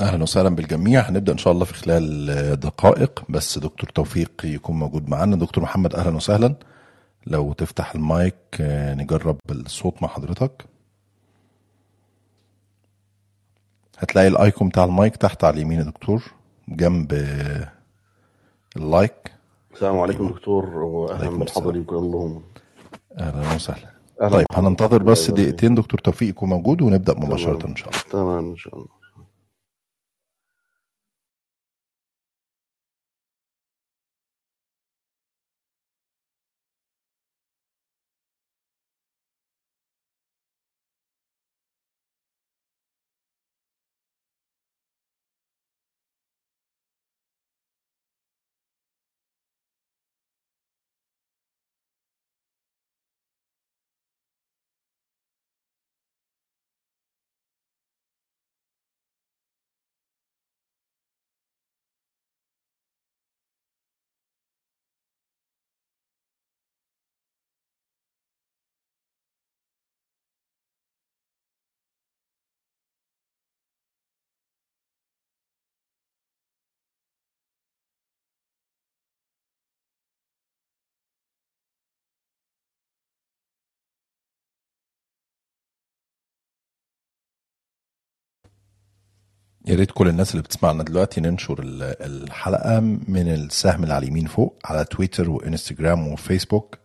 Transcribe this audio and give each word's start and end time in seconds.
أهلا 0.00 0.22
وسهلا 0.22 0.48
بالجميع. 0.48 1.00
هنبدأ 1.00 1.32
إن 1.32 1.38
شاء 1.38 1.52
الله 1.52 1.64
في 1.64 1.74
خلال 1.74 2.60
دقائق 2.60 3.22
بس 3.28 3.58
دكتور 3.58 3.90
توفيق 3.90 4.30
يكون 4.44 4.78
موجود 4.78 5.08
معانا. 5.08 5.36
دكتور 5.36 5.64
محمد 5.64 5.94
أهلا 5.94 6.16
وسهلا. 6.16 6.54
لو 7.26 7.52
تفتح 7.52 7.94
المايك 7.94 8.34
آه، 8.60 8.94
نجرب 8.94 9.38
الصوت 9.50 10.02
مع 10.02 10.08
حضرتك. 10.08 10.64
هتلاقي 13.98 14.28
ال 14.28 14.36
icon 14.36 14.68
بتاع 14.68 14.84
المايك 14.84 15.16
تحت 15.16 15.44
على 15.44 15.54
اليمين 15.56 15.78
يا 15.78 15.84
دكتور 15.84 16.22
جنب 16.68 17.12
آه، 17.12 17.72
ال 18.76 18.85
like. 18.85 19.32
السلام 19.74 19.98
عليكم 19.98 20.28
دكتور 20.28 20.64
واهلا 20.76 21.18
عليكم 21.18 21.38
بالحاضرين 21.38 21.84
كلهم 21.84 22.42
أهلا 23.18 23.54
وسهلا. 23.54 23.88
طيب. 24.30 24.46
هننتظر 24.52 25.02
بس. 25.02 25.30
دقيقتين. 25.30 25.74
دكتور 25.74 26.00
توفيق 26.00 26.28
يكون 26.28 26.48
موجود 26.48 26.82
ونبدأ 26.82 27.14
مباشرة. 27.14 27.66
إن 27.66 27.76
شاء 27.76 27.88
الله. 27.88 28.00
تمام 28.10 28.50
إن 28.50 28.56
شاء 28.56 28.74
الله. 28.74 28.97
يا 89.68 89.74
ريت 89.76 89.90
كل 89.90 90.08
الناس 90.08 90.30
اللي 90.30 90.42
بتسمعنا 90.42 90.82
دلوقتي 90.82 91.20
ننشر 91.20 91.58
ال- 91.62 91.82
الحلقة 92.22 92.80
من 92.80 93.28
السهم 93.34 93.82
اللي 93.82 93.94
على 93.94 94.04
اليمين 94.04 94.26
فوق 94.26 94.58
على 94.64 94.84
تويتر 94.84 95.30
وإنستجرام 95.30 96.08
وفيسبوك. 96.08 96.78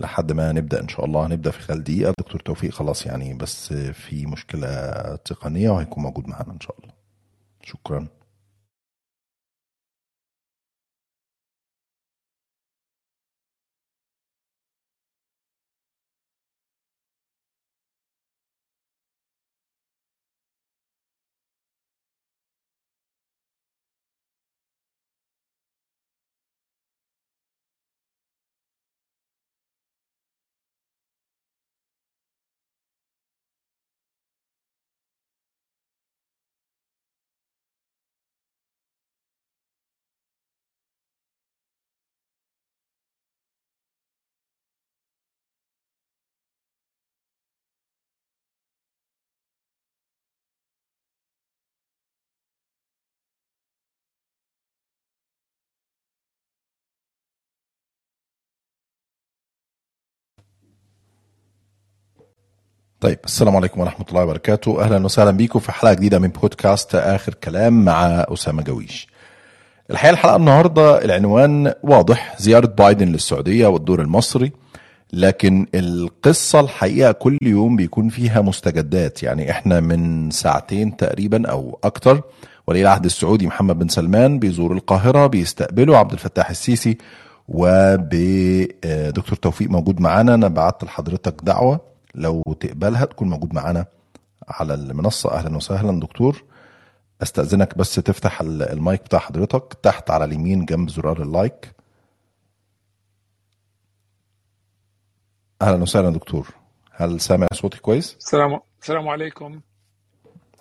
لحد 0.00 0.32
ما 0.32 0.52
نبدأ 0.52 0.80
إن 0.80 0.88
شاء 0.88 1.04
الله 1.04 1.26
هنبدأ 1.26 1.50
في 1.50 1.60
خلال 1.60 1.84
دقيقة. 1.84 2.14
دكتور 2.18 2.40
توفيق 2.40 2.72
خلاص 2.72 3.06
يعني 3.06 3.34
بس 3.34 3.72
في 3.72 4.26
مشكلة 4.26 4.68
تقنية 5.16 5.70
وهيكون 5.70 6.02
موجود 6.02 6.28
معانا 6.28 6.52
إن 6.52 6.60
شاء 6.60 6.76
الله. 6.82 6.92
شكرا. 7.62 8.06
طيب 63.02 63.18
السلام 63.24 63.56
عليكم 63.56 63.80
ورحمة 63.80 64.06
الله 64.10 64.22
وبركاته. 64.22 64.82
أهلا 64.82 65.04
وسهلا 65.04 65.30
بيكم 65.30 65.58
في 65.58 65.72
حلقة 65.72 65.94
جديدة 65.94 66.18
من 66.18 66.28
بودكاست 66.28 66.94
آخر 66.94 67.34
كلام 67.34 67.84
مع 67.84 68.06
أسامة 68.06 68.62
جويش. 68.62 69.08
الحقيقة 69.90 70.12
الحلقة 70.12 70.36
النهاردة 70.36 71.04
العنوان 71.04 71.72
واضح 71.82 72.36
زيارة 72.38 72.66
بايدن 72.66 73.08
للسعودية 73.08 73.66
والدور 73.66 74.02
المصري 74.02 74.52
لكن 75.12 75.66
القصة 75.74 76.60
الحقيقة 76.60 77.12
كل 77.12 77.38
يوم 77.42 77.76
بيكون 77.76 78.08
فيها 78.08 78.40
مستجدات. 78.40 79.22
يعني 79.22 79.50
إحنا 79.50 79.80
من 79.80 80.30
ساعتين 80.30 80.96
تقريبا 80.96 81.48
أو 81.48 81.78
أكتر 81.84 82.22
ولي 82.66 82.82
العهد 82.82 83.04
السعودي 83.04 83.46
محمد 83.46 83.78
بن 83.78 83.88
سلمان 83.88 84.38
بيزور 84.38 84.72
القاهرة 84.72 85.26
بيستقبله 85.26 85.98
عبد 85.98 86.12
الفتاح 86.12 86.50
السيسي 86.50 86.98
وبدكتور 87.48 89.38
توفيق 89.42 89.70
موجود 89.70 90.00
معانا. 90.00 90.34
أنا 90.34 90.48
بعت 90.48 90.84
لحضرتك 90.84 91.34
دعوة. 91.42 91.91
لو 92.14 92.42
تقبلها 92.60 93.04
تكون 93.04 93.30
موجود 93.30 93.54
معانا 93.54 93.86
على 94.48 94.74
المنصة. 94.74 95.32
أهلا 95.32 95.56
وسهلا 95.56 96.00
دكتور. 96.00 96.44
أستأذنك 97.22 97.78
بس 97.78 97.94
تفتح 97.94 98.40
ال- 98.40 98.62
المايك 98.62 99.02
بتاع 99.02 99.18
حضرتك 99.18 99.74
تحت 99.82 100.10
على 100.10 100.24
اليمين 100.24 100.64
جنب 100.64 100.88
زرار 100.90 101.22
اللايك. 101.22 101.72
أهلا 105.62 105.82
وسهلا 105.82 106.10
دكتور. 106.10 106.48
هل 106.92 107.20
سامع 107.20 107.46
صوتي 107.52 107.78
كويس؟ 107.78 108.16
السلام 108.16 108.60
السلام 108.82 109.08
عليكم. 109.08 109.60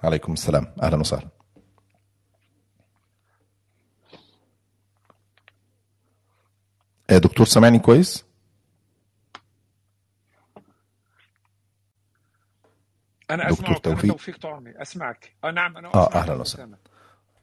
عليكم 0.04 0.34
السلام. 0.34 0.74
أهلا 0.84 0.98
وسهلا. 0.98 1.28
آه، 7.10 7.18
دكتور 7.18 7.46
سامعني 7.46 7.80
كويس؟ 7.80 8.26
أنا 13.32 13.50
دكتور 13.50 13.66
أسمعك 13.66 13.70
أنا 13.88 13.96
توفيق. 13.96 14.12
توفيق 14.12 14.38
طعمي 14.38 14.72
أسمعك. 14.82 15.32
آه 15.44 15.52
نعم 15.52 15.78
أنا 15.78 15.88
آه، 15.88 16.08
أسمعك 16.08 16.16
أهلاً 16.16 16.34
يا 16.34 16.40
وسهلاً. 16.40 16.76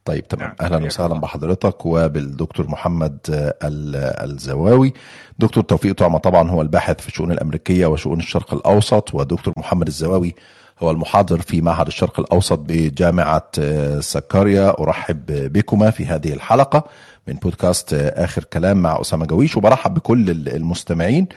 طيب 0.05 0.29
تمام. 0.29 0.47
نعم، 0.49 0.57
أهلا 0.73 0.87
وسهلا. 0.87 1.15
بحضرتك 1.15 1.87
وبالدكتور 1.87 2.67
محمد 2.69 3.19
آه، 3.31 3.55
ال- 3.69 4.31
الزواوي. 4.31 4.93
دكتور 5.39 5.65
توفيق 5.65 5.95
طعمة 5.95 6.19
طبعا 6.19 6.51
هو 6.51 6.63
الباحث 6.63 7.01
في 7.01 7.09
الشؤون 7.09 7.33
الأمريكية 7.33 7.87
وشؤون 7.87 8.19
الشرق 8.19 8.55
الأوسط 8.55 9.15
ودكتور 9.15 9.55
محمد 9.57 9.87
الزواوي 9.87 10.35
هو 10.83 10.91
المحاضر 10.91 11.41
في 11.41 11.61
معهد 11.61 11.87
الشرق 11.87 12.21
الأوسط 12.21 12.59
بجامعة 12.59 13.51
آه، 13.59 14.01
سكاريا. 14.01 14.81
أرحب 14.81 15.27
بكما 15.53 15.91
في 15.91 16.07
هذه 16.07 16.33
الحلقة 16.33 16.85
من 17.29 17.35
بودكاست 17.35 17.95
آخر 17.95 18.45
كلام 18.45 18.77
مع 18.83 19.01
أسامة 19.01 19.27
جويش. 19.27 19.57
وبرحب 19.57 19.95
بكل 19.95 20.31
ال- 20.31 20.57
المستمعين. 20.57 21.29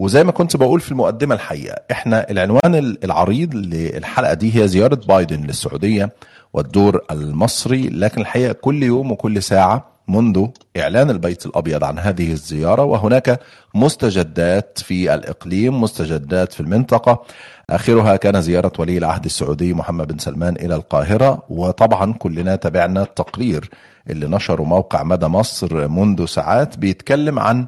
وزي 0.00 0.24
ما 0.24 0.32
كنت 0.32 0.56
بقول 0.56 0.80
في 0.80 0.90
المقدمة 0.92 1.34
الحقيقة 1.34 1.76
إحنا 1.90 2.30
العنوان 2.30 2.74
ال- 2.74 3.04
العريض 3.04 3.54
للحلقة 3.54 4.34
دي 4.34 4.62
هي 4.62 4.68
زيارة 4.68 5.00
بايدن 5.08 5.40
للسعودية 5.42 6.12
والدور 6.52 7.00
المصري 7.10 7.88
لكن 7.88 8.20
الحقيقة 8.20 8.52
كل 8.52 8.82
يوم 8.82 9.12
وكل 9.12 9.42
ساعة 9.42 9.86
منذ 10.08 10.46
إعلان 10.76 11.10
البيت 11.10 11.46
الأبيض 11.46 11.84
عن 11.84 11.98
هذه 11.98 12.32
الزيارة 12.32 12.84
وهناك 12.84 13.40
مستجدات 13.74 14.78
في 14.78 15.14
الإقليم 15.14 15.80
مستجدات 15.80 16.52
في 16.52 16.60
المنطقة. 16.60 17.22
آخرها 17.70 18.16
كان 18.16 18.40
زيارة 18.42 18.72
ولي 18.78 18.98
العهد 18.98 19.24
السعودي 19.24 19.74
محمد 19.74 20.12
بن 20.12 20.18
سلمان 20.18 20.56
إلى 20.56 20.74
القاهرة 20.74 21.42
وطبعا 21.48 22.12
كلنا 22.12 22.56
تابعنا 22.56 23.02
التقرير 23.02 23.70
اللي 24.10 24.26
نشره 24.26 24.62
موقع 24.62 25.02
مدى 25.02 25.26
مصر 25.26 25.88
منذ 25.88 26.24
ساعات 26.26 26.78
بيتكلم 26.78 27.38
عن 27.38 27.66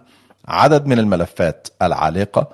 عدد 0.48 0.86
من 0.86 0.98
الملفات 0.98 1.68
العالقة 1.82 2.48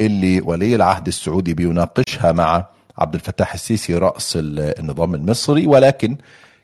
اللي 0.00 0.40
ولي 0.40 0.74
العهد 0.74 1.06
السعودي 1.06 1.54
بيناقشها 1.54 2.32
مع 2.32 2.66
عبد 2.98 3.14
الفتاح 3.14 3.54
السيسي 3.54 3.94
رأس 3.98 4.36
ال- 4.36 4.78
النظام 4.78 5.14
المصري 5.14 5.66
ولكن 5.66 6.16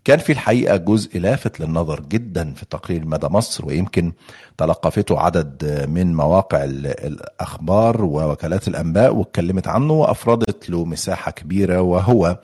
كان 0.04 0.18
في 0.18 0.32
الحقيقة 0.32 0.76
جزء 0.76 1.18
لافت 1.18 1.60
للنظر 1.60 2.00
جدا 2.00 2.54
في 2.54 2.64
تقرير 2.66 3.04
مدى 3.04 3.26
مصر 3.26 3.66
ويمكن 3.66 4.12
تلقفته 4.58 5.20
عدد 5.20 5.84
من 5.88 6.14
مواقع 6.14 6.64
ال- 6.64 6.86
الأخبار 7.06 8.04
ووكالات 8.04 8.68
الأنباء 8.68 9.14
واتكلمت 9.14 9.68
عنه 9.68 9.92
وأفردت 9.92 10.70
له 10.70 10.84
مساحة 10.84 11.30
كبيرة 11.30 11.80
وهو 11.80 12.38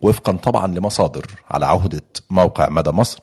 وفقا 0.00 0.32
طبعا 0.32 0.66
لمصادر 0.66 1.26
على 1.50 1.66
عهدة 1.66 2.02
موقع 2.30 2.68
مدى 2.68 2.90
مصر. 2.90 3.20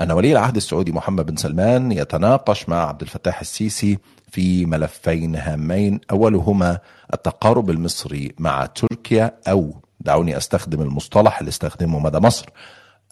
أن 0.00 0.10
ولي 0.10 0.32
العهد 0.32 0.56
السعودي 0.56 0.92
محمد 0.92 1.26
بن 1.26 1.36
سلمان 1.36 1.92
يتناقش 1.92 2.68
مع 2.68 2.88
عبد 2.88 3.02
الفتاح 3.02 3.40
السيسي 3.40 3.98
في 4.30 4.66
ملفين 4.66 5.36
هامين 5.36 6.00
أولهما 6.10 6.78
التقارب 7.14 7.70
المصري 7.70 8.34
مع 8.38 8.66
تركيا 8.66 9.34
أو 9.48 9.74
دعوني 10.00 10.36
أستخدم 10.36 10.82
المصطلح 10.82 11.38
اللي 11.38 11.48
استخدمه 11.48 11.98
مدى 11.98 12.18
مصر 12.18 12.46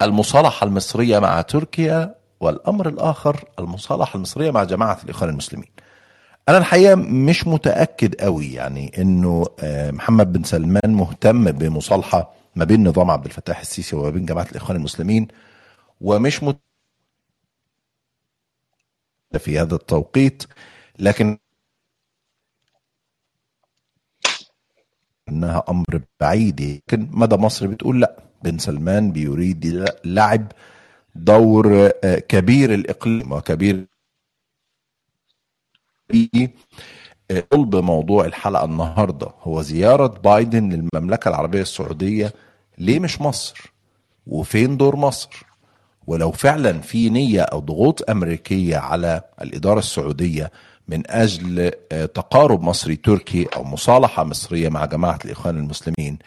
المصالحة 0.03 0.67
المصرية 0.67 1.19
مع 1.19 1.41
تركيا 1.41 2.15
والأمر 2.41 2.89
الآخر 2.89 3.45
المصالحة 3.59 4.17
المصرية 4.17 4.51
مع 4.51 4.65
جماعة 4.65 4.99
الإخوان 5.05 5.31
المسلمين. 5.31 5.69
أنا 6.49 6.59
الحقيقة 6.59 6.95
مش 6.95 7.47
متأكد 7.47 8.15
قوي 8.15 8.53
يعني 8.53 8.93
إنه 8.99 9.47
آه، 9.61 9.91
محمد 9.91 10.33
بن 10.33 10.43
سلمان 10.43 10.95
مهتم 10.95 11.51
بمصالحة 11.51 12.33
ما 12.57 12.65
بين 12.65 12.89
نظام 12.89 13.11
عبد 13.11 13.25
الفتاح 13.25 13.61
السيسي 13.61 13.97
وما 13.97 14.11
بين 14.11 14.25
جماعة 14.25 14.47
الإخوان 14.53 14.77
المسلمين 14.79 15.29
ومش 16.01 16.43
مت... 16.43 16.66
في 19.39 19.59
هذا 19.61 19.75
التوقيت 19.75 20.43
لكن 20.99 21.39
إنها 25.29 25.65
أمر 25.69 26.01
بعيد 26.21 26.61
لكن 26.61 27.09
مدى 27.13 27.37
مصر 27.37 27.67
بتقول 27.67 28.01
لا 28.01 28.23
بن 28.45 28.59
سلمان 28.59 29.13
بيريد 29.13 29.85
لعب 30.05 30.53
دور 31.15 31.91
آه، 32.05 32.19
كبير 32.19 32.75
الإقليم 32.75 33.33
وكبير 33.33 33.87
قلب 37.53 37.77
موضوع 37.77 38.25
الحلقة 38.25 38.65
النهارده 38.65 39.27
هو 39.41 39.63
زيارة 39.63 40.07
بايدن 40.07 40.69
للمملكة 40.95 41.29
العربية 41.29 41.61
السعودية 41.63 42.33
ليه 42.79 43.01
مش 43.01 43.21
مصر؟ 43.21 43.73
وفين 44.27 44.77
دور 44.77 44.97
مصر؟ 44.97 45.47
ولو 46.07 46.31
فعلا 46.33 46.81
في 46.81 47.11
نية 47.11 47.41
أو 47.41 47.59
ضغوط 47.61 48.11
أمريكية 48.11 48.77
على 48.77 49.21
الإدارة 49.43 49.79
السعودية 49.79 50.51
من 50.89 51.03
أجل 51.11 51.73
آه، 51.93 52.05
تقارب 52.07 52.63
مصري 52.63 52.97
تركي 52.97 53.47
أو 53.57 53.65
مصالحة 53.65 54.25
مصرية 54.25 54.69
مع 54.69 54.85
جماعة 54.85 55.19
الإخوان 55.25 55.57
المسلمين 55.57 56.19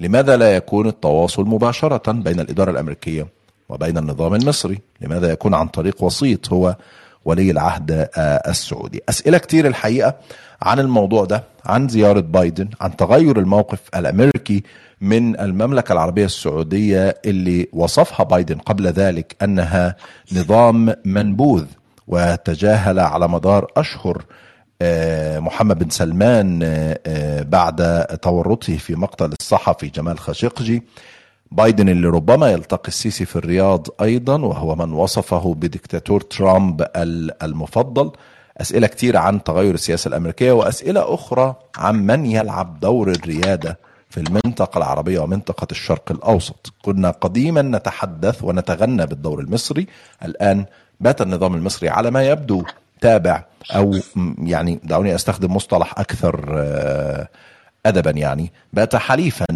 لماذا 0.00 0.36
لا 0.36 0.56
يكون 0.56 0.86
التواصل 0.86 1.44
مباشرة 1.44 2.12
بين 2.12 2.40
الإدارة 2.40 2.70
الأمريكية 2.70 3.26
وبين 3.68 3.98
النظام 3.98 4.34
المصري؟ 4.34 4.78
لماذا 5.00 5.32
يكون 5.32 5.54
عن 5.54 5.68
طريق 5.68 6.02
وسيط 6.02 6.52
هو 6.52 6.76
ولي 7.24 7.50
العهد 7.50 7.90
آه، 8.16 8.50
السعودي؟ 8.50 9.00
أسئلة 9.08 9.38
كتير 9.38 9.66
الحقيقة 9.66 10.14
عن 10.62 10.78
الموضوع 10.78 11.24
ده، 11.24 11.44
عن 11.64 11.88
زيارة 11.88 12.20
بايدن، 12.20 12.68
عن 12.80 12.96
تغير 12.96 13.38
الموقف 13.38 13.78
الأمريكي 13.96 14.62
من 15.00 15.40
المملكة 15.40 15.92
العربية 15.92 16.24
السعودية 16.24 17.16
اللي 17.26 17.68
وصفها 17.72 18.24
بايدن 18.24 18.58
قبل 18.58 18.86
ذلك 18.86 19.36
أنها 19.42 19.96
نظام 20.32 20.94
منبوذ 21.04 21.64
وتجاهل 22.08 22.98
على 23.00 23.28
مدار 23.28 23.66
أشهر 23.76 24.24
آه، 24.82 25.38
محمد 25.38 25.78
بن 25.78 25.90
سلمان 25.90 26.60
آه، 26.62 27.00
آه، 27.06 27.42
بعد 27.42 28.06
تورطه 28.06 28.76
في 28.76 28.94
مقتل 28.94 29.32
الصحفي 29.40 29.86
جمال 29.88 30.18
خاشقجي. 30.18 30.82
بايدن 31.52 31.88
اللي 31.88 32.06
ربما 32.08 32.50
يلتقي 32.50 32.88
السيسي 32.88 33.24
في 33.24 33.36
الرياض 33.36 33.86
أيضا 34.02 34.40
وهو 34.40 34.74
من 34.76 34.92
وصفه 34.92 35.54
بديكتاتور 35.54 36.20
ترامب 36.20 36.82
ال- 36.96 37.42
المفضل. 37.42 38.12
أسئلة 38.60 38.86
كتير 38.86 39.16
عن 39.16 39.42
تغير 39.44 39.74
السياسة 39.74 40.08
الأمريكية 40.08 40.52
وأسئلة 40.52 41.14
أخرى 41.14 41.54
عن 41.76 42.06
من 42.06 42.26
يلعب 42.26 42.80
دور 42.80 43.10
الريادة 43.10 43.78
في 44.10 44.20
المنطقة 44.20 44.78
العربية 44.78 45.18
ومنطقة 45.20 45.66
الشرق 45.70 46.12
الأوسط. 46.12 46.72
كنا 46.82 47.10
قديما 47.10 47.62
نتحدث 47.62 48.44
ونتغنى 48.44 49.06
بالدور 49.06 49.40
المصري. 49.40 49.86
الآن 50.24 50.64
بات 51.00 51.22
النظام 51.22 51.54
المصري 51.54 51.88
على 51.88 52.10
ما 52.10 52.22
يبدو 52.22 52.64
تابع 53.00 53.44
م- 54.16 54.46
يعني 54.48 54.80
دعوني 54.84 55.14
أستخدم 55.14 55.56
مصطلح 55.56 55.98
أكثر 56.00 56.46
آه، 56.58 57.28
ادبا 57.86 58.10
يعني. 58.10 58.52
بات 58.72 58.96
حليفا 58.96 59.46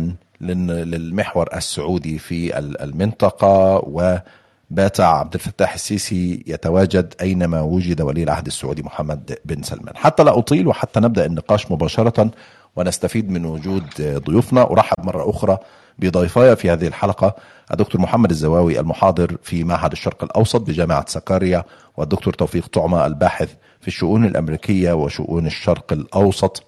لل- 0.40 0.90
للمحور 0.90 1.48
السعودي 1.56 2.18
في 2.18 2.58
ال- 2.58 2.80
المنطقة 2.80 3.82
وبات 3.86 5.00
عبد 5.00 5.34
الفتاح 5.34 5.74
السيسي 5.74 6.44
يتواجد 6.46 7.14
أينما 7.20 7.60
وجد 7.60 8.00
ولي 8.00 8.22
العهد 8.22 8.46
السعودي 8.46 8.82
محمد 8.82 9.38
بن 9.44 9.62
سلمان. 9.62 9.96
حتى 9.96 10.22
لا 10.24 10.38
أطيل 10.38 10.66
وحتى 10.68 11.00
نبدأ 11.00 11.26
النقاش 11.26 11.70
مباشرة 11.70 12.30
ونستفيد 12.76 13.30
من 13.30 13.44
وجود 13.44 13.84
ضيوفنا. 14.00 14.70
أرحب 14.70 15.04
مرة 15.04 15.30
أخرى 15.30 15.58
بضيفاي 15.98 16.56
في 16.56 16.70
هذه 16.70 16.86
الحلقة 16.86 17.34
الدكتور 17.70 18.00
محمد 18.00 18.30
الزواوي 18.30 18.80
المحاضر 18.80 19.36
في 19.42 19.64
معهد 19.64 19.92
الشرق 19.92 20.24
الأوسط 20.24 20.60
بجامعة 20.60 21.04
سكاريا 21.08 21.64
والدكتور 21.96 22.34
توفيق 22.34 22.66
طعمة 22.66 23.06
الباحث 23.06 23.54
في 23.80 23.88
الشؤون 23.88 24.24
الأمريكية 24.24 24.92
وشؤون 24.92 25.46
الشرق 25.46 25.92
الأوسط. 25.92 26.64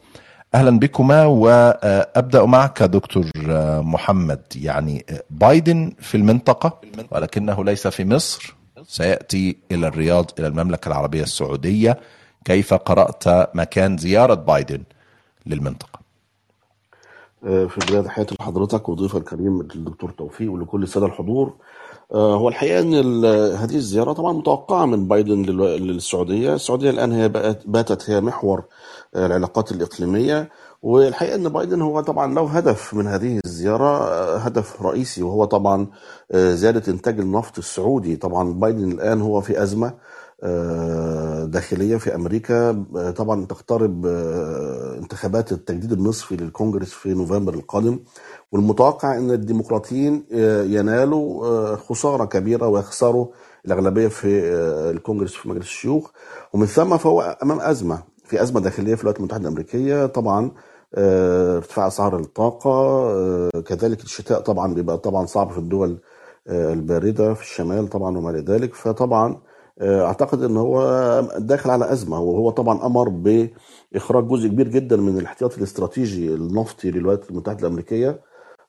أهلا 0.55 0.79
بكما 0.79 1.25
وأبدأ 1.25 2.45
معك 2.45 2.83
دكتور 2.83 3.31
محمد. 3.83 4.43
يعني 4.57 5.07
بايدن 5.31 5.93
في 5.99 6.17
المنطقة 6.17 6.81
ولكنه 7.11 7.65
ليس 7.65 7.87
في 7.87 8.05
مصر. 8.05 8.55
سيأتي 8.87 9.57
إلى 9.73 9.89
الرياض 9.89 10.31
إلى 10.39 10.47
المملكة 10.47 10.89
العربية 10.89 11.23
السعودية. 11.23 11.99
كيف 12.45 12.75
قرأت 12.75 13.57
مكان 13.57 13.97
زيارة 13.97 14.35
بايدن 14.35 14.83
للمنطقة؟ 15.47 15.94
في 17.45 17.79
بداية 17.89 18.01
تحياتي 18.01 18.37
لحضرتك 18.41 18.89
وضيفك 18.89 19.17
الكريم 19.17 19.61
الدكتور 19.61 20.11
توفيق 20.11 20.53
ولكل 20.53 20.83
السادة 20.83 21.07
الحضور. 21.07 21.53
آه، 22.15 22.37
هو 22.37 22.49
الحقيقة 22.49 22.81
أن 22.81 22.95
هذه 23.55 23.75
الزيارة 23.77 24.13
طبعا 24.13 24.33
متوقعة 24.33 24.87
من 24.87 25.09
بايدن 25.09 25.43
لل- 25.43 25.87
للسعودية. 25.87 26.55
السعودية 26.55 26.91
الآن 26.91 27.13
هي 27.13 27.29
باتت 27.67 28.11
هي 28.11 28.21
محور 28.21 28.63
آه، 29.15 29.27
العلاقات 29.27 29.73
الإقليمية. 29.73 30.49
والحقيقة 30.83 31.35
أن 31.35 31.49
بايدن 31.49 31.83
هو 31.83 32.01
طبعا 32.01 32.35
له 32.35 32.43
هدف 32.51 32.95
من 32.95 33.07
هذه 33.07 33.41
الزيارة 33.45 33.99
آه، 34.09 34.37
هدف 34.37 34.83
رئيسي 34.83 35.23
وهو 35.23 35.45
طبعا 35.45 35.87
آه، 36.33 36.55
زيادة 36.55 36.93
إنتاج 36.93 37.21
النفط 37.21 37.59
السعودي. 37.59 38.17
طبعا 38.17 38.53
بايدن 38.53 38.93
الآن 38.93 39.21
هو 39.23 39.41
في 39.41 39.63
أزمة 39.63 39.95
آه، 40.43 41.45
داخلية 41.45 41.97
في 41.97 42.15
أمريكا. 42.15 42.85
آه، 42.97 43.11
طبعا 43.11 43.47
تقترب 43.47 44.07
آه، 44.07 44.99
انتخابات 44.99 45.53
التجديد 45.53 45.93
النصفي 45.93 46.37
للكونجرس 46.37 46.91
في 46.93 47.09
نوفمبر 47.15 47.55
القادم. 47.55 47.99
والمتوقع 48.53 49.17
أن 49.19 49.31
الديمقراطيين 49.31 50.25
ينالوا 50.67 51.77
خسارة 51.77 52.25
كبيرة 52.25 52.69
ويخسروا 52.69 53.27
الأغلبية 53.67 54.09
في 54.09 54.29
الكونجرس 54.91 55.33
في 55.35 55.49
مجلس 55.49 55.65
الشيوخ. 55.65 56.11
ومن 56.53 56.67
ثم 56.67 56.97
فهو 56.97 57.39
أمام 57.43 57.61
أزمة 57.61 58.03
في 58.25 58.43
أزمة 58.43 58.61
داخلية 58.61 58.95
في 58.95 59.01
الولايات 59.01 59.19
المتحدة 59.19 59.43
الأمريكية. 59.43 60.07
طبعا 60.07 60.51
ارتفاع 60.99 61.87
أسعار 61.87 62.19
الطاقة 62.21 62.71
آه، 62.71 63.51
كذلك 63.67 64.03
الشتاء 64.05 64.41
طبعا 64.41 64.75
بيبقى 64.75 64.99
طبعا 64.99 65.27
صعب 65.27 65.51
في 65.51 65.59
الدول 65.59 65.99
الباردة 66.49 67.35
في 67.35 67.43
الشمال 67.43 67.89
طبعا 67.89 68.19
وما 68.19 68.31
إلى 68.31 68.41
ذلك. 68.41 68.75
فطبعا 68.75 69.37
أعتقد 69.83 70.43
إن 70.43 70.57
هو 70.57 70.81
داخل 71.39 71.71
على 71.71 71.93
أزمة 71.93 72.21
وهو 72.21 72.51
طبعا 72.51 72.87
أمر 72.87 73.09
بإخراج 73.09 74.29
جزء 74.29 74.49
كبير 74.49 74.69
جدا 74.69 74.97
من 74.97 75.19
الاحتياطي 75.19 75.59
الاستراتيجي 75.59 76.35
النفطي 76.35 76.91
للولايات 76.91 77.31
المتحدة 77.31 77.61
الأمريكية 77.61 78.21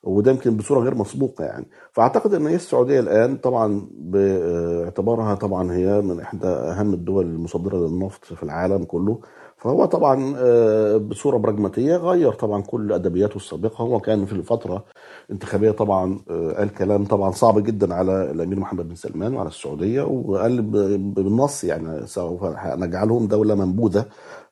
وده 0.02 0.30
يمكن 0.30 0.56
بصورة 0.56 0.80
غير 0.80 0.94
مسبوقة 0.94 1.44
يعني. 1.44 1.66
فأعتقد 1.92 2.34
إن 2.34 2.46
هي 2.46 2.54
السعودية 2.54 3.00
الآن 3.00 3.36
طبعا 3.36 3.88
باعتبارها 3.92 5.34
طبعا 5.34 5.72
هي 5.72 6.00
من 6.00 6.20
إحدى 6.20 6.46
أهم 6.46 6.94
الدول 6.94 7.24
المصدرة 7.26 7.76
للنفط 7.78 8.24
في 8.24 8.42
العالم 8.42 8.84
كله. 8.84 9.20
فهو 9.56 9.84
طبعا 9.84 10.34
آه، 10.38 10.96
بصورة 10.96 11.36
براجماتيه 11.36 11.96
غير 11.96 12.32
طبعا 12.32 12.62
كل 12.62 12.92
أدبياته 12.92 13.36
السابقة. 13.36 13.82
هو 13.82 14.00
كان 14.00 14.26
في 14.26 14.32
الفترة 14.32 14.84
انتخابيه 15.30 15.70
طبعا 15.70 16.20
آه، 16.30 16.52
قال 16.52 16.74
كلام 16.74 17.04
طبعا 17.04 17.30
صعب 17.30 17.58
جدا 17.64 17.94
على 17.94 18.30
الأمير 18.30 18.58
محمد 18.60 18.88
بن 18.88 18.94
سلمان 18.94 19.34
وعلى 19.34 19.48
السعودية 19.48 20.02
وقال 20.02 20.62
بالنص 20.98 21.64
يعني 21.64 22.06
سوف 22.06 22.44
نجعلهم 22.66 23.26
دولة 23.26 23.54
منبوذة 23.54 24.04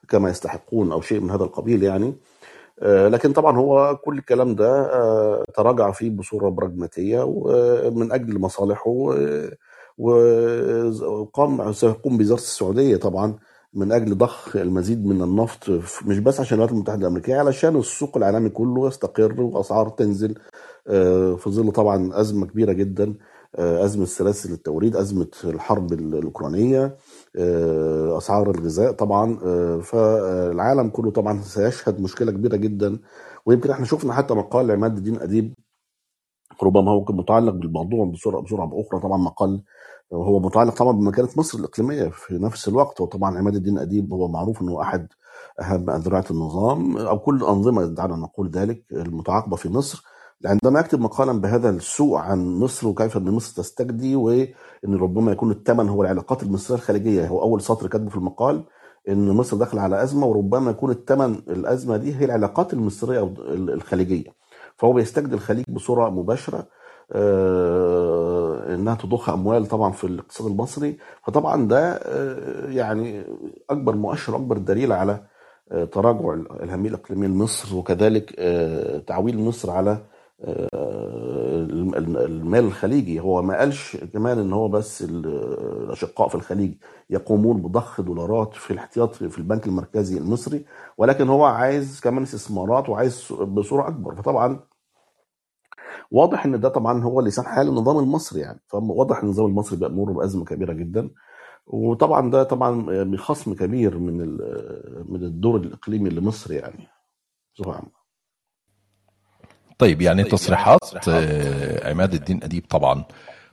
كما 0.09 0.31
يستحقون 0.31 0.93
أو 0.93 1.01
شيء 1.01 1.21
من 1.21 1.31
هذا 1.31 1.45
القبيل 1.45 1.83
يعني. 1.83 2.15
آه، 2.83 3.09
لكن 3.09 3.33
طبعا 3.33 3.57
هو 3.57 3.97
كل 4.05 4.19
الكلام 4.19 4.55
ده 4.55 4.93
آه، 4.95 5.45
تراجع 5.55 5.91
فيه 5.93 6.11
بصورة 6.11 6.49
براجماتيه 6.49 7.23
ومن 7.27 8.13
أجل 8.13 8.39
مصالحه 8.41 8.91
وقام 9.99 11.73
سيقوم 11.73 12.17
بوزاره 12.19 12.39
السعودية 12.39 12.97
طبعا. 12.97 13.35
من 13.75 13.93
أجل 13.93 14.19
ضخ 14.19 14.57
المزيد 14.57 15.07
من 15.07 15.23
النفط 15.23 15.71
مش 16.07 16.19
بس 16.19 16.41
عشان 16.41 16.55
الولايات 16.59 16.73
المتحدة 16.75 17.01
الأمريكية 17.01 17.37
علشان 17.37 17.77
السوق 17.77 18.17
العالمي 18.17 18.49
كله 18.51 18.87
يستقر 18.89 19.41
وأسعار 19.43 19.89
تنزل 19.89 20.35
آه، 20.89 21.35
في 21.37 21.51
ظل 21.51 21.73
طبعا 21.73 22.21
أزمة 22.21 22.47
كبيرة 22.47 22.73
جدا 22.73 23.15
آه، 23.57 23.85
أزمة 23.85 24.05
سلاسل 24.05 24.53
التوريد 24.53 24.97
أزمة 24.97 25.27
الحرب 25.45 25.93
ال- 25.93 26.15
الأوكرانية 26.15 26.97
آه، 27.37 28.19
أسعار 28.19 28.51
الغذاء 28.51 28.93
طبعا 28.93 29.37
فالعالم 29.81 30.89
كله 30.89 31.11
طبعا 31.11 31.41
سيشهد 31.43 32.01
مشكلة 32.01 32.33
كبيرة 32.33 32.57
جدا. 32.57 32.99
ويمكن 33.47 33.71
إحنا 33.71 33.85
شفنا 33.87 34.13
حتى 34.13 34.35
مقال 34.35 34.71
عماد 34.71 34.97
الدين 34.97 35.21
أديب 35.21 35.55
ربما 36.63 36.91
هو 36.91 37.05
متعلق 37.11 37.53
بالموضوع 37.53 38.05
بصوره 38.07 38.41
بصوره 38.41 38.65
بأخرى 38.65 39.01
طبعا 39.01 39.19
مقال 39.19 39.63
هو 40.13 40.41
متعلق 40.41 40.75
طبعا 40.75 40.93
بمكانه 40.93 41.29
مصر 41.37 41.59
الإقليمية 41.59 42.09
في 42.09 42.35
نفس 42.39 42.69
الوقت 42.69 43.01
وطبعا 43.01 43.39
عماد 43.39 43.55
الدين 43.55 43.79
أديب 43.79 44.13
هو 44.13 44.29
معروف 44.29 44.63
إنه 44.63 44.81
أحد 44.83 45.09
أهم 45.61 45.91
أذرعة 45.91 46.25
النظام 46.31 46.97
أو 46.97 47.19
كل 47.19 47.37
الأنظمة 47.37 47.85
دعنا 47.87 48.17
نقول 48.17 48.51
ذلك 48.51 48.85
المتعاقبة 48.93 49.57
في 49.57 49.69
مصر. 49.69 50.03
عندما 50.47 50.81
يكتب 50.81 51.01
مقالا 51.01 51.33
بهذا 51.41 51.71
السوء 51.71 52.17
عن 52.17 52.55
مصر 52.59 52.89
وكيف 52.89 53.17
إن 53.17 53.31
مصر 53.31 53.63
تستجدي 53.63 54.17
وإن 54.17 54.47
ربما 54.87 55.33
يكون 55.33 55.51
الثمن 55.51 55.89
هو 55.89 56.03
العلاقات 56.03 56.43
المصرية 56.43 56.77
الخارجية 56.79 57.29
هو 57.29 57.43
أول 57.43 57.61
سطر 57.63 57.87
كاتبه 57.87 58.11
في 58.11 58.17
المقال 58.17 58.65
إن 59.09 59.29
مصر 59.31 59.57
داخله 59.57 59.81
على 59.81 60.03
أزمة 60.03 60.27
وربما 60.27 60.71
يكون 60.71 60.91
الثمن 60.91 61.35
الأزمة 61.35 61.97
دي 61.97 62.15
هي 62.17 62.25
العلاقات 62.25 62.73
المصرية 62.73 63.35
الخليجية. 63.49 64.35
فهو 64.77 64.93
بيستجدي 64.93 65.35
الخليج 65.35 65.65
بصورة 65.69 66.11
مباشرة 66.11 66.67
آه، 67.13 68.34
إنها 68.75 68.95
تضخ 68.95 69.31
أموال 69.31 69.67
طبعا 69.67 69.93
في 69.93 70.05
الاقتصاد 70.05 70.51
المصري. 70.51 70.97
فطبعا 71.27 71.69
ده 71.69 71.93
آه، 71.95 72.71
يعني 72.71 73.25
أكبر 73.71 73.95
مؤشر 73.97 74.37
أكبر 74.37 74.59
دليل 74.59 74.93
على 74.93 75.21
آه، 75.73 75.85
تراجع 75.85 76.35
الهمية 76.63 76.89
الإقليمية 76.89 77.29
لمصر 77.29 77.77
وكذلك 77.77 78.35
آه، 78.39 78.99
تعويل 78.99 79.39
مصر 79.45 79.71
على 79.71 79.99
المال 81.65 82.65
الخليجي. 82.65 83.21
هو 83.21 83.43
ما 83.43 83.59
قالش 83.59 83.97
كمان 83.97 84.39
إن 84.39 84.53
هو 84.53 84.69
بس 84.69 85.03
ال- 85.03 85.27
الأشقاء 85.85 86.29
في 86.29 86.35
الخليج 86.35 86.75
يقومون 87.11 87.63
بضخ 87.63 88.01
دولارات 88.01 88.55
في 88.55 88.71
الاحتياط 88.71 89.15
في 89.15 89.39
البنك 89.39 89.67
المركزي 89.67 90.19
المصري 90.19 90.65
ولكن 90.99 91.29
هو 91.29 91.45
عايز 91.45 92.01
كمان 92.01 92.23
استثمارات 92.23 92.89
وعايز 92.89 93.33
بصورة 93.33 93.89
أكبر. 93.89 94.15
فطبعا 94.15 94.61
واضح 96.11 96.45
إن 96.47 96.61
ده 96.61 96.69
طبعا 96.69 97.03
هو 97.03 97.21
لسان 97.21 97.45
حال 97.45 97.69
النظام 97.69 97.99
المصري 97.99 98.41
يعني. 98.41 98.61
فواضح 98.69 99.19
إن 99.19 99.25
النظام 99.25 99.47
المصري 99.47 99.79
بيمر 99.89 100.13
بأزمة 100.13 100.45
كبيرة 100.45 100.73
جدا. 100.73 101.11
وطبعا 101.67 102.31
ده 102.31 102.43
طبعا 102.43 103.17
خصم 103.17 103.55
كبير 103.55 103.99
من 103.99 104.21
ال- 104.21 105.05
من 105.09 105.23
الدور 105.25 105.57
الإقليمي 105.61 106.11
لمصر 106.11 106.53
يعني. 106.53 106.89
بصفة 107.55 107.73
عامة. 107.73 108.05
طيب 109.79 110.03
يعني 110.03 110.25
تصريحات 110.25 111.09
آه، 111.09 111.91
عماد 111.91 112.15
الدين 112.15 112.45
أديب 112.45 112.65
طبعا 112.71 113.05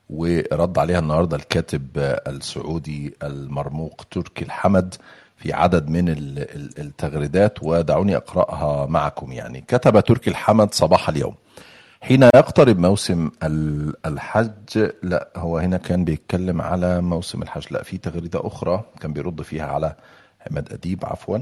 ورد 0.10 0.78
عليها 0.78 1.00
النهارده 1.00 1.38
الكاتب 1.38 1.88
السعودي 2.28 3.16
المرموق 3.24 4.02
تركي 4.12 4.46
الحمد 4.46 4.96
في 5.38 5.54
عدد 5.54 5.90
من 5.90 6.10
ال- 6.10 6.40
ال- 6.40 6.80
التغريدات 6.80 7.64
ودعوني 7.64 8.16
أقرأها 8.18 8.86
معكم 8.86 9.32
يعني. 9.32 9.62
كتب 9.62 10.00
تركي 10.00 10.30
الحمد 10.30 10.74
صباح 10.74 11.10
اليوم. 11.10 11.36
حين 12.01 12.24
يقترب 12.24 12.79
موسم 12.79 13.31
ال- 13.43 13.93
الحج 14.05 14.89
لا 15.03 15.27
هو 15.36 15.58
هنا 15.58 15.77
كان 15.77 16.05
بيتكلم 16.05 16.62
على 16.62 17.01
موسم 17.01 17.41
الحج. 17.41 17.63
لا 17.72 17.84
في 17.84 17.98
تغريدة 17.98 18.48
أخرى 18.48 18.84
كان 19.00 19.13
بيرد 19.13 19.41
فيها 19.41 19.65
على 19.65 19.96
عماد 20.51 20.74
أديب 20.74 21.05
عفوا 21.05 21.38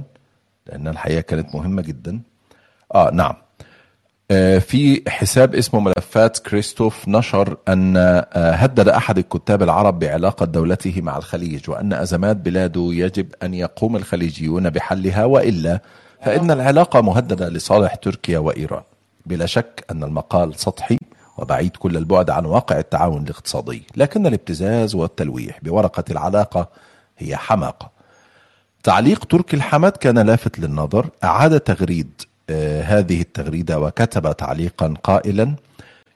لأن 0.67 0.87
الحقيقة 0.87 1.21
كانت 1.21 1.55
مهمة 1.55 1.81
جدا. 1.81 2.21
آه 2.95 3.09
نعم. 3.13 3.33
آه، 4.31 4.57
في 4.59 5.01
حساب 5.09 5.55
اسمه 5.55 5.79
ملفات 5.79 6.37
كريستوف 6.39 7.07
نشر 7.07 7.57
أن 7.67 7.97
آه، 7.97 8.51
هدد 8.51 8.89
أحد 8.89 9.17
الكتاب 9.17 9.63
العرب 9.63 9.99
بعلاقة 9.99 10.45
دولته 10.45 11.01
مع 11.01 11.17
الخليج 11.17 11.69
وأن 11.69 11.93
أزمات 11.93 12.35
بلاده 12.37 12.89
يجب 12.93 13.27
أن 13.43 13.53
يقوم 13.53 13.95
الخليجيون 13.95 14.69
بحلها 14.69 15.25
وإلا. 15.25 15.79
فإن 16.21 16.51
العلاقة 16.51 17.01
مهددة 17.01 17.49
لصالح 17.49 17.95
تركيا 17.95 18.39
وإيران. 18.39 18.83
بلا 19.29 19.45
شك 19.45 19.85
أن 19.91 20.03
المقال 20.03 20.59
سطحي 20.59 20.99
وبعيد 21.37 21.75
كل 21.75 21.97
البعد 21.97 22.29
عن 22.29 22.45
واقع 22.45 22.77
التعاون 22.79 23.23
الاقتصادي 23.23 23.83
لكن 23.95 24.27
الابتزاز 24.27 24.95
والتلويح 24.95 25.59
بورقة 25.63 26.03
العلاقة 26.11 26.67
هي 27.17 27.37
حماقة. 27.37 27.89
تعليق 28.83 29.25
تركي 29.25 29.55
الحمد 29.55 29.91
كان 29.91 30.19
لافت 30.19 30.59
للنظر 30.59 31.09
أعاد 31.23 31.59
تغريد 31.59 32.21
آه، 32.49 32.81
هذه 32.81 33.21
التغريدة 33.21 33.79
وكتب 33.79 34.31
تعليقا 34.31 34.93
قائلا 35.03 35.55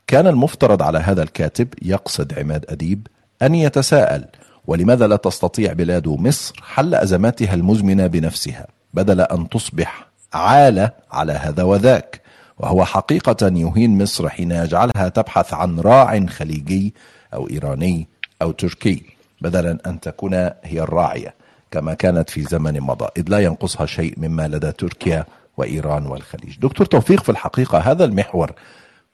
كان 0.08 0.28
المفترض 0.28 0.82
على 0.82 1.00
هذا 1.00 1.24
الكاتب 1.24 1.68
يقصد 1.82 2.40
عماد 2.40 2.66
أديب 2.70 3.08
أن 3.42 3.56
يتساءل 3.56 4.26
ولماذا 4.68 5.08
لا 5.08 5.16
تستطيع 5.16 5.74
بلاد 5.74 6.08
مصر 6.08 6.56
حل 6.64 6.96
أزماتها 6.96 7.54
المزمنة 7.54 8.08
بنفسها؟ 8.08 8.68
بدل 8.94 9.22
أن 9.22 9.50
تصبح 9.50 10.08
عالة 10.34 10.92
على 11.12 11.34
هذا 11.34 11.64
وذاك. 11.64 12.23
وهو 12.60 12.86
حقيقة 12.86 13.48
يهين 13.48 14.04
مصر 14.04 14.30
حين 14.30 14.52
يجعلها 14.52 15.10
تبحث 15.10 15.54
عن 15.54 15.80
راع 15.80 16.26
خليجي 16.26 16.94
أو 17.34 17.50
إيراني 17.50 18.08
أو 18.42 18.52
تركي 18.52 19.04
بدلا 19.42 19.78
أن 19.86 20.00
تكون 20.00 20.34
هي 20.64 20.82
الراعية 20.82 21.36
كما 21.72 21.94
كانت 21.94 22.30
في 22.30 22.44
زمن 22.44 22.82
مضى 22.82 23.08
إذ 23.18 23.24
لا 23.28 23.40
ينقصها 23.40 23.86
شيء 23.86 24.14
مما 24.18 24.48
لدى 24.48 24.72
تركيا 24.72 25.26
وإيران 25.58 26.06
والخليج. 26.06 26.60
دكتور 26.60 26.86
توفيق 26.86 27.24
في 27.24 27.30
الحقيقة 27.30 27.80
هذا 27.80 28.06
المحور 28.06 28.52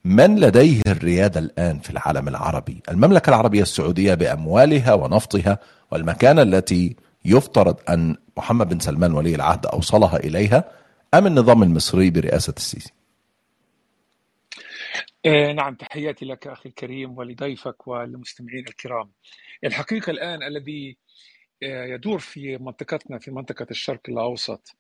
من 0.06 0.40
لديه 0.40 0.82
الريادة 0.88 1.40
الآن 1.40 1.80
في 1.80 1.90
العالم 1.90 2.28
العربي؟ 2.28 2.82
المملكة 2.90 3.30
العربية 3.30 3.62
السعودية 3.62 4.14
بأموالها 4.14 4.94
ونفطها 4.94 5.60
والمكانة 5.92 6.42
التي 6.42 6.96
يفترض 7.26 7.76
أن 7.90 8.16
محمد 8.38 8.70
بن 8.70 8.80
سلمان 8.80 9.14
ولي 9.14 9.36
العهد 9.36 9.66
أوصلها 9.66 10.18
إليها 10.18 10.64
أم 11.14 11.28
النظام 11.28 11.64
المصري 11.64 12.10
برئاسة 12.10 12.54
السيسي؟ 12.58 12.99
آه، 15.26 15.52
نعم 15.54 15.76
تحياتي 15.76 16.26
لك 16.26 16.48
أخي 16.48 16.70
الكريم 16.70 17.18
ولضيفك 17.18 17.88
والمستمعين 17.88 18.68
الكرام. 18.68 19.12
الحقيقة 19.64 20.12
الآن 20.12 20.44
الذي 20.44 20.98
آه، 21.64 21.86
يدور 21.86 22.20
في 22.20 22.58
منطقتنا 22.58 23.20
في 23.20 23.32
منطقة 23.32 23.68
الشرق 23.72 24.02
الأوسط 24.10 24.78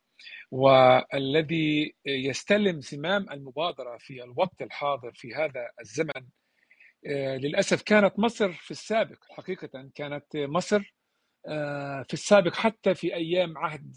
والذي 0.51 1.96
يستلم 2.05 2.81
زمام 2.81 3.29
المبادرة 3.31 3.98
في 3.98 4.24
الوقت 4.24 4.62
الحاضر 4.62 5.12
في 5.15 5.36
هذا 5.36 5.69
الزمن 5.81 6.27
آه، 7.08 7.38
للأسف 7.38 7.81
كانت 7.81 8.19
مصر 8.19 8.51
في 8.53 8.72
السابق. 8.72 9.17
حقيقة 9.31 9.89
كانت 9.96 10.25
مصر 10.36 10.93
آه، 11.48 12.03
في 12.08 12.13
السابق 12.13 12.55
حتى 12.55 12.96
في 12.96 13.15
أيام 13.15 13.58
عهد 13.58 13.93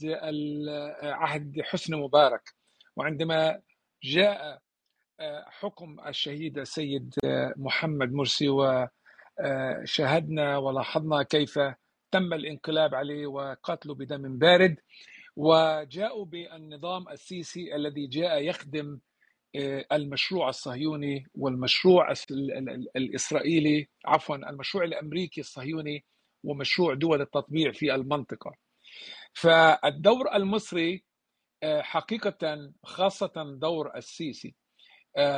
عهد 1.03 1.61
حسني 1.63 1.97
مبارك. 1.97 2.43
وعندما 2.97 3.61
جاء 4.05 4.61
حكم 5.47 5.97
الشهيد 6.07 6.59
السيد 6.59 7.15
محمد 7.57 8.13
مرسي 8.13 8.49
وشاهدنا 8.49 10.57
ولاحظنا 10.59 11.23
كيف 11.23 11.59
تم 12.11 12.33
الانقلاب 12.33 12.95
عليه 12.95 13.27
وقتله 13.27 13.95
بدم 13.95 14.39
بارد. 14.39 14.77
وجاءوا 15.37 16.25
بالنظام 16.25 17.09
السيسي 17.09 17.77
الذي 17.77 18.07
جاء 18.07 18.43
يخدم 18.43 18.99
آه، 19.57 19.85
المشروع 19.93 20.49
الصهيوني 20.49 21.27
والمشروع 21.35 22.11
الس- 22.11 22.31
ال- 22.31 22.53
ال- 22.59 22.69
ال- 22.71 22.89
الإسرائيلي 22.97 23.89
عفوا 24.07 24.37
المشروع 24.37 24.85
الأمريكي 24.85 25.41
الصهيوني 25.41 26.05
ومشروع 26.45 26.95
دول 26.95 27.21
التطبيع 27.21 27.73
في 27.73 27.95
المنطقة. 27.95 28.53
فالدور 29.35 30.35
المصري 30.35 31.05
آه، 31.63 31.83
حقيقة 31.83 32.73
خاصة 32.85 33.33
دور 33.61 33.97
السيسي. 33.97 34.55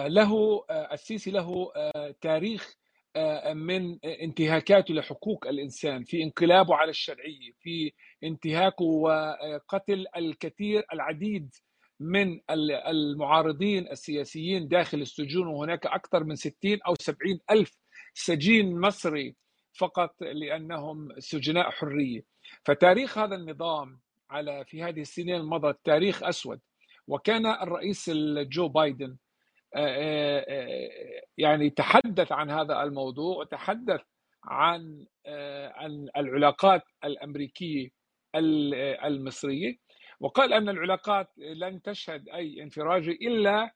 له 0.07 0.65
آه، 0.71 0.93
السيسي 0.95 1.31
له 1.31 1.73
آه، 1.77 2.15
تاريخ 2.21 2.75
آه، 3.17 3.53
من 3.53 3.99
انتهاكاته 4.05 4.95
لحقوق 4.95 5.47
الإنسان 5.47 6.05
في 6.05 6.23
انقلابه 6.23 6.75
على 6.75 6.91
الشرعية 6.91 7.53
في 7.61 7.93
انتهاكه 8.25 8.85
وقتل 8.85 10.07
الكثير 10.17 10.85
العديد 10.93 11.55
من 12.01 12.41
ال- 12.51 12.73
المعارضين 12.73 13.89
السياسيين 13.91 14.69
داخل 14.69 15.01
السجون 15.01 15.47
وهناك 15.47 15.87
أكثر 15.87 16.25
من 16.25 16.35
60 16.37 16.79
أو 16.87 16.95
70 16.95 17.41
ألف 17.51 17.77
سجين 18.15 18.81
مصري 18.81 19.37
فقط 19.79 20.15
لأنهم 20.23 21.09
سجناء 21.19 21.71
حرية. 21.71 22.25
فتاريخ 22.65 23.19
هذا 23.19 23.35
النظام 23.35 24.01
على 24.31 24.65
في 24.65 24.83
هذه 24.83 25.01
السنين 25.01 25.35
المضت 25.35 25.79
تاريخ 25.85 26.23
أسود 26.23 26.61
وكان 27.09 27.47
الرئيس 27.47 28.11
جو 28.37 28.69
بايدن 28.69 29.17
يعني 31.39 31.71
تحدث 31.71 32.33
عن 32.33 32.51
هذا 32.51 32.83
الموضوع 32.83 33.37
وتحدث 33.37 34.01
عن 34.45 35.07
عن 35.75 36.09
العلاقات 36.17 36.83
الأمريكية 37.05 37.89
المصرية 39.05 39.79
وقال 40.21 40.53
أن 40.53 40.69
العلاقات 40.69 41.29
لن 41.39 41.83
تشهد 41.83 42.29
أي 42.29 42.63
انفراج 42.63 43.09
إلا 43.09 43.75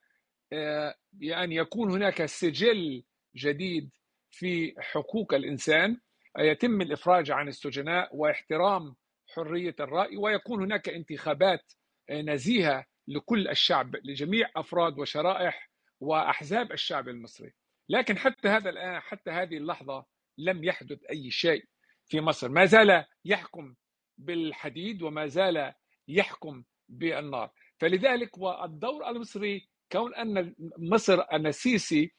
بأن 1.12 1.52
يكون 1.52 1.90
هناك 1.90 2.24
سجل 2.26 3.02
جديد 3.36 3.90
في 4.30 4.74
حقوق 4.78 5.34
الإنسان 5.34 6.00
يتم 6.38 6.80
الإفراج 6.80 7.30
عن 7.30 7.48
السجناء 7.48 8.16
واحترام 8.16 8.96
حرية 9.34 9.74
الرأي 9.80 10.16
ويكون 10.16 10.62
هناك 10.62 10.88
انتخابات 10.88 11.72
نزيهة 12.10 12.84
لكل 13.08 13.48
الشعب 13.48 13.96
لجميع 14.04 14.50
أفراد 14.56 14.98
وشرائح 14.98 15.67
وأحزاب 16.00 16.72
الشعب 16.72 17.08
المصري. 17.08 17.52
لكن 17.88 18.18
حتى 18.18 18.48
هذا 18.48 18.70
الآن 18.70 19.00
حتى 19.00 19.30
هذه 19.30 19.56
اللحظة 19.56 20.06
لم 20.38 20.64
يحدث 20.64 20.98
أي 21.10 21.30
شيء 21.30 21.64
في 22.06 22.20
مصر. 22.20 22.48
ما 22.48 22.64
زال 22.64 23.04
يحكم 23.24 23.74
بالحديد 24.18 25.02
وما 25.02 25.26
زال 25.26 25.72
يحكم 26.08 26.64
بالنار. 26.88 27.50
فلذلك 27.80 28.38
والدور 28.38 29.08
المصري 29.08 29.68
كون 29.92 30.14
أن 30.14 30.54
مصر 30.78 31.20
أن 31.32 31.46
السيسي 31.46 32.12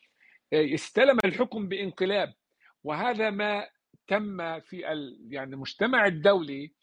استلم 0.53 1.17
الحكم 1.25 1.67
بانقلاب 1.67 2.33
وهذا 2.83 3.29
ما 3.29 3.69
تم 4.07 4.59
في 4.59 4.79
يعني 5.29 5.53
المجتمع 5.53 6.05
الدولي 6.05 6.73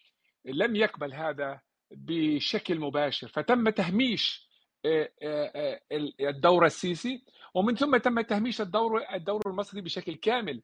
لم 0.44 0.76
يقبل 0.76 1.14
هذا 1.14 1.60
بشكل 1.90 2.78
مباشر. 2.78 3.28
فتم 3.28 3.68
تهميش 3.68 4.45
الدور 6.20 6.66
السيسي 6.66 7.24
ومن 7.54 7.76
ثم 7.76 7.96
تم 7.96 8.20
تهميش 8.20 8.60
الدور 8.60 9.02
الدور 9.14 9.42
المصري 9.46 9.80
بشكل 9.80 10.14
كامل. 10.14 10.62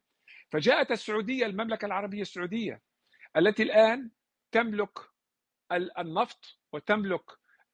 فجاءت 0.51 0.91
السعودية 0.91 1.45
المملكة 1.45 1.85
العربية 1.85 2.21
السعودية 2.21 2.81
التي 3.37 3.63
الآن 3.63 4.09
تملك 4.51 4.99
النفط 5.71 6.59
وتملك 6.73 7.23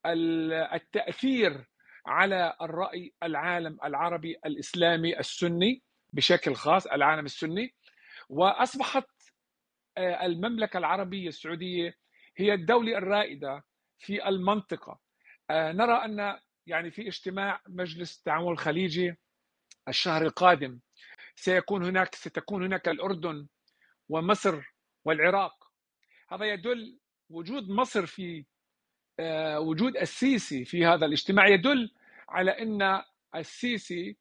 التأثير 0.05 1.69
على 2.05 2.53
الرأي 2.61 3.13
العالم 3.23 3.77
العربي 3.83 4.37
الإسلامي 4.45 5.19
السني 5.19 5.83
بشكل 6.13 6.55
خاص 6.55 6.87
العالم 6.87 7.25
السني. 7.25 7.75
وأصبحت 8.29 9.09
المملكة 9.97 10.77
العربية 10.77 11.27
السعودية 11.27 11.95
هي 12.37 12.53
الدولة 12.53 12.97
الرائدة 12.97 13.63
في 13.97 14.27
المنطقة. 14.29 14.99
نرى 15.51 15.93
أن 16.05 16.39
يعني 16.67 16.91
في 16.91 17.07
اجتماع 17.07 17.61
مجلس 17.67 18.17
التعاون 18.17 18.53
الخليجي 18.53 19.15
الشهر 19.87 20.21
القادم 20.21 20.79
سيكون 21.35 21.83
هناك 21.85 22.15
ستكون 22.15 22.65
هناك 22.65 22.87
الأردن 22.89 23.47
ومصر 24.09 24.61
والعراق. 25.05 25.71
هذا 26.29 26.45
يدل 26.45 26.99
وجود 27.29 27.69
مصر 27.69 28.05
في 28.05 28.45
وجود 29.57 29.97
السيسي 29.97 30.65
في 30.65 30.85
هذا 30.85 31.05
الاجتماع 31.05 31.47
يدل 31.47 31.91
على 32.29 32.51
أن 32.51 33.01
السيسي 33.35 34.17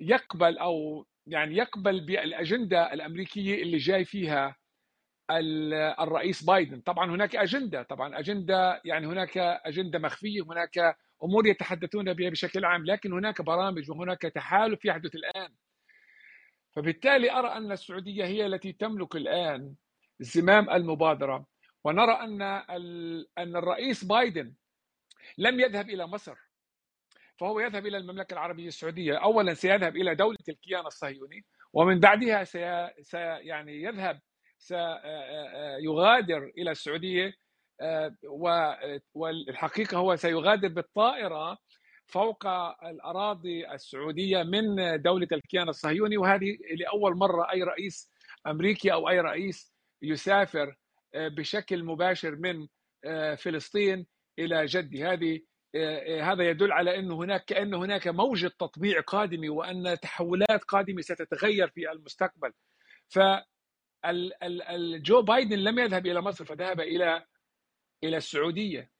يقبل 0.00 0.58
أو 0.58 1.06
يعني 1.26 1.56
يقبل 1.56 2.00
بالأجندة 2.00 2.92
الأمريكية 2.92 3.62
اللي 3.62 3.76
جاي 3.76 4.04
فيها 4.04 4.56
الرئيس 5.30 6.42
بايدن. 6.44 6.80
طبعا 6.80 7.10
هناك 7.10 7.36
أجندة 7.36 7.82
طبعا 7.82 8.18
أجندة 8.18 8.80
يعني 8.84 9.06
هناك 9.06 9.38
أجندة 9.38 9.98
مخفية 9.98 10.42
هناك 10.42 10.96
أمور 11.24 11.46
يتحدثون 11.46 12.12
بها 12.12 12.30
بشكل 12.30 12.64
عام 12.64 12.86
لكن 12.86 13.12
هناك 13.12 13.42
برامج 13.42 13.90
وهناك 13.90 14.22
تحالف 14.22 14.84
يحدث 14.84 15.14
الآن. 15.14 15.54
فبالتالي 16.72 17.30
أرى 17.30 17.48
أن 17.48 17.72
السعودية 17.72 18.24
هي 18.24 18.46
التي 18.46 18.72
تملك 18.72 19.16
الآن 19.16 19.74
زمام 20.20 20.70
المبادرة. 20.70 21.46
ونرى 21.84 22.12
أن 22.12 22.42
أن 23.38 23.56
الرئيس 23.56 24.04
بايدن 24.04 24.54
لم 25.38 25.60
يذهب 25.60 25.90
إلى 25.90 26.06
مصر 26.06 26.36
فهو 27.38 27.60
يذهب 27.60 27.86
إلى 27.86 27.96
المملكة 27.96 28.34
العربية 28.34 28.68
السعودية. 28.68 29.16
اولا 29.16 29.54
سيذهب 29.54 29.96
إلى 29.96 30.14
دولة 30.14 30.38
الكيان 30.48 30.86
الصهيوني 30.86 31.44
ومن 31.72 32.00
بعدها 32.00 32.44
سي, 32.44 32.90
سي 33.02 33.18
يعني 33.18 33.82
يذهب 33.82 34.20
سيغادر 34.58 36.52
إلى 36.58 36.70
السعودية 36.70 37.34
والحقيقة 39.14 39.98
هو 39.98 40.16
سيغادر 40.16 40.68
بالطائرة 40.68 41.58
فوق 42.06 42.46
الأراضي 42.86 43.72
السعودية 43.72 44.42
من 44.42 45.02
دولة 45.02 45.28
الكيان 45.32 45.68
الصهيوني 45.68 46.16
وهذه 46.16 46.58
لأول 46.80 47.16
مرة 47.16 47.52
أي 47.52 47.62
رئيس 47.62 48.10
أمريكي 48.46 48.92
أو 48.92 49.08
أي 49.08 49.20
رئيس 49.20 49.72
يسافر 50.02 50.76
بشكل 51.14 51.84
مباشر 51.84 52.36
من 52.36 52.66
فلسطين 53.36 54.06
إلى 54.38 54.66
جدي. 54.66 55.04
هذه 55.04 55.40
هذا 56.22 56.50
يدل 56.50 56.72
على 56.72 56.98
أنه 56.98 57.14
هناك 57.14 57.44
كأن 57.44 57.74
هناك 57.74 58.08
موجه 58.08 58.48
تطبيع 58.58 59.00
قادمه 59.00 59.50
وأن 59.50 59.98
تحولات 60.02 60.64
قادمة 60.68 61.00
ستتغير 61.00 61.68
في 61.68 61.90
المستقبل. 61.90 62.52
ف 63.08 63.18
جو 65.02 65.22
بايدن 65.22 65.58
لم 65.58 65.78
يذهب 65.78 66.06
إلى 66.06 66.20
مصر 66.20 66.44
فذهب 66.44 66.80
إلى 66.80 67.24
إلى 68.04 68.16
السعودية. 68.16 68.90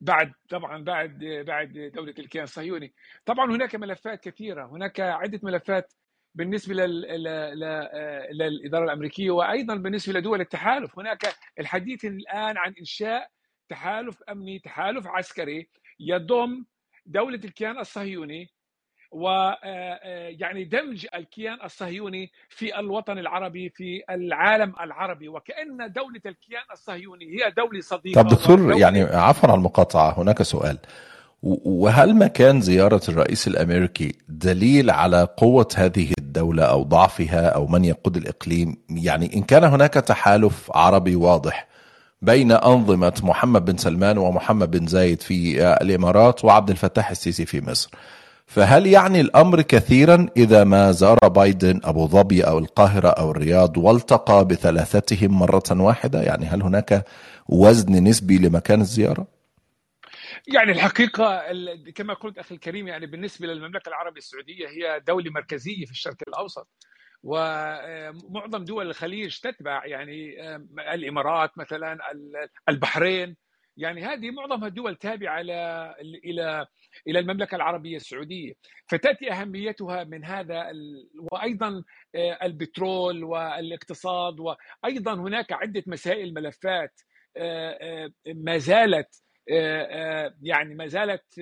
بعد 0.00 0.32
طبعا 0.48 0.84
بعد 0.84 1.24
بعد 1.46 1.92
دولة 1.94 2.14
الكيان 2.18 2.44
الصهيوني. 2.44 2.94
طبعا 3.24 3.50
هناك 3.50 3.76
ملفات 3.76 4.28
كثيرة. 4.28 4.66
هناك 4.66 5.00
عدة 5.00 5.40
ملفات 5.42 5.92
بالنسبة 6.34 6.74
للإدارة 8.32 8.84
الأمريكية 8.84 9.30
وأيضا 9.30 9.74
بالنسبة 9.74 10.18
لدول 10.18 10.40
التحالف. 10.40 10.98
هناك 10.98 11.34
الحديث 11.58 12.04
الآن 12.04 12.56
عن 12.56 12.74
إنشاء 12.78 13.30
تحالف 13.68 14.22
أمني 14.22 14.58
تحالف 14.58 15.06
عسكري 15.06 15.68
يضم 16.00 16.64
دولة 17.06 17.40
الكيان 17.44 17.78
الصهيوني 17.78 18.50
ويعني 19.10 20.64
دمج 20.64 21.06
الكيان 21.14 21.58
الصهيوني 21.64 22.30
في 22.48 22.78
الوطن 22.78 23.18
العربي 23.18 23.68
في 23.68 24.02
العالم 24.10 24.72
العربي 24.80 25.28
وكأن 25.28 25.76
دولة 25.76 26.20
الكيان 26.26 26.62
الصهيوني 26.72 27.24
هي 27.24 27.50
دولة 27.50 27.80
صديقة 27.80 28.22
طب 28.22 28.28
دكتور 28.28 28.72
يعني 28.72 29.02
عفوا 29.02 29.48
على 29.48 29.58
المقاطعة 29.58 30.18
هناك 30.18 30.42
سؤال. 30.42 30.78
وهل 31.42 32.14
مكان 32.14 32.60
زيارة 32.60 33.00
الرئيس 33.08 33.48
الأمريكي 33.48 34.14
دليل 34.28 34.90
على 34.90 35.28
قوة 35.36 35.68
هذه 35.76 36.12
الدولة 36.18 36.64
أو 36.64 36.82
ضعفها 36.82 37.48
أو 37.48 37.66
من 37.66 37.84
يقود 37.84 38.16
الإقليم؟ 38.16 38.76
يعني 38.90 39.36
إن 39.36 39.42
كان 39.42 39.64
هناك 39.64 39.94
تحالف 39.94 40.70
عربي 40.74 41.16
واضح 41.16 41.68
بين 42.22 42.52
أنظمة 42.52 43.20
محمد 43.22 43.64
بن 43.64 43.76
سلمان 43.76 44.18
ومحمد 44.18 44.70
بن 44.70 44.86
زايد 44.86 45.22
في 45.22 45.62
الإمارات 45.82 46.44
وعبد 46.44 46.70
الفتاح 46.70 47.10
السيسي 47.10 47.46
في 47.46 47.60
مصر 47.60 47.90
فهل 48.50 48.86
يعني 48.86 49.20
الأمر 49.20 49.62
كثيرا 49.62 50.26
إذا 50.36 50.64
ما 50.64 50.92
زار 50.92 51.18
بايدن 51.28 51.80
أبو 51.84 52.06
ظبي 52.06 52.42
أو 52.42 52.58
القاهرة 52.58 53.08
أو 53.08 53.30
الرياض 53.30 53.76
والتقى 53.76 54.44
بثلاثتهم 54.44 55.38
مرة 55.38 55.62
واحدة؟ 55.70 56.22
يعني 56.22 56.46
هل 56.46 56.62
هناك 56.62 57.04
وزن 57.48 58.04
نسبي 58.04 58.38
لمكان 58.38 58.80
الزيارة؟ 58.80 59.26
يعني 60.54 60.72
الحقيقة 60.72 61.42
كما 61.94 62.14
قلت 62.14 62.38
أخي 62.38 62.54
الكريم 62.54 62.88
يعني 62.88 63.06
بالنسبة 63.06 63.46
للمملكة 63.46 63.88
العربية 63.88 64.18
السعودية 64.18 64.68
هي 64.68 65.00
دولة 65.06 65.30
مركزية 65.30 65.84
في 65.84 65.92
الشرق 65.92 66.16
الأوسط 66.28 66.68
ومعظم 67.22 68.64
دول 68.64 68.86
الخليج 68.86 69.38
تتبع 69.38 69.86
يعني 69.86 70.34
الإمارات 70.94 71.58
مثلا 71.58 71.98
البحرين 72.68 73.36
يعني 73.80 74.04
هذه 74.04 74.30
معظمها 74.30 74.68
الدول 74.68 74.96
تابعة 74.96 75.40
إلى 75.40 75.94
إلى 76.24 76.66
إلى 77.08 77.18
المملكة 77.18 77.54
العربية 77.54 77.96
السعودية. 77.96 78.52
فتأتي 78.86 79.32
أهميتها 79.32 80.04
من 80.04 80.24
هذا 80.24 80.72
وأيضا 81.32 81.82
البترول 82.42 83.24
والاقتصاد 83.24 84.36
وأيضا 84.40 85.14
هناك 85.14 85.52
عدة 85.52 85.82
مسائل 85.86 86.34
ملفات 86.34 87.00
ما 88.34 88.58
زالت 88.58 89.22
يعني 90.42 90.74
ما 90.74 90.86
زالت 90.86 91.40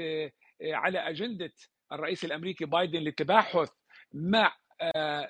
على 0.63 0.99
أجندة 0.99 1.53
الرئيس 1.93 2.25
الأمريكي 2.25 2.65
بايدن 2.65 2.99
للتباحث 2.99 3.71
مع 4.15 4.57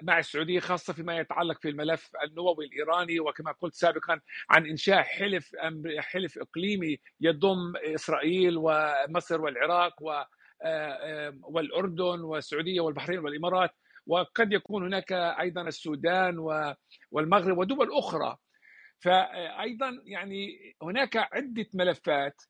مع 0.02 0.18
السعودية 0.18 0.60
خاصة 0.60 0.92
فيما 0.92 1.18
يتعلق 1.18 1.60
في 1.60 1.68
الملف 1.68 2.10
النووي 2.24 2.66
الإيراني 2.66 3.20
وكما 3.20 3.52
قلت 3.52 3.74
سابقا 3.74 4.20
عن 4.50 4.66
إنشاء 4.66 5.02
حلف 5.02 5.52
حلف 5.98 6.38
إقليمي 6.38 6.98
يضم 7.20 7.76
إسرائيل 7.76 8.54
ومصر 8.56 9.40
والعراق 9.40 10.02
و 10.02 10.22
والأردن 11.42 12.20
والسعودية 12.20 12.80
والبحرين 12.80 13.18
والإمارات. 13.18 13.70
وقد 14.06 14.52
يكون 14.52 14.84
هناك 14.84 15.12
أيضا 15.12 15.62
السودان 15.62 16.38
والمغرب 17.10 17.58
ودول 17.58 17.88
أخرى. 17.98 18.36
فايضا 19.00 20.02
يعني 20.04 20.58
هناك 20.82 21.16
عدة 21.16 21.66
ملفات 21.74 22.42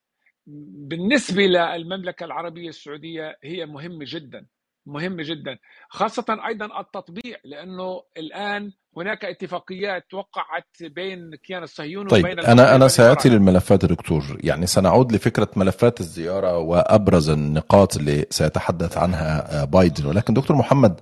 بالنسبة 0.89 1.43
للمملكة 1.43 2.25
العربية 2.25 2.69
السعودية 2.69 3.39
هي 3.45 3.67
مهمة 3.67 4.05
جدا. 4.09 4.47
مهمه 4.89 5.23
جدا 5.23 5.59
خاصة 5.89 6.25
أيضا 6.47 6.81
التطبيع 6.81 7.37
لأنه 7.45 8.03
الآن 8.17 8.73
هناك 8.97 9.25
اتفاقيات 9.25 10.15
وقعت 10.15 10.69
بين 10.81 11.19
الكيان 11.35 11.63
الصهيوني 11.63 12.09
طيب 12.09 12.25
وبين 12.25 12.41
أنا 12.41 12.75
أنا 12.75 12.89
ساتي 12.89 13.29
للملفات 13.29 13.83
يا 13.83 13.89
دكتور. 13.89 14.23
يعني 14.41 14.67
سنعود 14.67 15.13
لفكرة 15.13 15.49
ملفات 15.57 16.01
الزيارة 16.01 16.59
وأبرز 16.59 17.31
النقاط 17.31 17.97
اللي 17.97 18.27
سيتحدث 18.31 18.99
عنها 18.99 19.65
بايدن. 19.65 20.07
ولكن 20.07 20.35
دكتور 20.35 20.57
محمد 20.57 21.01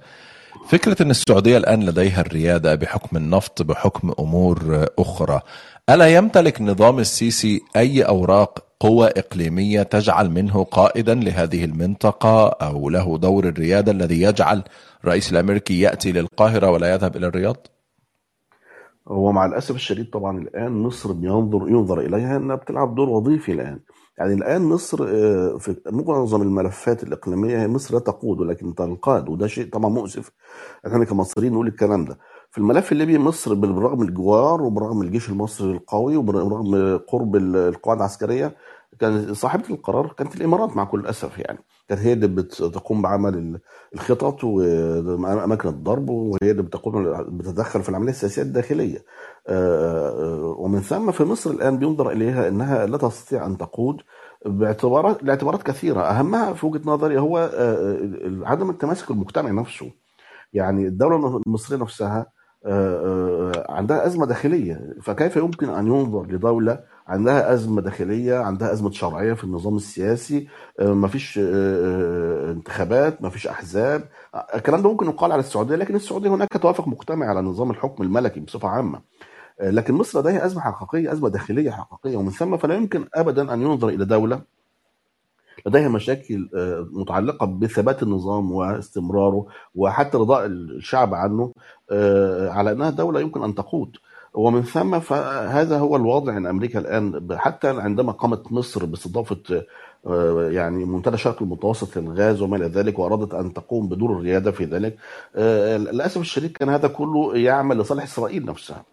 فكرة 0.68 1.02
أن 1.02 1.10
السعودية 1.10 1.56
الآن 1.56 1.86
لديها 1.86 2.20
الريادة 2.20 2.74
بحكم 2.74 3.16
النفط 3.16 3.62
بحكم 3.62 4.12
أمور 4.18 4.86
أخرى 4.98 5.40
ألا 5.90 6.14
يمتلك 6.14 6.60
نظام 6.62 6.98
السيسي 6.98 7.60
أي 7.76 8.02
أوراق 8.02 8.65
قوة 8.80 9.06
إقليمية 9.06 9.82
تجعل 9.82 10.30
منه 10.30 10.64
قائدا 10.64 11.14
لهذه 11.14 11.64
المنطقة 11.64 12.48
أو 12.48 12.90
له 12.90 13.18
دور 13.18 13.44
الريادة 13.44 13.92
الذي 13.92 14.22
يجعل 14.22 14.62
الرئيس 15.04 15.32
الأمريكي 15.32 15.80
يأتي 15.80 16.12
للقاهرة 16.12 16.70
ولا 16.70 16.94
يذهب 16.94 17.16
إلى 17.16 17.26
الرياض؟ 17.26 17.56
هو 19.08 19.32
مع 19.32 19.46
الأسف 19.46 19.74
الشديد 19.74 20.10
طبعا 20.10 20.38
الآن 20.38 20.72
مصر 20.72 21.12
بينظر 21.12 21.68
ينظر 21.68 22.00
إليها 22.00 22.36
إنها 22.36 22.56
بتلعب 22.56 22.94
دور 22.94 23.08
وظيفي 23.08 23.52
الآن. 23.52 23.80
يعني 24.18 24.34
الآن 24.34 24.62
مصر 24.62 25.04
آه، 25.08 25.58
في 25.58 25.76
معظم 25.86 26.42
الملفات 26.42 27.02
الإقليمية 27.02 27.62
هي 27.62 27.68
مصر 27.68 27.94
لا 27.94 28.00
تقود 28.00 28.40
ولكن 28.40 28.74
تنقاد 28.74 29.28
وده 29.28 29.46
شيء 29.46 29.68
طبعا 29.70 29.90
مؤسف. 29.90 30.30
إحنا 30.86 31.04
كمصريين 31.04 31.52
نقول 31.52 31.66
الكلام 31.66 32.04
ده. 32.04 32.18
في 32.50 32.58
الملف 32.58 32.92
الليبي 32.92 33.18
مصر 33.18 33.54
بالرغم 33.54 34.02
الجوار 34.02 34.62
وبرغم 34.62 35.02
الجيش 35.02 35.28
المصري 35.28 35.72
القوي 35.72 36.16
وبرغم 36.16 36.96
قرب 36.98 37.36
القواعد 37.36 37.98
العسكرية 37.98 38.56
كان 38.98 39.34
صاحبة 39.34 39.70
القرار 39.70 40.12
كانت 40.18 40.36
الإمارات 40.36 40.76
مع 40.76 40.84
كل 40.84 41.00
الأسف 41.00 41.38
يعني. 41.38 41.58
كانت 41.88 42.00
هي 42.00 42.12
اللي 42.12 42.26
بتقوم 42.28 43.02
بعمل 43.02 43.60
الخطط 43.94 44.44
واماكن 44.44 45.68
الضرب 45.68 46.10
وهي 46.10 46.50
اللي 46.50 46.62
بتقوم 46.62 47.12
بتتدخل 47.38 47.82
في 47.82 47.88
العملية 47.88 48.10
السياسية 48.10 48.42
الداخلية. 48.42 49.04
آه، 49.48 50.54
ومن 50.58 50.80
ثم 50.80 51.10
في 51.12 51.24
مصر 51.24 51.50
الآن 51.50 51.78
بينظر 51.78 52.10
إليها 52.10 52.48
إنها 52.48 52.86
لا 52.86 52.96
تستطيع 52.98 53.46
أن 53.46 53.58
تقود 53.58 54.02
باعتبارات 54.46 55.22
لاعتبارات 55.22 55.62
كثيرة. 55.62 56.00
أهمها 56.00 56.52
في 56.52 56.66
وجهة 56.66 56.82
نظري 56.84 57.18
هو 57.18 57.38
آه، 57.54 57.98
عدم 58.42 58.70
التماسك 58.70 59.10
المجتمعي 59.10 59.52
نفسه. 59.52 59.90
يعني 60.52 60.86
الدولة 60.86 61.42
المصرية 61.46 61.78
نفسها 61.78 62.18
آه، 62.18 62.35
عندها 63.68 64.06
أزمة 64.06 64.26
داخلية. 64.26 64.94
فكيف 65.02 65.36
يمكن 65.36 65.68
أن 65.68 65.86
ينظر 65.86 66.26
لدولة 66.26 66.80
عندها 67.08 67.52
أزمة 67.52 67.80
داخلية 67.82 68.38
عندها 68.38 68.72
أزمة 68.72 68.90
شرعية 68.90 69.32
في 69.32 69.44
النظام 69.44 69.76
السياسي؟ 69.76 70.48
ما 70.80 71.08
فيش 71.08 71.40
انتخابات 72.50 73.22
ما 73.22 73.30
فيش 73.30 73.46
أحزاب. 73.46 74.04
الكلام 74.54 74.82
ده 74.82 74.88
ممكن 74.90 75.06
يقال 75.06 75.32
على 75.32 75.40
السعودية 75.40 75.76
لكن 75.76 75.94
السعودية 75.94 76.30
هناك 76.30 76.48
توافق 76.62 76.88
مجتمعي 76.88 77.28
على 77.28 77.40
نظام 77.40 77.70
الحكم 77.70 78.02
الملكي 78.02 78.40
بصفة 78.40 78.68
عامة. 78.68 79.00
لكن 79.62 79.94
مصر 79.94 80.20
لديها 80.20 80.46
أزمة 80.46 80.60
حقيقية 80.60 81.12
أزمة 81.12 81.28
داخلية 81.28 81.70
حقيقية 81.70 82.16
ومن 82.16 82.30
ثم 82.30 82.56
فلا 82.56 82.74
يمكن 82.74 83.04
ابدا 83.14 83.54
أن 83.54 83.62
ينظر 83.62 83.88
إلى 83.88 84.04
دولة 84.04 84.40
لديها 85.66 85.88
مشاكل 85.88 86.48
متعلقة 86.92 87.46
بثبات 87.46 88.02
النظام 88.02 88.52
واستمراره 88.52 89.46
وحتى 89.74 90.18
رضاء 90.18 90.46
الشعب 90.46 91.14
عنه 91.14 91.52
على 92.50 92.72
أنها 92.72 92.90
دولة 92.90 93.20
يمكن 93.20 93.42
أن 93.42 93.54
تقود. 93.54 93.96
ومن 94.34 94.62
ثم 94.62 95.00
فهذا 95.00 95.78
هو 95.78 95.96
الوضع 95.96 96.36
إن 96.36 96.46
أمريكا 96.46 96.78
الآن 96.78 97.26
حتى 97.32 97.68
عندما 97.68 98.12
قامت 98.12 98.52
مصر 98.52 98.84
باستضافة 98.84 99.62
يعني 100.50 100.84
منتدى 100.84 101.14
الشرق 101.14 101.42
المتوسط 101.42 101.98
للغاز 101.98 102.42
وما 102.42 102.56
إلى 102.56 102.66
ذلك 102.66 102.98
وأرادت 102.98 103.34
أن 103.34 103.52
تقوم 103.52 103.88
بدور 103.88 104.12
الريادة 104.12 104.50
في 104.50 104.64
ذلك 104.64 104.96
للأسف 105.78 106.20
الشديد 106.20 106.52
كان 106.52 106.68
هذا 106.68 106.88
كله 106.88 107.36
يعمل 107.36 107.78
لصالح 107.78 108.02
إسرائيل 108.02 108.46
نفسها. 108.46 108.84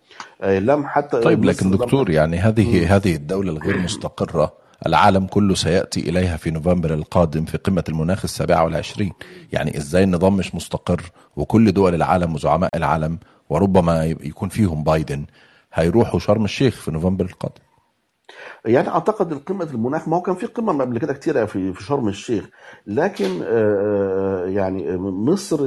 لم 0.43 0.86
حتى 0.86 1.21
طيب 1.21 1.45
لكن 1.45 1.71
دكتور 1.71 2.10
يعني 2.10 2.38
هذه 2.38 2.95
هذه 2.95 3.15
الدولة 3.15 3.52
الغير 3.52 3.78
مستقرة 3.78 4.62
العالم 4.88 5.26
كله 5.28 5.56
سيأتي 5.56 6.00
إليها 6.10 6.38
في 6.38 6.52
نوفمبر 6.52 6.93
القادم 6.93 7.46
في 7.46 7.58
قمة 7.58 7.84
المناخ 7.89 8.24
السابعة 8.24 8.63
والعشرين. 8.63 9.13
يعني 9.52 9.78
إزاي 9.78 10.04
النظام 10.04 10.38
مش 10.38 10.56
مستقر 10.56 11.02
وكل 11.36 11.72
دول 11.72 11.96
العالم 11.96 12.36
وزعماء 12.36 12.69
العالم 12.76 13.19
وربما 13.50 14.06
يكون 14.06 14.50
فيهم 14.50 14.84
بايدن 14.84 15.26
هيروحوا 15.74 16.19
شرم 16.19 16.46
الشيخ 16.46 16.76
في 16.76 16.91
نوفمبر 16.91 17.26
القادم. 17.26 17.62
يعني 18.65 18.88
أعتقد 18.89 19.32
القمه 19.32 19.63
المناخ 19.63 20.08
ما 20.08 20.17
هو 20.17 20.22
كان 20.22 20.36
في 20.36 20.46
قمة 20.46 20.84
قبل 20.84 20.98
كده 21.00 21.13
كتيرة 21.13 21.46
في 21.46 21.74
في 21.74 21.84
شرم 21.84 22.08
الشيخ 22.08 22.50
لكن 22.88 23.41
يعني 24.48 24.98
مصر 24.98 25.58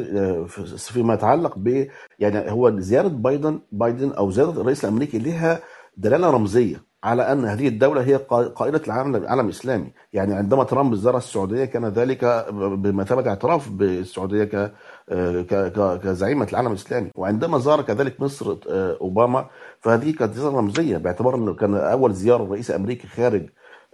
فيما 0.78 1.14
يتعلق 1.14 1.58
ب 1.58 1.86
يعني 2.18 2.50
هو 2.50 2.80
زيارة 2.80 3.08
بايدن 3.08 3.60
بايدن 3.72 4.12
أو 4.12 4.30
زيارة 4.30 4.50
الرئيس 4.50 4.84
الأمريكي 4.84 5.18
لها 5.18 5.60
دلالة 5.96 6.30
رمزية. 6.30 6.85
على 7.06 7.32
أن 7.32 7.44
هذه 7.44 7.68
الدولة 7.68 8.02
هي 8.02 8.16
قائده 8.56 8.82
العالم 8.86 9.16
العالم 9.16 9.44
الإسلامي، 9.44 9.92
يعني 10.12 10.34
عندما 10.34 10.64
ترامب 10.64 10.94
زار 10.94 11.16
السعودية 11.16 11.64
كان 11.64 11.84
ذلك 11.88 12.46
بمثابه 12.52 13.28
اعتراف 13.30 13.68
بالسعودية 13.68 14.44
ك 14.44 14.72
كزعيمة 16.02 16.46
العالم 16.50 16.68
الإسلامي، 16.68 17.10
وعندما 17.14 17.58
زار 17.58 17.82
كذلك 17.82 18.20
مصر 18.20 18.56
أوباما 19.00 19.46
فهذه 19.80 20.10
كانت 20.10 20.34
زيارة 20.34 20.56
رمزية 20.56 20.96
باعتبار 20.96 21.34
إنه 21.34 21.54
كان 21.54 21.74
أول 21.74 22.14
زيارة 22.14 22.44
رئيس 22.44 22.70
أمريكي 22.70 23.06
خارج 23.08 23.46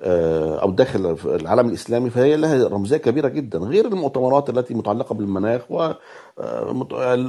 أو 0.05 0.71
داخل 0.71 1.17
العالم 1.25 1.69
الإسلامي 1.69 2.11
فهي 2.11 2.37
لها 2.37 2.69
رمزية 2.69 2.97
كبيرة 2.97 3.29
جدا 3.29 3.59
غير 3.59 3.87
المؤتمرات 3.87 4.51
التي 4.51 4.75
متعلقة 4.75 5.15
بالمناخ 5.15 5.62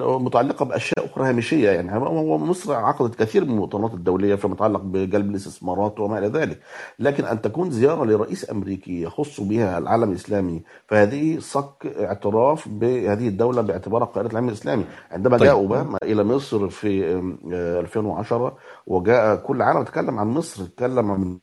ومتعلقه 0.03 0.65
بأشياء 0.65 1.05
أخرى 1.05 1.29
هامشية 1.29 1.69
يعني. 1.69 1.99
مصر 2.37 2.73
عقدت 2.73 3.15
كثير 3.15 3.45
من 3.45 3.51
المؤتمرات 3.51 3.93
الدولية 3.93 4.35
فيما 4.35 4.53
يتعلق 4.53 4.81
بجلب 4.81 5.29
الاستثمارات 5.29 5.99
وما 5.99 6.17
إلى 6.17 6.27
ذلك. 6.27 6.59
لكن 6.99 7.25
أن 7.25 7.41
تكون 7.41 7.71
زيارة 7.71 8.05
لرئيس 8.05 8.51
أمريكي 8.51 9.01
يخص 9.01 9.41
بها 9.41 9.77
العالم 9.77 10.09
الإسلامي 10.11 10.61
فهذه 10.87 11.39
صك 11.39 11.87
اعتراف 11.99 12.67
بهذه 12.69 13.27
الدولة 13.27 13.61
باعتبارها 13.61 14.05
قائده 14.05 14.29
العالم 14.31 14.47
الإسلامي. 14.47 14.85
عندما 15.11 15.37
طيب. 15.37 15.47
جاء 15.47 15.55
أوباما 15.55 15.97
إلى 16.03 16.23
مصر 16.23 16.69
في 16.69 17.21
2010 17.51 18.57
وجاء 18.87 19.35
كل 19.35 19.61
عالم 19.61 19.83
تكلم 19.83 20.19
عن 20.19 20.27
مصر 20.27 20.65
تكلم 20.65 21.11
عن 21.11 21.39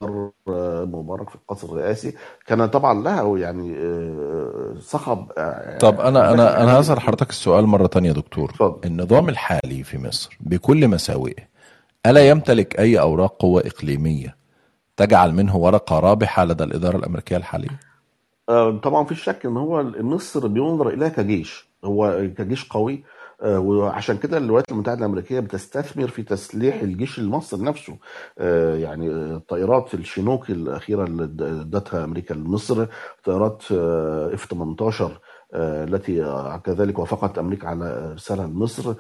مبارك. 0.93 1.20
في 1.29 1.35
القصر 1.35 1.69
الرئاسي. 1.73 2.15
كان 2.47 2.67
طبعا 2.67 3.03
لها 3.03 3.39
يعني 3.39 3.77
صخب 4.81 5.27
طب 5.81 6.01
أنا 6.01 6.33
أنا 6.33 6.63
أنا 6.63 6.81
هسأل 6.81 7.01
حضرتك 7.01 7.31
السؤال 7.31 7.67
مرة 7.67 7.87
تانية 7.87 8.13
دكتور. 8.13 8.53
فضل. 8.53 8.81
النظام 8.85 9.29
الحالي 9.29 9.83
في 9.85 9.99
مصر 9.99 10.37
بكل 10.41 10.89
مساوئه 10.89 11.51
ألا 12.07 12.29
يمتلك 12.29 12.79
أي 12.79 13.01
أوراق 13.01 13.37
قوة 13.39 13.63
إقليمية 13.67 14.37
تجعل 14.97 15.33
منه 15.35 15.57
ورقة 15.57 15.99
رابحة 15.99 16.45
لدى 16.45 16.65
الإدارة 16.65 16.97
الأمريكية 16.97 17.37
الحالية؟ 17.37 17.81
طبعا 18.83 19.05
في 19.05 19.15
شك 19.15 19.47
إن 19.47 19.57
هو 19.57 19.83
مصر 19.83 20.47
بينظر 20.47 20.89
إليها 20.89 21.09
كجيش. 21.09 21.69
هو 21.85 22.29
كجيش 22.39 22.69
قوي 22.69 23.05
وعشان 23.45 24.17
كده 24.17 24.39
الولايات 24.39 24.73
المتحدة 24.73 24.99
الأمريكية 24.99 25.41
بتستثمر 25.41 26.09
في 26.09 26.23
تسليح 26.23 26.81
الجيش 26.83 27.19
المصري 27.19 27.63
نفسه. 27.63 27.97
يعني 28.77 29.39
طائرات 29.49 29.95
الشينوك 29.95 30.51
الأخيرة 30.51 31.05
اللي 31.05 31.25
ادتها 31.61 32.05
أمريكا 32.05 32.35
لمصر 32.35 32.87
طائرات 33.25 33.63
إف 34.35 34.47
18 34.51 35.21
التي 35.55 36.45
كذلك 36.65 36.99
وافقت 36.99 37.39
أمريكا 37.39 37.69
على 37.69 38.11
إرسالها 38.13 38.47
لمصر. 38.47 38.95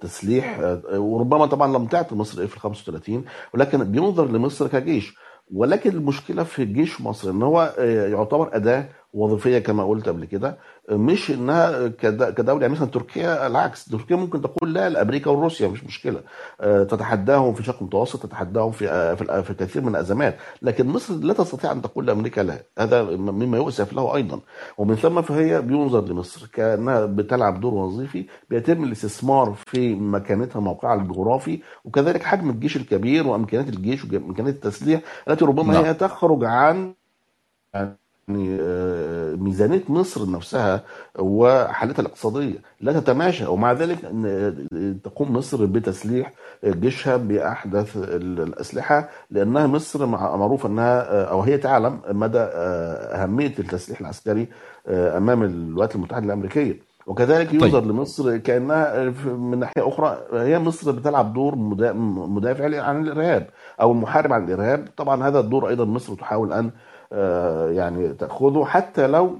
تسليح 0.00 0.78
وربما 0.94 1.46
طبعا 1.46 1.78
لم 1.78 1.86
تعطي 1.86 2.14
مصر 2.14 2.44
إف 2.44 2.58
35 2.58 3.24
ولكن 3.54 3.84
بينظر 3.84 4.26
لمصر 4.26 4.68
كجيش. 4.68 5.16
ولكن 5.54 5.90
المشكلة 5.90 6.42
في 6.44 6.64
جيش 6.64 7.00
مصر 7.00 7.30
إن 7.30 7.42
هو 7.42 7.74
يعتبر 8.10 8.56
أداة 8.56 8.88
وظيفية 9.14 9.58
كما 9.58 9.84
قلت 9.84 10.08
قبل 10.08 10.24
كده 10.24 10.58
مش 10.90 11.30
إنها 11.30 11.88
كدولة 12.30 12.60
يعني 12.60 12.72
مثلا 12.72 12.88
تركيا 12.88 13.46
العكس 13.46 13.84
تركيا 13.84 14.16
ممكن 14.16 14.42
تقول 14.42 14.74
لا 14.74 14.88
لأمريكا 14.88 15.30
وروسيا 15.30 15.68
مش 15.68 15.84
مشكلة. 15.84 16.20
تتحداهم 16.60 17.54
في 17.54 17.62
شرق 17.62 17.76
المتوسط 17.80 18.22
تتحداهم 18.22 18.72
في 18.72 19.16
في 19.42 19.54
كثير 19.54 19.82
من 19.82 19.88
الأزمات. 19.88 20.36
لكن 20.62 20.86
مصر 20.86 21.14
لا 21.14 21.32
تستطيع 21.32 21.72
أن 21.72 21.82
تقول 21.82 22.06
لأمريكا 22.06 22.40
لا. 22.40 22.62
هذا 22.78 23.02
مما 23.16 23.56
يؤسف 23.56 23.92
له 23.92 24.16
أيضا. 24.16 24.40
ومن 24.78 24.94
ثم 24.94 25.22
فهي 25.22 25.62
بينظر 25.62 26.04
لمصر 26.04 26.46
كأنها 26.52 27.06
بتلعب 27.06 27.60
دور 27.60 27.74
وظيفي 27.74 28.26
بيتم 28.50 28.84
الاستثمار 28.84 29.54
في 29.66 29.94
مكانتها 29.94 30.60
موقعها 30.60 30.94
الجغرافي 30.94 31.60
وكذلك 31.84 32.22
حجم 32.22 32.50
الجيش 32.50 32.76
الكبير 32.76 33.26
وأمكانيات 33.26 33.68
الجيش 33.68 34.04
وأمكانيات 34.04 34.54
التسليح 34.54 35.00
التي 35.28 35.44
ربما 35.44 35.72
نعم. 35.74 35.84
هي 35.84 35.94
تخرج 35.94 36.44
عن 36.44 36.94
ميزانية 38.28 39.82
مصر 39.88 40.30
نفسها 40.30 40.82
وحالتها 41.18 42.02
الاقتصادية 42.02 42.58
لا 42.80 43.00
تتماشى. 43.00 43.46
ومع 43.46 43.72
ذلك 43.72 43.98
تقوم 45.04 45.36
مصر 45.36 45.64
بتسليح 45.66 46.32
جيشها 46.64 47.16
بأحدث 47.16 47.96
الأسلحة 47.96 49.08
لأنها 49.30 49.66
مصر 49.66 50.06
معروف 50.06 50.66
أنها 50.66 51.24
أو 51.24 51.40
هي 51.40 51.58
تعلم 51.58 52.00
مدى 52.08 52.38
أهمية 52.38 53.54
التسليح 53.58 54.00
العسكري 54.00 54.48
أمام 54.88 55.42
الولايات 55.42 55.94
المتحدة 55.94 56.24
الأمريكية. 56.26 56.94
وكذلك 57.06 57.54
ينظر 57.54 57.80
طيب. 57.80 57.90
لمصر 57.90 58.36
كأنها 58.36 59.12
من 59.26 59.58
ناحية 59.58 59.88
أخرى 59.88 60.18
هي 60.32 60.58
مصر 60.58 60.92
بتلعب 60.92 61.32
دور 61.32 61.54
مدافع 61.56 62.82
عن 62.82 63.00
الإرهاب 63.06 63.46
أو 63.80 63.92
المحارب 63.92 64.32
عن 64.32 64.44
الإرهاب. 64.44 64.88
طبعا 64.96 65.28
هذا 65.28 65.40
الدور 65.40 65.68
أيضا 65.68 65.84
مصر 65.84 66.14
تحاول 66.14 66.52
أن 66.52 66.70
يعني 67.70 68.08
تأخذه 68.08 68.64
حتى 68.64 69.06
لو 69.06 69.38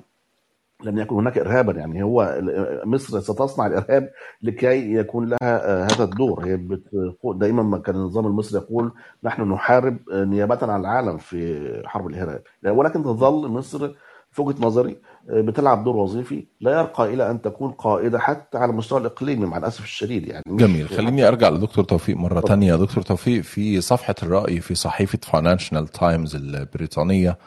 لن 0.84 0.98
يكون 0.98 1.18
هناك 1.18 1.38
ارهابا. 1.38 1.72
يعني 1.72 2.02
هو 2.02 2.40
مصر 2.84 3.20
ستصنع 3.20 3.66
الإرهاب 3.66 4.10
لكي 4.42 4.94
يكون 4.94 5.28
لها 5.28 5.84
هذا 5.84 6.04
الدور. 6.04 6.44
هي 6.44 6.78
دائما 7.24 7.62
ما 7.62 7.78
كان 7.78 7.94
النظام 7.94 8.26
المصري 8.26 8.60
يقول 8.60 8.92
نحن 9.24 9.52
نحارب 9.52 9.96
نيابه 10.10 10.58
عن 10.62 10.80
العالم 10.80 11.18
في 11.18 11.82
حرب 11.86 12.06
الإرهاب. 12.06 12.42
ولكن 12.66 13.02
تظل 13.02 13.48
مصر 13.48 13.90
في 14.30 14.42
وجهة 14.42 14.66
نظري 14.66 14.96
بتلعب 15.28 15.84
دور 15.84 15.96
وظيفي 15.96 16.46
لا 16.60 16.78
يرقى 16.78 17.14
إلى 17.14 17.30
أن 17.30 17.42
تكون 17.42 17.70
قائدة 17.72 18.18
حتى 18.18 18.58
على 18.58 18.70
المستوى 18.70 19.00
الإقليمي 19.00 19.46
مع 19.46 19.56
الأسف 19.56 19.84
الشديد. 19.84 20.28
يعني 20.28 20.42
جميل. 20.46 20.88
خليني 20.88 21.28
أرجع 21.28 21.48
لدكتور 21.48 21.84
توفيق 21.84 22.16
مرة 22.16 22.40
ثانية 22.40 22.74
دكتور 22.76 23.02
توفيق 23.02 23.42
في 23.42 23.80
صفحة 23.80 24.14
الرأي 24.22 24.60
في 24.60 24.74
صحيفة 24.74 25.18
فاينانشال 25.22 25.88
تايمز 25.88 26.36
البريطانية 26.36 27.38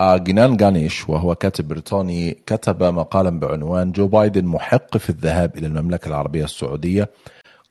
جنان 0.00 0.56
غانيش 0.60 1.08
وهو 1.08 1.34
كاتب 1.34 1.68
بريطاني 1.68 2.32
كتب 2.46 2.82
مقالا 2.82 3.30
بعنوان 3.40 3.92
جو 3.92 4.08
بايدن 4.08 4.44
محق 4.44 4.96
في 4.96 5.10
الذهاب 5.10 5.56
إلى 5.56 5.66
المملكة 5.66 6.08
العربية 6.08 6.44
السعودية 6.44 7.10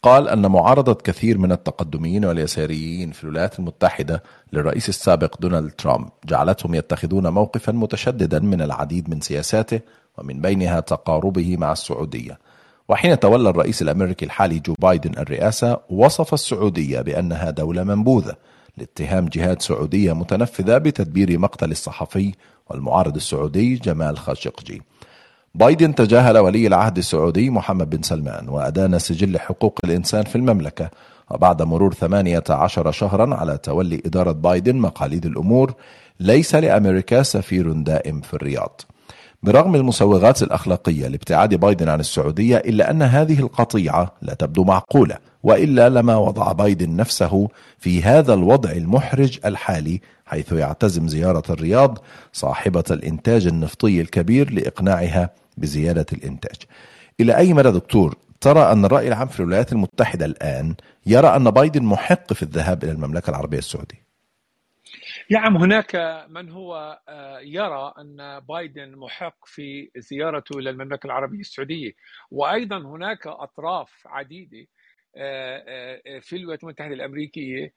قال 0.04 0.30
أن 0.30 0.52
معارضة 0.52 0.94
كثير 0.94 1.38
من 1.38 1.52
التقدميين 1.52 2.26
واليساريين 2.26 3.12
في 3.12 3.24
الولايات 3.24 3.60
المتحدة 3.60 4.24
للرئيس 4.54 4.90
السابق 4.90 5.42
دونالد 5.42 5.72
ترامب 5.72 6.10
جعلتهم 6.26 6.76
يتخذون 6.76 7.28
موقفا 7.28 7.72
متشددا 7.72 8.40
من 8.40 8.62
العديد 8.62 9.10
من 9.10 9.22
سياساته 9.22 9.80
ومن 10.18 10.42
بينها 10.42 10.80
تقاربه 10.80 11.58
مع 11.58 11.72
السعودية. 11.72 12.40
وحين 12.90 13.20
تولى 13.20 13.50
الرئيس 13.50 13.82
الأمريكي 13.82 14.26
الحالي 14.26 14.60
جو 14.60 14.76
بايدن 14.80 15.12
الرئاسة 15.18 15.80
وصف 15.90 16.34
السعودية 16.34 17.02
بأنها 17.02 17.50
دولة 17.50 17.84
منبوذة 17.84 18.36
لاتهام 18.78 19.26
جهات 19.26 19.62
سعودية 19.62 20.14
متنفذة 20.14 20.78
بتدبير 20.78 21.40
مقتل 21.40 21.72
الصحفي 21.72 22.34
والمعارض 22.70 23.16
السعودي 23.16 23.76
جمال 23.76 24.18
خاشقجي. 24.18 24.82
بايدن 25.56 25.96
تجاهل 25.96 26.38
ولي 26.38 26.68
العهد 26.68 26.98
السعودي 26.98 27.50
محمد 27.50 27.90
بن 27.90 28.02
سلمان 28.02 28.50
وأدان 28.50 29.00
سجل 29.00 29.40
حقوق 29.40 29.80
الإنسان 29.84 30.24
في 30.24 30.36
المملكة. 30.36 30.90
وبعد 31.32 31.62
مرور 31.62 31.94
18 31.94 32.92
شهرا 32.92 33.36
على 33.36 33.58
تولي 33.58 34.02
إدارة 34.06 34.32
بايدن 34.32 34.76
مقاليد 34.76 35.26
الأمور 35.26 35.74
ليس 36.20 36.56
لأمريكا 36.56 37.24
سفير 37.24 37.72
دائم 37.72 38.22
في 38.22 38.34
الرياض. 38.34 38.82
برغم 39.44 39.76
المسوغات 39.76 40.44
الأخلاقية 40.44 41.08
لابتعاد 41.08 41.56
بايدن 41.56 41.90
عن 41.90 42.00
السعودية 42.00 42.58
إلا 42.58 42.92
أن 42.92 43.02
هذه 43.02 43.40
القطيعة 43.40 44.14
لا 44.22 44.34
تبدو 44.34 44.64
معقولة 44.64 45.18
وإلا 45.44 45.90
لما 45.90 46.16
وضع 46.16 46.52
بايدن 46.52 46.96
نفسه 46.96 47.48
في 47.80 48.04
هذا 48.04 48.34
الوضع 48.34 48.72
المحرج 48.72 49.40
الحالي 49.46 50.02
حيث 50.26 50.52
يعتزم 50.52 51.08
زيارة 51.08 51.44
الرياض 51.50 51.98
صاحبة 52.34 52.84
الإنتاج 52.92 53.48
النفطي 53.48 54.02
الكبير 54.02 54.54
لإقناعها 54.54 55.30
بزيادة 55.58 56.06
الإنتاج. 56.14 56.56
إلى 57.20 57.38
أي 57.38 57.54
مدى 57.54 57.72
دكتور؟ 57.72 58.16
ترى 58.42 58.72
أن 58.72 58.86
الرأي 58.86 59.08
العام 59.08 59.28
في 59.28 59.40
الولايات 59.40 59.72
المتحدة 59.72 60.26
الآن 60.26 60.76
يرى 61.06 61.28
أن 61.28 61.52
بايدن 61.52 61.84
محق 61.84 62.34
في 62.34 62.44
الذهاب 62.44 62.84
إلى 62.84 62.92
المملكة 62.92 63.30
العربية 63.30 63.58
السعودية. 63.58 64.07
نعم 65.32 65.58
هناك 65.58 65.96
من 66.30 66.50
هو 66.50 67.00
يرى 67.44 67.94
أن 68.00 68.40
بايدن 68.40 68.96
محق 68.96 69.46
في 69.46 69.92
زيارته 69.98 70.60
إلى 70.60 70.70
المملكة 70.70 71.08
العربية 71.08 71.40
السعودية. 71.40 71.92
وأيضا 72.32 72.78
هناك 72.78 73.28
أطراف 73.28 74.08
عديدة 74.08 74.68
في 76.22 76.34
الولايات 76.34 76.64
المتحدة 76.64 76.94
الأمريكية 76.94 77.74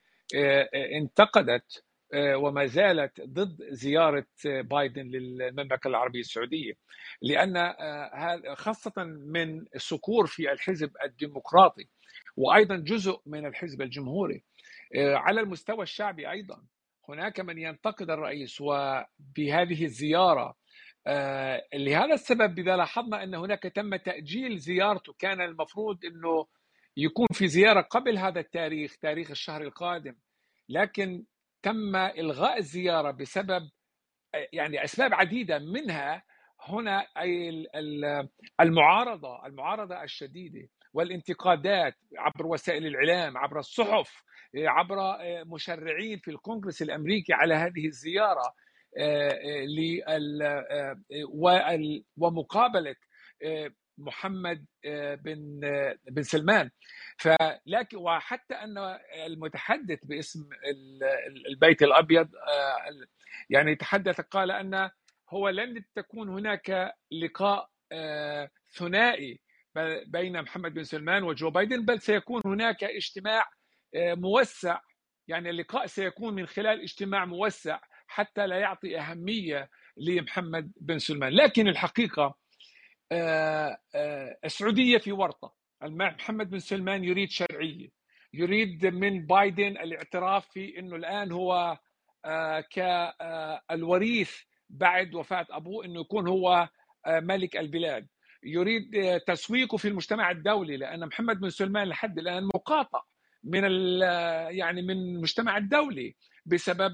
انتقدت 0.96 1.84
وما 2.14 2.66
زالت 2.66 3.20
ضد 3.20 3.56
زيارة 3.70 4.26
بايدن 4.44 5.02
للمملكة 5.06 5.88
العربية 5.88 6.20
السعودية. 6.20 6.72
لأن 7.22 7.74
خاصة 8.54 8.92
من 9.26 9.64
السكور 9.74 10.26
في 10.26 10.52
الحزب 10.52 10.90
الديمقراطي 11.04 11.88
وأيضا 12.36 12.76
جزء 12.76 13.20
من 13.26 13.46
الحزب 13.46 13.82
الجمهوري 13.82 14.42
على 14.96 15.40
المستوى 15.40 15.82
الشعبي 15.82 16.30
أيضا. 16.30 16.62
هناك 17.10 17.40
من 17.40 17.58
ينتقد 17.58 18.10
الرئيس 18.10 18.60
وبهذه 18.60 19.84
الزيارة 19.84 20.56
لهذا 21.74 22.14
السبب 22.14 22.58
إذا 22.58 22.76
لاحظنا 22.76 23.22
أن 23.22 23.34
هناك 23.34 23.62
تم 23.62 23.96
تأجيل 23.96 24.58
زيارته 24.58 25.12
كان 25.18 25.40
المفروض 25.40 26.04
إنه 26.04 26.46
يكون 26.96 27.26
في 27.32 27.46
زيارة 27.46 27.80
قبل 27.80 28.18
هذا 28.18 28.40
التاريخ 28.40 28.96
تاريخ 28.96 29.30
الشهر 29.30 29.62
القادم 29.62 30.16
لكن 30.68 31.24
تم 31.62 31.96
إلغاء 31.96 32.58
الزيارة 32.58 33.10
بسبب 33.10 33.70
يعني 34.52 34.84
أسباب 34.84 35.14
عديدة 35.14 35.58
منها 35.58 36.22
هنا 36.60 37.06
المعارضة 38.60 39.46
المعارضة 39.46 40.02
الشديدة 40.02 40.68
والانتقادات 40.92 41.96
عبر 42.16 42.46
وسائل 42.46 42.86
الإعلام 42.86 43.38
عبر 43.38 43.58
الصحف 43.58 44.22
عبر 44.56 45.18
مشرعين 45.44 46.18
في 46.18 46.30
الكونغرس 46.30 46.82
الأمريكي 46.82 47.32
على 47.32 47.54
هذه 47.54 47.86
الزيارة 47.86 48.54
ومقابلة 52.16 52.96
محمد 53.98 54.66
بن 55.24 55.60
بن 56.10 56.22
سلمان. 56.22 56.70
فلكن 57.18 57.96
وحتى 57.96 58.54
أن 58.54 58.98
المتحدث 59.26 60.04
باسم 60.04 60.48
البيت 61.46 61.82
الأبيض 61.82 62.28
يعني 63.50 63.74
تحدث 63.76 64.20
قال 64.20 64.50
أن 64.50 64.90
هو 65.30 65.48
لن 65.48 65.84
تكون 65.94 66.28
هناك 66.28 66.94
لقاء 67.12 67.70
ثنائي 68.74 69.40
بين 70.06 70.42
محمد 70.42 70.74
بن 70.74 70.84
سلمان 70.84 71.22
وجو 71.22 71.50
بايدن 71.50 71.84
بل 71.84 72.00
سيكون 72.00 72.42
هناك 72.46 72.84
اجتماع 72.84 73.48
موسع. 73.96 74.80
يعني 75.28 75.50
اللقاء 75.50 75.86
سيكون 75.86 76.34
من 76.34 76.46
خلال 76.46 76.82
اجتماع 76.82 77.24
موسع 77.24 77.80
حتى 78.06 78.46
لا 78.46 78.58
يعطي 78.58 78.98
أهمية 78.98 79.70
لمحمد 79.96 80.72
بن 80.80 80.98
سلمان. 80.98 81.32
لكن 81.32 81.68
الحقيقة 81.68 82.38
السعودية 84.44 84.98
في 84.98 85.12
ورطة. 85.12 85.54
محمد 85.82 86.50
بن 86.50 86.58
سلمان 86.58 87.04
يريد 87.04 87.30
شرعية. 87.30 87.88
يريد 88.34 88.86
من 88.86 89.26
بايدن 89.26 89.66
الاعتراف 89.66 90.48
في 90.48 90.78
إنه 90.78 90.96
الآن 90.96 91.32
هو 91.32 91.78
كالوريث 92.70 94.40
بعد 94.70 95.14
وفاة 95.14 95.46
أبوه 95.50 95.84
إنه 95.84 96.00
يكون 96.00 96.28
هو 96.28 96.68
ملك 97.08 97.56
البلاد. 97.56 98.08
يريد 98.42 98.90
تسويقه 99.26 99.76
في 99.76 99.88
المجتمع 99.88 100.30
الدولي 100.30 100.76
لأن 100.76 101.06
محمد 101.06 101.40
بن 101.40 101.50
سلمان 101.50 101.88
لحد 101.88 102.18
الآن 102.18 102.44
مقاطع. 102.54 103.02
من 103.44 103.64
يعني 104.50 104.82
من 104.82 104.90
المجتمع 104.90 105.56
الدولي 105.56 106.16
بسبب 106.46 106.92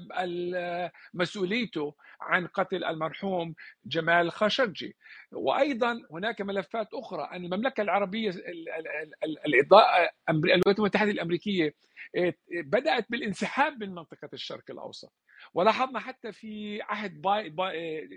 مسؤوليته 1.13 1.95
عن 2.21 2.47
قتل 2.47 2.83
المرحوم 2.83 3.55
جمال 3.85 4.31
خاشقجي. 4.31 4.95
وأيضا 5.31 6.01
هناك 6.11 6.41
ملفات 6.41 6.87
أخرى 6.93 7.29
أن 7.33 7.45
المملكة 7.45 7.81
العربية 7.81 8.33
الولايات 10.29 10.79
المتحدة 10.79 11.11
الأمريكية 11.11 11.73
بدأت 12.51 13.05
بالانسحاب 13.09 13.83
من 13.83 13.89
منطقة 13.95 14.29
الشرق 14.33 14.63
الأوسط. 14.69 15.13
ولاحظنا 15.53 15.99
حتى 15.99 16.31
في 16.31 16.81
عهد 16.81 17.21
باي 17.21 17.49
باي 17.49 18.07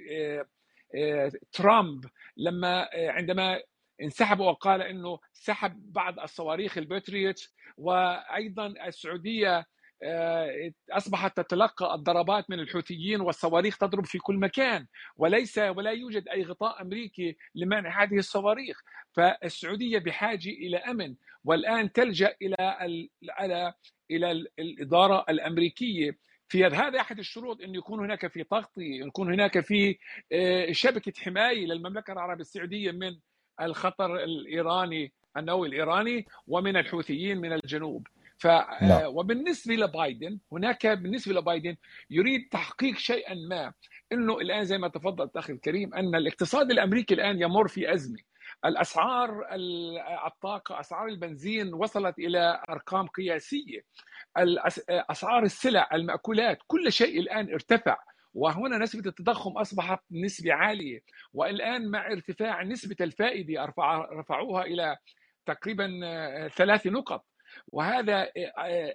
ترامب 1.52 2.04
لما 2.36 2.88
عندما 2.94 3.60
انسحب 4.02 4.40
وقال 4.40 4.82
إنه 4.82 5.18
سحب 5.32 5.92
بعض 5.92 6.20
الصواريخ 6.20 6.78
الباتريوت 6.78 7.48
وأيضا 7.76 8.66
السعودية 8.66 9.66
أصبحت 10.90 11.36
تتلقى 11.36 11.94
الضربات 11.94 12.50
من 12.50 12.60
الحوثيين 12.60 13.20
والصواريخ 13.20 13.78
تضرب 13.78 14.06
في 14.06 14.18
كل 14.18 14.36
مكان 14.36 14.86
وليس 15.16 15.58
ولا 15.58 15.90
يوجد 15.90 16.28
أي 16.28 16.42
غطاء 16.42 16.82
أمريكي 16.82 17.36
لمنع 17.54 18.02
هذه 18.02 18.18
الصواريخ. 18.18 18.82
فالسعودية 19.12 19.98
بحاجة 19.98 20.48
إلى 20.48 20.76
أمن 20.76 21.14
والآن 21.44 21.92
تلجأ 21.92 22.34
إلى 22.42 22.78
إلى 23.40 23.74
إلى 24.10 24.30
الإدارة 24.58 25.24
الأمريكية. 25.28 26.18
في 26.48 26.64
هذا 26.64 27.00
أحد 27.00 27.18
الشروط 27.18 27.62
انه 27.62 27.78
يكون 27.78 28.00
هناك 28.00 28.26
في 28.26 28.44
تغطيه 28.44 29.04
يكون 29.04 29.32
هناك 29.32 29.60
في 29.60 29.98
شبكة 30.70 31.12
حماية 31.22 31.66
للمملكة 31.66 32.12
العربية 32.12 32.40
السعودية 32.40 32.90
من 32.90 33.18
الخطر 33.60 34.16
الإيراني 34.16 35.12
النووي 35.36 35.68
الإيراني 35.68 36.26
ومن 36.46 36.76
الحوثيين 36.76 37.38
من 37.38 37.52
الجنوب. 37.52 38.06
ف 38.38 38.46
لا. 38.46 39.06
وبالنسبة 39.06 39.74
لبايدن 39.74 40.38
هناك 40.52 40.86
بالنسبة 40.86 41.34
لبايدن 41.34 41.76
يريد 42.10 42.48
تحقيق 42.50 42.96
شيئا 42.96 43.34
ما 43.34 43.72
إنه 44.12 44.38
الآن 44.38 44.64
زي 44.64 44.78
ما 44.78 44.88
تفضل 44.88 45.30
أخي 45.36 45.52
الكريم 45.52 45.94
أن 45.94 46.14
الاقتصاد 46.14 46.70
الأمريكي 46.70 47.14
الآن 47.14 47.42
يمر 47.42 47.68
في 47.68 47.94
أزمة. 47.94 48.18
الأسعار 48.64 49.46
الطاقة 50.26 50.80
أسعار 50.80 51.08
البنزين 51.08 51.74
وصلت 51.74 52.18
إلى 52.18 52.62
أرقام 52.70 53.06
قياسية. 53.06 53.84
أسعار 54.88 55.42
السلع 55.42 55.88
المأكولات 55.92 56.58
كل 56.66 56.92
شيء 56.92 57.20
الآن 57.20 57.52
ارتفع. 57.52 57.96
وهنا 58.34 58.78
نسبة 58.78 59.08
التضخم 59.08 59.50
أصبحت 59.50 60.00
نسبة 60.10 60.52
عالية 60.52 61.02
والآن 61.32 61.90
مع 61.90 62.06
ارتفاع 62.06 62.62
نسبة 62.62 62.96
الفائدة 63.00 63.74
رفعوها 64.12 64.64
إلى 64.64 64.96
تقريبا 65.46 65.88
ثلاث 66.48 66.86
نقط. 66.86 67.26
وهذا 67.68 68.32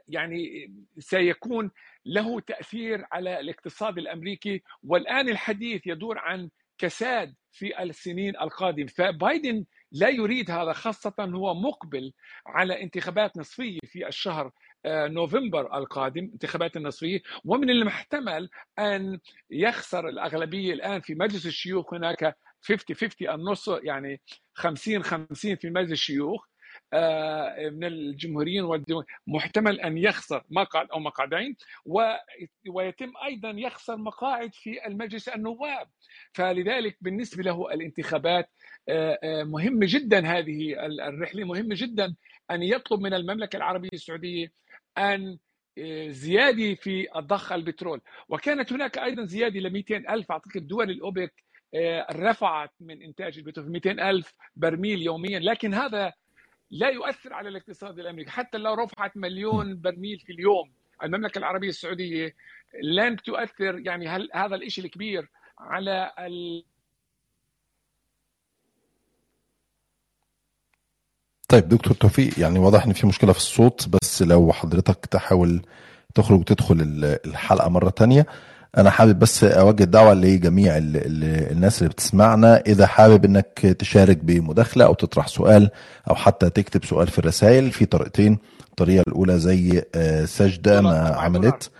يعني 0.08 0.72
سيكون 1.00 1.72
له 2.06 2.40
تأثير 2.40 3.06
على 3.12 3.40
الاقتصاد 3.40 3.98
الأمريكي. 3.98 4.64
والآن 4.84 5.30
الحديث 5.30 5.88
يدور 5.88 6.18
عن 6.20 6.50
كساد 6.78 7.36
في 7.52 7.84
السنين 7.84 8.36
القادمة. 8.38 8.88
فبايدن 8.88 9.66
لا 9.92 10.10
يريد 10.10 10.52
هذا 10.52 10.74
خاصة 10.74 11.14
هو 11.20 11.54
مقبل 11.54 12.14
على 12.48 12.84
انتخابات 12.84 13.38
نصفية 13.38 13.80
في 13.84 14.08
الشهر 14.08 14.52
نوفمبر 14.86 15.78
القادم 15.78 16.24
انتخابات 16.34 16.78
النصفيه 16.78 17.22
ومن 17.46 17.70
المحتمل 17.70 18.50
أن 18.80 19.20
يخسر 19.50 20.10
الأغلبية 20.10 20.74
الآن 20.74 21.02
في 21.02 21.16
مجلس 21.16 21.46
الشيوخ 21.46 21.94
هناك 21.94 22.38
50 22.62 22.96
50 22.96 23.30
النص 23.30 23.68
يعني 23.68 24.22
50 24.54 25.04
50 25.04 25.56
في 25.56 25.70
مجلس 25.70 25.92
الشيوخ 25.92 26.46
من 27.72 27.84
الجمهوريين 27.84 28.66
محتمل 29.28 29.82
أن 29.82 29.98
يخسر 29.98 30.44
مقعد 30.50 30.88
أو 30.92 31.00
مقعدين 31.00 31.56
ويتم 32.70 33.12
أيضا 33.26 33.50
يخسر 33.50 33.98
مقاعد 33.98 34.54
في 34.54 34.88
المجلس 34.88 35.30
النواب. 35.30 35.90
فلذلك 36.34 36.98
بالنسبة 37.02 37.44
له 37.44 37.74
الانتخابات 37.74 38.50
مهمه 39.44 39.86
جدا 39.90 40.28
هذه 40.28 40.86
الرحلة. 40.86 41.44
مهمه 41.44 41.76
جدا 41.78 42.16
أن 42.52 42.64
يطلب 42.64 43.00
من 43.02 43.14
المملكة 43.14 43.58
العربية 43.58 43.90
السعودية 43.94 44.52
أن 44.98 45.38
زيادة 46.10 46.74
في 46.76 47.08
ضخ 47.18 47.52
البترول. 47.52 48.02
وكانت 48.30 48.74
هناك 48.74 48.98
أيضا 48.98 49.26
زيادة 49.26 49.60
ل 49.60 49.74
200 49.74 49.96
ألف. 49.96 50.32
أعتقد 50.32 50.68
دول 50.68 50.90
الأوبك 50.90 51.34
رفعت 52.12 52.72
من 52.80 53.02
إنتاج 53.02 53.38
البترول 53.38 53.70
200 53.72 53.92
ألف 54.10 54.34
برميل 54.56 55.02
يوميا. 55.02 55.40
لكن 55.40 55.74
هذا 55.74 56.14
لا 56.72 56.90
يؤثر 56.90 57.34
على 57.34 57.50
الاقتصاد 57.50 58.00
الأمريكي. 58.00 58.32
حتى 58.32 58.58
لو 58.58 58.74
رفعت 58.74 59.18
مليون 59.18 59.82
برميل 59.82 60.20
في 60.20 60.32
اليوم 60.32 60.72
المملكة 61.04 61.40
العربية 61.40 61.70
السعودية 61.70 62.36
لن 62.84 63.16
تؤثر. 63.16 63.80
يعني 63.80 64.08
هل 64.08 64.30
هذا 64.34 64.56
الشيء 64.56 64.86
الكبير 64.86 65.30
على 65.60 66.12
ال... 66.20 66.64
طيب 71.48 71.70
دكتور 71.70 71.94
توفيق 71.94 72.40
يعني 72.40 72.60
واضح 72.60 72.86
إن 72.86 72.94
في 72.94 73.08
مشكلة 73.08 73.32
في 73.32 73.38
الصوت 73.40 73.88
بس 73.90 74.22
لو 74.22 74.54
حضرتك 74.54 75.06
تحاول 75.06 75.62
تخرج 76.16 76.40
وتدخل 76.40 76.78
الحلقة 77.26 77.70
مرة 77.70 77.90
تانية 77.90 78.26
أنا 78.78 78.90
حابب 78.90 79.20
بس 79.20 79.44
أوجه 79.44 79.84
دعوة 79.84 80.14
لجميع 80.14 80.78
ال 80.78 80.98
ال 80.98 81.52
الناس 81.52 81.80
اللي 81.80 81.90
بتسمعنا. 81.90 82.64
إذا 82.68 82.88
حابب 82.88 83.26
إنك 83.26 83.76
تشارك 83.80 84.18
بمداخلة 84.18 84.86
أو 84.86 84.94
تطرح 84.94 85.28
سؤال 85.28 85.70
أو 86.10 86.16
حتى 86.16 86.50
تكتب 86.50 86.86
سؤال 86.86 87.08
في 87.08 87.20
الرسائل 87.20 87.72
في 87.72 87.86
طريقتين. 87.86 88.38
الطريقة 88.70 89.04
الأولى 89.08 89.40
زي 89.40 89.84
سجدة 90.26 90.82
ما 90.82 91.16
عملت. 91.16 91.72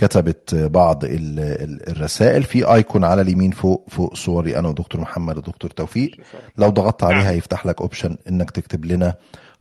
كتبت 0.00 0.54
بعض 0.54 1.04
ال 1.04 1.40
ال 1.40 1.90
الرسائل 1.90 2.42
في 2.42 2.74
آيكون 2.74 3.04
على 3.04 3.22
اليمين 3.22 3.50
فوق 3.50 3.86
فوق 3.88 4.14
صوري 4.14 4.56
أنا 4.56 4.68
ودكتور 4.68 5.00
محمد 5.00 5.38
ودكتور 5.38 5.70
توفيق. 5.70 6.10
لو 6.58 6.68
ضغطت 6.68 7.04
عليها 7.04 7.30
هيفتح 7.30 7.66
لك 7.66 7.80
option 7.80 8.16
إنك 8.28 8.50
تكتب 8.50 8.84
لنا 8.84 9.14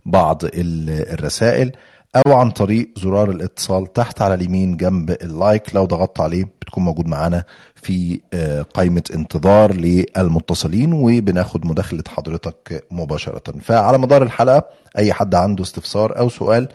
بعض 0.06 0.42
الرسائل. 0.44 1.72
أو 2.16 2.34
عن 2.34 2.52
طريق 2.52 2.90
زرار 2.98 3.32
الاتصال 3.32 3.94
تحت 3.94 4.22
على 4.22 4.34
اليمين 4.34 4.78
جنب 4.78 5.12
ال 5.12 5.22
like. 5.22 5.76
لو 5.76 5.86
ضغطت 5.86 6.20
عليه 6.20 6.44
بتكون 6.44 6.84
موجود 6.84 7.08
معانا 7.08 7.44
في 7.76 8.20
قائمة 8.74 9.04
انتظار 9.16 9.74
للمتصلين 9.74 10.94
وبناخد 10.94 11.66
مداخلة 11.66 12.04
حضرتك 12.08 12.86
مباشرة. 12.92 13.54
فعلى 13.62 13.98
مدار 13.98 14.24
الحلقة 14.24 14.64
أي 14.98 15.14
حد 15.14 15.36
عنده 15.36 15.64
استفسار 15.64 16.18
أو 16.18 16.30
سؤال 16.30 16.70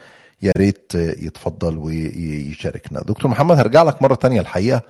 يا 0.44 0.52
ريت 0.56 0.94
يتفضل 0.94 1.78
ويشاركنا. 1.78 3.00
دكتور 3.00 3.30
محمد 3.30 3.58
هرجع 3.58 3.82
لك 3.82 4.02
مرة 4.02 4.14
تانية 4.14 4.40
الحقيقة. 4.40 4.82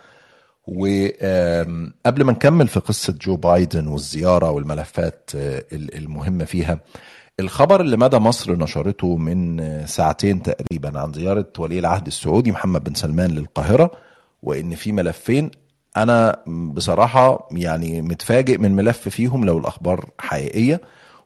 وقبل 0.67 2.25
ما 2.25 2.33
نكمل 2.33 2.69
في 2.69 2.81
قصة 2.81 3.14
جو 3.23 3.37
بايدن 3.37 3.87
والزيارة 3.87 4.51
والملفات 4.51 5.31
المهمة 5.73 6.45
فيها 6.45 6.81
الخبر 7.40 7.81
اللي 7.81 7.97
مدى 7.97 8.17
مصر 8.17 8.57
نشرته 8.57 9.17
من 9.17 9.87
ساعتين 9.87 10.43
تقريبا 10.43 11.01
عن 11.01 11.12
زيارة 11.12 11.47
ولي 11.59 11.79
العهد 11.79 12.07
السعودي 12.07 12.53
محمد 12.53 12.85
بن 12.85 12.95
سلمان 12.95 13.31
للقاهرة 13.31 13.90
وإن 14.43 14.75
في 14.75 14.93
ملفين. 14.93 15.51
أنا 15.97 16.43
بصراحة 16.47 17.49
يعني 17.53 18.03
متفاجئ 18.03 18.59
من 18.59 18.77
ملف 18.77 19.09
فيهم 19.09 19.45
لو 19.45 19.59
الأخبار 19.59 20.09
حقيقية. 20.19 20.81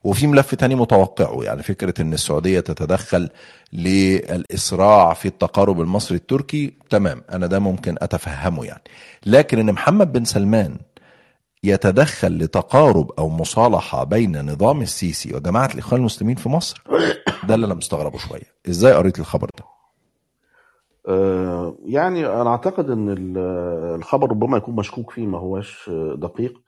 وفي 0.09 0.27
ملف 0.27 0.55
تاني 0.55 0.75
متوقعه 0.75 1.43
يعني 1.45 1.63
فكرة 1.63 2.03
إن 2.03 2.13
السعودية 2.13 2.61
تتدخل 2.61 3.29
للإسراع 3.73 5.15
في 5.15 5.29
التقارب 5.29 5.81
المصري 5.81 6.17
التركي 6.17 6.73
تمام 6.91 7.23
أنا 7.33 7.47
ده 7.47 7.59
ممكن 7.59 7.95
أتفهمه 8.03 8.65
يعني. 8.65 8.83
لكن 9.27 9.59
إن 9.59 9.73
محمد 9.73 10.13
بن 10.13 10.25
سلمان 10.25 10.77
يتدخل 11.65 12.39
لتقارب 12.39 13.11
أو 13.19 13.29
مصالحة 13.29 14.05
بين 14.05 14.51
نظام 14.53 14.83
السيسي 14.83 15.35
وجماعة 15.37 15.71
الإخوان 15.75 16.01
المسلمين 16.01 16.37
في 16.37 16.49
مصر 16.49 16.83
ده 17.49 17.55
اللي 17.55 17.67
أنا 17.67 17.75
مستغربه 17.75 18.19
شوية. 18.19 18.43
إزاي 18.69 18.93
قريت 18.93 19.19
الخبر 19.19 19.51
ده؟ 19.59 19.65
آه 21.09 21.77
يعني 21.87 22.27
أنا 22.27 22.51
أعتقد 22.51 22.91
أن 22.91 23.35
الخبر 23.95 24.31
ربما 24.31 24.57
يكون 24.57 24.77
مشكوك 24.77 25.11
فيه 25.11 25.27
ما 25.27 25.39
هوش 25.39 25.91
دقيق. 26.15 26.61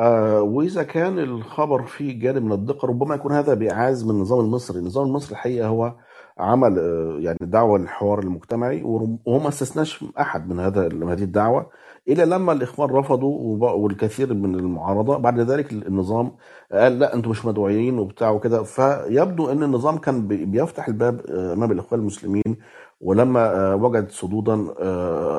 آه 0.00 0.42
وإذا 0.42 0.82
كان 0.82 1.18
الخبر 1.18 1.82
فيه 1.82 2.20
جانب 2.20 2.42
من 2.44 2.52
الدقة 2.52 2.88
ربما 2.88 3.14
يكون 3.14 3.32
هذا 3.32 3.54
بإعاز 3.54 4.04
من 4.04 4.10
النظام 4.10 4.40
المصري، 4.40 4.78
النظام 4.78 5.06
المصري 5.06 5.32
الحقيقة 5.32 5.66
هو 5.68 5.94
عمل 6.38 6.78
آه 6.78 7.16
يعني 7.20 7.38
دعوة 7.42 7.78
للحوار 7.78 8.18
المجتمعي 8.18 8.82
وهو 8.82 9.38
ما 9.38 9.48
استثناش 9.48 10.04
أحد 10.20 10.48
من 10.48 10.60
هذا 10.60 10.86
هذه 10.86 11.22
الدعوة 11.22 11.70
إلا 12.08 12.22
لما 12.24 12.52
الإخوان 12.52 12.90
رفضوا 12.90 13.58
والكثير 13.74 14.34
من 14.34 14.54
المعارضة. 14.54 15.18
بعد 15.18 15.40
ذلك 15.40 15.72
النظام 15.72 16.32
قال 16.72 16.98
لا 16.98 17.14
أنتم 17.14 17.30
مش 17.30 17.44
مدعوين 17.46 17.98
وبتاع 17.98 18.30
وكده. 18.30 18.62
فيبدو 18.62 19.52
أن 19.52 19.62
النظام 19.62 19.98
كان 19.98 20.28
بيفتح 20.28 20.88
الباب 20.88 21.20
أمام 21.30 21.72
الإخوان 21.72 22.00
المسلمين 22.00 22.56
ولما 23.00 23.74
وجد 23.74 24.10
صدودا 24.10 24.66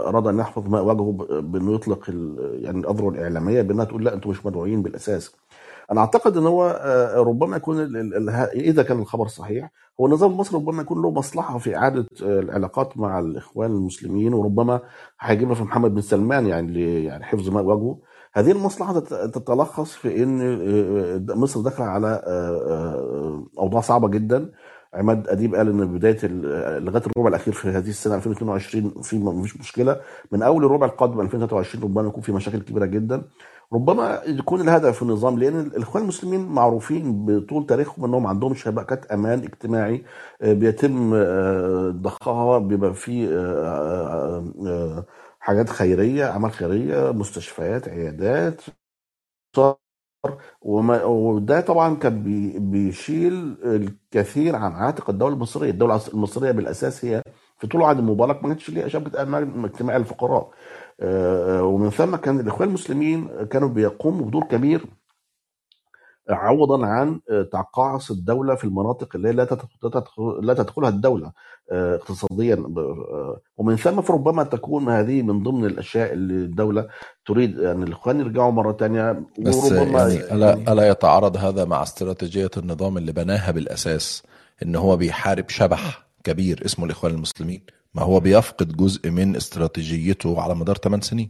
أراد 0.09 0.27
أن 0.27 0.39
يحفظ 0.39 0.69
ماء 0.69 0.83
وجهه 0.83 1.41
بانه 1.41 1.73
يطلق 1.75 2.09
يعني 2.39 2.79
الأذرع 2.79 3.07
الإعلامية 3.09 3.61
بأنها 3.61 3.85
تقول 3.85 4.05
لا 4.05 4.13
أنتم 4.13 4.29
مش 4.29 4.45
مدعوين 4.45 4.81
بالأساس. 4.81 5.35
أنا 5.91 6.01
أعتقد 6.01 6.37
إن 6.37 6.47
هو 6.47 6.81
ربما 7.27 7.57
يكون 7.57 7.95
إذا 8.53 8.83
كان 8.83 8.99
الخبر 8.99 9.27
صحيح 9.27 9.71
هو 10.01 10.05
النظام 10.05 10.31
المصري 10.31 10.57
ربما 10.59 10.81
يكون 10.81 11.01
له 11.01 11.11
مصلحة 11.11 11.57
في 11.57 11.75
إعادة 11.75 12.05
العلاقات 12.21 12.97
مع 12.97 13.19
الإخوان 13.19 13.71
المسلمين 13.71 14.33
وربما 14.33 14.79
هيجيبها 15.19 15.55
في 15.55 15.63
محمد 15.63 15.93
بن 15.95 16.01
سلمان 16.01 16.47
يعني 16.47 17.03
يعني 17.03 17.23
حفظ 17.23 17.49
ماء 17.49 17.63
وجهه. 17.63 17.97
هذه 18.33 18.51
المصلحة 18.51 18.99
تتلخص 18.99 19.91
في 19.91 20.23
إن 20.23 21.37
مصر 21.39 21.61
داخلة 21.61 21.85
على 21.85 22.21
أوضاع 23.59 23.81
صعبة 23.81 24.07
جدا 24.07 24.51
عماد 24.93 25.27
أديب 25.27 25.55
قال 25.55 25.69
إن 25.69 25.97
بداية 25.97 26.17
لغاية 26.79 27.03
الربع 27.07 27.29
الأخير 27.29 27.53
في 27.53 27.67
هذه 27.69 27.89
السنة 27.89 28.15
2022 28.15 29.01
في 29.01 29.17
مفيش 29.19 29.57
مشكلة. 29.57 30.01
من 30.31 30.41
أول 30.43 30.65
الربع 30.65 30.85
القادم 30.87 31.21
2023 31.21 31.83
ربما 31.83 32.07
يكون 32.07 32.21
في 32.23 32.31
مشاكل 32.31 32.59
كبيرة 32.61 32.85
جدا. 32.85 33.23
ربما 33.73 34.21
يكون 34.27 34.61
الهدف 34.61 34.95
في 34.95 35.01
النظام 35.01 35.39
لأن 35.39 35.59
الاخوان 35.59 36.03
المسلمين 36.03 36.45
معروفين 36.45 37.25
بطول 37.25 37.65
تاريخهم 37.65 38.05
إنهم 38.05 38.27
عندهم 38.27 38.53
شبكات 38.53 39.05
أمان 39.05 39.39
اجتماعي 39.39 40.03
بيتم 40.41 41.13
ضخها 42.01 42.57
بيبقى 42.59 42.93
في 42.93 43.27
حاجات 45.39 45.69
خيرية 45.69 46.31
أعمال 46.31 46.51
خيرية 46.51 47.11
مستشفيات 47.11 47.87
عيادات 47.89 48.61
وما 50.61 51.03
وده 51.03 51.61
طبعا 51.61 51.95
كان 51.95 52.23
بي 52.23 52.59
بيشيل 52.59 53.57
الكثير 53.63 54.55
عن 54.55 54.71
عاتق 54.71 55.09
الدولة 55.09 55.33
المصرية، 55.33 55.69
الدولة 55.69 56.01
المصرية 56.13 56.51
بالأساس 56.51 57.05
هي 57.05 57.23
في 57.57 57.67
طول 57.67 57.83
عهد 57.83 58.01
مبارك 58.01 58.43
ما 58.43 58.49
كانتش 58.49 58.69
ليها 58.69 58.87
شبكة 58.87 59.21
أمان 59.21 59.65
اجتماعيه 59.65 59.99
للفقراء. 59.99 60.51
ومن 61.63 61.89
ثم 61.89 62.15
كان 62.15 62.39
الإخوان 62.39 62.69
المسلمين 62.69 63.45
كانوا 63.45 63.69
بيقوموا 63.69 64.25
بدور 64.25 64.43
كبير 64.43 64.85
عوضا 66.31 66.85
عن 66.85 67.19
تعقعص 67.51 68.11
الدولة 68.11 68.55
في 68.55 68.63
المناطق 68.63 69.15
اللي 69.15 69.31
لا 69.31 69.47
لا 70.41 70.53
تدخلها 70.53 70.89
الدولة 70.89 71.31
اقتصاديا. 71.71 72.63
ومن 73.57 73.75
ثم 73.75 74.01
فربما 74.01 74.43
تكون 74.43 74.89
هذه 74.89 75.21
من 75.21 75.43
ضمن 75.43 75.65
الأشياء 75.65 76.13
اللي 76.13 76.33
الدولة 76.33 76.87
تريد 77.25 77.59
أن 77.59 77.65
يعني 77.65 77.83
الإخوان 77.83 78.19
يرجعوا 78.19 78.51
مرة 78.51 78.71
ثانية 78.71 79.23
بس 79.39 79.71
يعني 79.71 80.15
ألا 80.15 80.73
ألا 80.73 80.87
يتعارض 80.87 81.37
هذا 81.37 81.65
مع 81.65 81.83
استراتيجية 81.83 82.51
النظام 82.57 82.97
اللي 82.97 83.11
بناها 83.11 83.51
بالأساس 83.51 84.23
إن 84.63 84.75
هو 84.75 84.97
بيحارب 84.97 85.49
شبح 85.49 86.07
كبير 86.23 86.65
اسمه 86.65 86.85
الإخوان 86.85 87.13
المسلمين 87.13 87.61
ما 87.93 88.01
هو 88.01 88.19
بيفقد 88.19 88.77
جزء 88.77 89.09
من 89.09 89.35
استراتيجيته 89.35 90.41
على 90.41 90.55
مدار 90.55 90.75
8 90.75 91.01
سنين. 91.01 91.29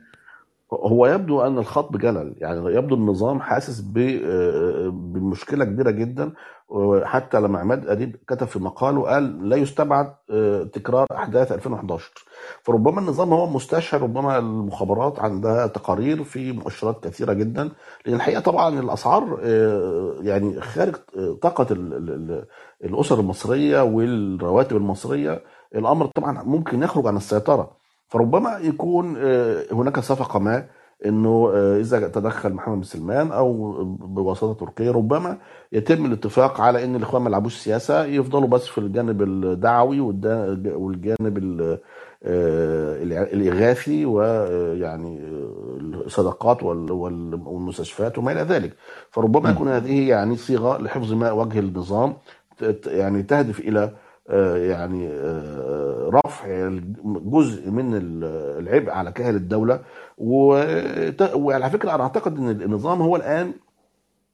هو 0.73 1.07
يبدو 1.07 1.41
أن 1.41 1.57
الخط 1.57 1.91
بجلل 1.93 2.35
يعني 2.37 2.75
يبدو 2.75 2.95
النظام 2.95 3.39
حاسس 3.41 3.81
ب- 3.81 4.91
بمشكلة 5.13 5.65
كبيرة 5.65 5.91
جدا. 5.91 6.31
حتى 7.03 7.39
لما 7.39 7.59
عماد 7.59 7.87
أديب 7.87 8.15
كتب 8.27 8.47
في 8.47 8.59
مقاله 8.59 9.01
قال 9.01 9.49
لا 9.49 9.55
يستبعد 9.55 10.13
آه، 10.31 10.63
تكرار 10.63 11.05
أحداث 11.11 11.51
2011 11.51 12.11
فربما 12.63 12.99
النظام 13.01 13.33
هو 13.33 13.47
مستشعر 13.49 14.01
ربما 14.01 14.37
المخابرات 14.37 15.19
عندها 15.19 15.67
تقارير 15.67 16.23
في 16.23 16.51
مؤشرات 16.51 17.03
كثيرة 17.03 17.33
جدا. 17.33 17.69
لأن 18.05 18.15
الحقيقة 18.15 18.41
طبعا 18.41 18.79
الأسعار 18.79 19.39
آه، 19.43 20.13
يعني 20.21 20.61
خارج 20.61 20.95
طاقة 21.41 21.67
ال- 21.71 21.93
ال- 21.93 22.09
ال- 22.09 22.45
الأسر 22.83 23.19
المصرية 23.19 23.81
والرواتب 23.83 24.77
المصرية 24.77 25.41
الأمر 25.75 26.05
طبعا 26.05 26.43
ممكن 26.43 26.83
يخرج 26.83 27.07
عن 27.07 27.17
السيطرة. 27.17 27.80
فربما 28.11 28.57
يكون 28.57 29.15
آه، 29.17 29.63
هناك 29.71 29.99
صفقة 29.99 30.39
ما 30.39 30.65
إنه 31.05 31.51
آه، 31.53 31.79
إذا 31.79 32.07
تدخل 32.07 32.53
محمد 32.53 32.75
بن 32.77 32.83
سلمان 32.83 33.31
أو 33.31 33.73
بواسطة 33.85 34.53
تركيا 34.53 34.91
ربما 34.91 35.37
يتم 35.71 36.05
الاتفاق 36.05 36.61
على 36.61 36.83
إن 36.83 36.95
الإخوان 36.95 37.21
ما 37.21 37.29
يلعبوش 37.29 37.57
سياسة 37.57 38.05
يفضلوا 38.05 38.47
بس 38.47 38.67
في 38.67 38.77
الجانب 38.77 39.21
الدعوي 39.21 39.99
والجانب 39.99 41.37
ال- 41.37 41.79
آه، 42.23 43.03
الإغاثي 43.33 44.05
ويعني 44.05 45.19
الصدقات 46.05 46.63
وال- 46.63 46.91
وال- 46.91 47.41
والمستشفيات 47.45 48.17
وما 48.17 48.31
إلى 48.31 48.41
ذلك 48.41 48.73
فربما. 49.11 49.49
يكون 49.49 49.67
هذه 49.67 50.09
يعني 50.09 50.35
صيغة 50.35 50.77
لحفظ 50.81 51.13
ماء 51.13 51.35
وجه 51.35 51.59
النظام 51.59 52.13
يعني 52.87 53.23
تهدف 53.23 53.59
إلى 53.59 53.91
يعني 54.55 55.07
آه، 55.07 56.09
رفع 56.25 56.69
جزء 57.05 57.71
من 57.71 57.91
العبء 57.93 58.89
على 58.91 59.11
كاهل 59.11 59.35
الدولة. 59.35 59.81
وعلى 60.17 61.69
فكرة 61.69 61.95
أنا 61.95 62.03
أعتقد 62.03 62.37
إن 62.37 62.49
النظام 62.49 63.01
هو 63.01 63.15
الآن 63.15 63.53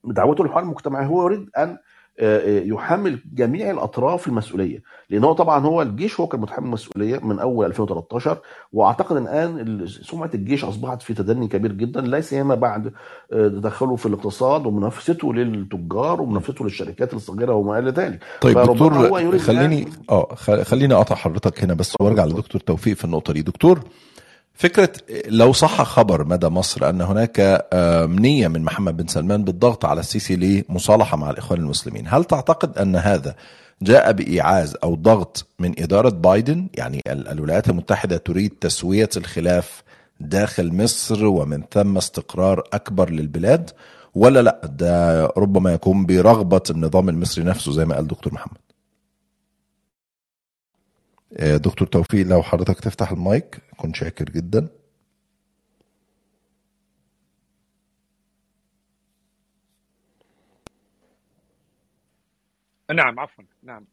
بدعوته 0.04 0.44
للحوار 0.44 0.64
المجتمعي 0.64 1.06
هو 1.06 1.24
يريد 1.24 1.50
أن 1.58 1.70
آه، 1.70 1.78
آه، 1.78 1.80
يحمل 2.66 3.20
جميع 3.34 3.72
الأطراف 3.72 4.28
المسؤولية. 4.28 4.84
لأن 5.10 5.24
هو 5.24 5.34
طبعا 5.34 5.66
هو 5.66 5.82
الجيش 5.82 6.20
هو 6.20 6.28
كان 6.28 6.42
متحمل 6.42 6.66
المسؤوليه 6.66 7.20
من 7.20 7.40
أول 7.40 7.66
2013 7.66 8.38
وأعتقد 8.74 9.16
ان 9.18 9.24
الآن 9.24 9.60
ال- 9.60 9.90
سمعة 9.90 10.30
الجيش 10.34 10.64
أصبحت 10.66 11.02
في 11.02 11.14
تدني 11.14 11.48
كبير 11.48 11.72
جدا 11.72 12.02
لا 12.02 12.22
سيما 12.22 12.56
بعد 12.56 12.94
آه، 13.34 13.48
تدخله 13.48 13.96
في 13.96 14.06
الاقتصاد 14.06 14.66
ومنافسته 14.66 15.34
للتجار 15.34 16.22
ومنافسته 16.22 16.66
للشركات 16.66 17.14
الصغيرة 17.14 17.54
وما 17.54 17.80
إلى 17.80 17.90
ذلك. 17.92 18.20
طيب 18.42 18.58
دكتور 18.60 19.38
خليني 19.40 19.88
آه 20.10 20.36
خليني 20.64 20.94
اقطع 20.94 21.16
حضرتك 21.16 21.64
هنا 21.64 21.74
بس 21.74 21.94
وأرجع 22.02 22.26
لدكتور 22.26 22.62
توفيق 22.62 22.96
في 22.98 23.06
النقطة 23.06 23.34
دي. 23.34 23.42
دكتور 23.42 23.80
فكرة 24.58 24.90
لو 25.28 25.54
صح 25.54 25.84
خبر 25.84 26.24
مدى 26.26 26.48
مصر 26.48 26.90
أن 26.90 27.02
هناك 27.02 27.66
نية 28.10 28.48
من 28.48 28.62
محمد 28.64 28.98
بن 28.98 29.08
سلمان 29.08 29.44
بالضغط 29.44 29.86
على 29.86 30.00
السيسي 30.00 30.36
لمصالحة 30.70 31.18
مع 31.18 31.30
الإخوان 31.30 31.60
المسلمين 31.60 32.06
هل 32.08 32.24
تعتقد 32.24 32.78
أن 32.78 32.96
هذا 32.96 33.36
جاء 33.82 34.12
بإيعاز 34.12 34.76
أو 34.84 34.96
ضغط 34.96 35.46
من 35.60 35.74
إدارة 35.80 36.10
بايدن؟ 36.10 36.68
يعني 36.78 37.02
ال- 37.08 37.28
الولايات 37.28 37.70
المتحدة 37.70 38.18
تريد 38.18 38.50
تسوية 38.62 39.10
الخلاف 39.18 39.84
داخل 40.20 40.74
مصر 40.74 41.26
ومن 41.26 41.64
ثم 41.72 41.98
استقرار 41.98 42.64
أكبر 42.74 43.10
للبلاد 43.10 43.70
ولا 44.16 44.42
لأ؟ 44.42 44.62
ده 44.64 45.26
ربما 45.26 45.74
يكون 45.74 46.06
برغبة 46.06 46.62
النظام 46.70 47.10
المصري 47.10 47.44
نفسه 47.44 47.72
زي 47.72 47.86
ما 47.86 47.96
قال 47.96 48.08
دكتور 48.08 48.34
محمد. 48.34 48.58
دكتور 51.32 51.88
توفيق 51.88 52.28
لو 52.28 52.44
حضرتك 52.44 52.80
تفتح 52.80 53.12
المايك 53.12 53.58
كنت 53.78 53.96
شاكر 53.96 54.26
جدا. 54.26 54.70
نعم 62.94 63.20
عفوا 63.20 63.44
نعم. 63.64 63.86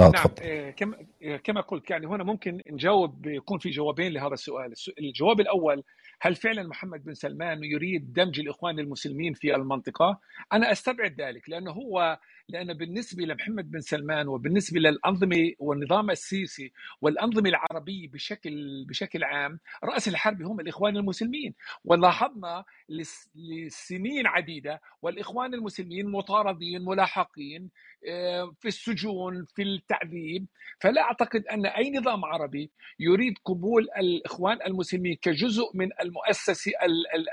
آه 0.00 0.10
نعم 0.14 0.26
آه، 0.42 0.70
كما 0.70 0.96
آه، 1.22 1.36
كما 1.36 1.60
قلت 1.60 1.90
يعني 1.90 2.06
هنا 2.06 2.24
ممكن 2.24 2.62
نجاوب 2.70 3.26
يكون 3.26 3.58
في 3.58 3.70
جوابين 3.70 4.12
لهذا 4.12 4.34
السؤال. 4.34 4.72
الس- 4.72 4.90
الجواب 4.98 5.40
الأول 5.40 5.82
هل 6.20 6.34
فعلا 6.34 6.62
محمد 6.68 7.04
بن 7.04 7.14
سلمان 7.14 7.64
يريد 7.64 8.12
دمج 8.12 8.40
الإخوان 8.40 8.78
المسلمين 8.78 9.34
في 9.34 9.54
المنطقة؟ 9.54 10.20
أنا 10.52 10.72
أستبعد 10.72 11.20
ذلك 11.20 11.48
لأنه 11.50 11.70
هو 11.70 12.18
لأن 12.50 12.74
بالنسبة 12.74 13.24
لمحمد 13.24 13.70
بن 13.70 13.80
سلمان 13.80 14.28
وبالنسبة 14.28 14.80
للأنظمة 14.80 15.52
والنظام 15.58 16.10
السيسي 16.10 16.72
والأنظمة 17.00 17.48
العربية 17.48 18.08
بشكل 18.08 18.84
بشكل 18.88 19.24
عام 19.24 19.58
رأس 19.84 20.08
الحرب 20.08 20.42
هم 20.42 20.60
الإخوان 20.60 20.96
المسلمين. 20.96 21.54
ولاحظنا 21.84 22.64
لس- 22.88 23.30
لسنين 23.34 24.26
عديدة 24.26 24.80
والإخوان 25.02 25.54
المسلمين 25.54 26.06
مطاردين 26.10 26.84
ملاحقين 26.84 27.70
آه، 28.08 28.52
في 28.60 28.68
السجون 28.68 29.44
في 29.56 29.62
التعذيب. 29.62 30.46
فلا 30.80 31.02
أعتقد 31.02 31.46
أن 31.46 31.66
أي 31.66 31.90
نظام 31.90 32.24
عربي 32.24 32.70
يريد 33.00 33.34
قبول 33.44 33.88
الإخوان 33.98 34.58
المسلمين 34.66 35.16
كجزء 35.22 35.64
من 35.74 35.88
المؤسسة 36.00 36.72
ال- 36.82 37.14
ال- 37.14 37.30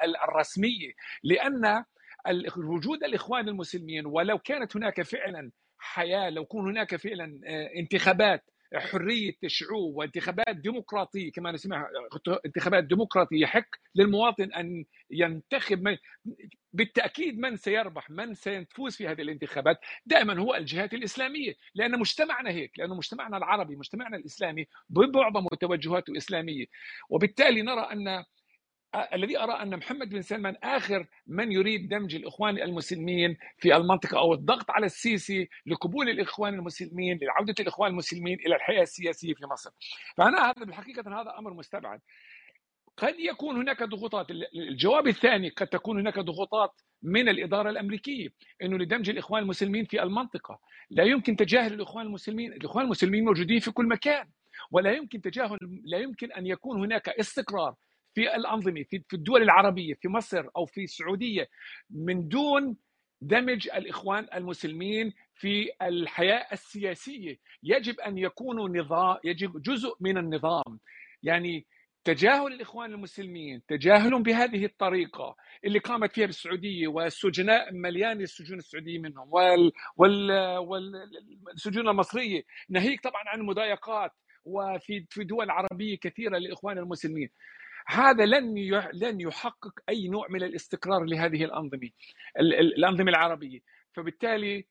وجود 2.57 3.03
الإخوان 3.03 3.49
المسلمين 3.49 4.05
ولو 4.05 4.39
كانت 4.39 4.75
هناك 4.75 5.01
فعلا 5.01 5.51
حياة 5.77 6.29
لو 6.29 6.45
كون 6.45 6.69
هناك 6.69 6.95
فعلا 6.95 7.39
آه، 7.45 7.69
انتخابات 7.75 8.49
حرية 8.73 9.33
الشعوب 9.43 9.95
وانتخابات 9.95 10.55
ديمقراطية 10.55 11.31
كما 11.31 11.51
نسمعها 11.51 11.89
انتخابات 12.45 12.83
ديمقراطية 12.83 13.41
يحق 13.41 13.67
للمواطن 13.95 14.53
أن 14.53 14.85
ينتخب 15.11 15.81
من 15.81 15.97
بالتأكيد 16.73 17.39
من 17.39 17.55
سيربح 17.55 18.09
من 18.09 18.33
سيفوز 18.33 18.95
في 18.95 19.07
هذه 19.07 19.21
الانتخابات 19.21 19.79
دائما 20.05 20.39
هو 20.39 20.55
الجهات 20.55 20.93
الإسلامية 20.93 21.53
لأن 21.75 21.99
مجتمعنا 21.99 22.49
هيك 22.49 22.79
لأن 22.79 22.89
مجتمعنا 22.89 23.37
العربي 23.37 23.75
مجتمعنا 23.75 24.17
الإسلامي 24.17 24.67
بمعظم 24.89 25.47
توجهاته 25.47 26.17
إسلامية. 26.17 26.65
وبالتالي 27.09 27.61
نرى 27.61 27.81
أن 27.81 28.23
الذي 28.95 29.39
أرى 29.39 29.53
أن 29.53 29.77
محمد 29.77 30.09
بن 30.09 30.21
سلمان 30.21 30.55
آخر 30.63 31.05
من 31.27 31.51
يريد 31.51 31.89
دمج 31.89 32.15
الإخوان 32.15 32.57
المسلمين 32.57 33.37
في 33.57 33.75
المنطقة 33.75 34.17
أو 34.17 34.33
الضغط 34.33 34.71
على 34.71 34.85
السيسي 34.85 35.49
لقبول 35.65 36.09
الإخوان 36.09 36.53
المسلمين 36.53 37.19
لعودة 37.21 37.55
الإخوان 37.59 37.91
المسلمين 37.91 38.39
إلى 38.45 38.55
الحياة 38.55 38.81
السياسية 38.81 39.33
في 39.33 39.45
مصر. 39.45 39.71
فأنا 40.17 40.45
هذا 40.45 40.65
بالحقيقة 40.65 41.21
هذا 41.21 41.35
أمر 41.39 41.53
مستبعد. 41.53 41.99
قد 42.97 43.19
يكون 43.19 43.55
هناك 43.55 43.83
ضغوطات 43.83 44.27
الجواب 44.55 45.07
الثاني 45.07 45.49
قد 45.49 45.67
تكون 45.67 45.99
هناك 45.99 46.19
ضغوطات 46.19 46.81
من 47.03 47.29
الإدارة 47.29 47.69
الأمريكية 47.69 48.29
أنه 48.61 48.77
لدمج 48.77 49.09
الإخوان 49.09 49.43
المسلمين 49.43 49.85
في 49.85 50.03
المنطقة 50.03 50.59
لا 50.89 51.03
يمكن 51.03 51.35
تجاهل 51.35 51.73
الإخوان 51.73 52.05
المسلمين 52.05 52.53
الإخوان 52.53 52.85
المسلمين 52.85 53.25
موجودين 53.25 53.59
في 53.59 53.71
كل 53.71 53.87
مكان 53.87 54.27
ولا 54.71 54.91
يمكن 54.91 55.21
تجاهل 55.21 55.57
لا 55.83 55.97
يمكن 55.97 56.31
أن 56.31 56.47
يكون 56.47 56.79
هناك 56.79 57.09
استقرار 57.09 57.75
في 58.15 58.35
الأنظمة 58.35 58.83
في 58.89 59.13
الدول 59.13 59.41
العربية 59.41 59.93
في 59.93 60.07
مصر 60.07 60.45
أو 60.57 60.65
في 60.65 60.83
السعودية 60.83 61.47
من 61.89 62.27
دون 62.27 62.77
دمج 63.21 63.69
الإخوان 63.69 64.27
المسلمين 64.33 65.13
في 65.35 65.69
الحياة 65.81 66.47
السياسية. 66.51 67.39
يجب 67.63 67.99
أن 67.99 68.17
يكونوا 68.17 68.69
نظام 68.69 69.17
يجب 69.23 69.61
جزء 69.61 69.95
من 69.99 70.17
النظام. 70.17 70.79
يعني 71.23 71.65
تجاهل 72.03 72.53
الإخوان 72.53 72.93
المسلمين 72.93 73.61
تجاهلهم 73.67 74.23
بهذه 74.23 74.65
الطريقة 74.65 75.35
اللي 75.65 75.79
قامت 75.79 76.11
فيها 76.13 76.25
بالسعودية 76.25 76.87
والسجناء 76.87 77.73
مليان 77.73 78.21
السجون 78.21 78.57
السعودية 78.57 78.99
منهم 78.99 79.27
وال 79.33 79.71
وال 79.97 80.31
والسجون 81.47 81.89
المصرية. 81.89 82.43
ناهيك 82.69 83.03
طبعا 83.03 83.23
عن 83.27 83.39
المضايقات 83.39 84.11
وفي 84.45 85.05
في 85.09 85.23
دول 85.23 85.49
عربية 85.49 85.97
كثيرة 85.97 86.37
للاخوان 86.37 86.77
المسلمين. 86.77 87.29
هذا 87.87 88.25
لن 88.25 88.55
لن 88.93 89.21
يحقق 89.21 89.73
أي 89.89 90.07
نوع 90.07 90.27
من 90.29 90.43
الاستقرار 90.43 91.03
لهذه 91.03 91.43
الأنظمة 91.45 91.89
ال- 92.39 92.53
ال- 92.53 92.75
الأنظمة 92.77 93.09
العربية. 93.11 93.59
فبالتالي 93.93 94.65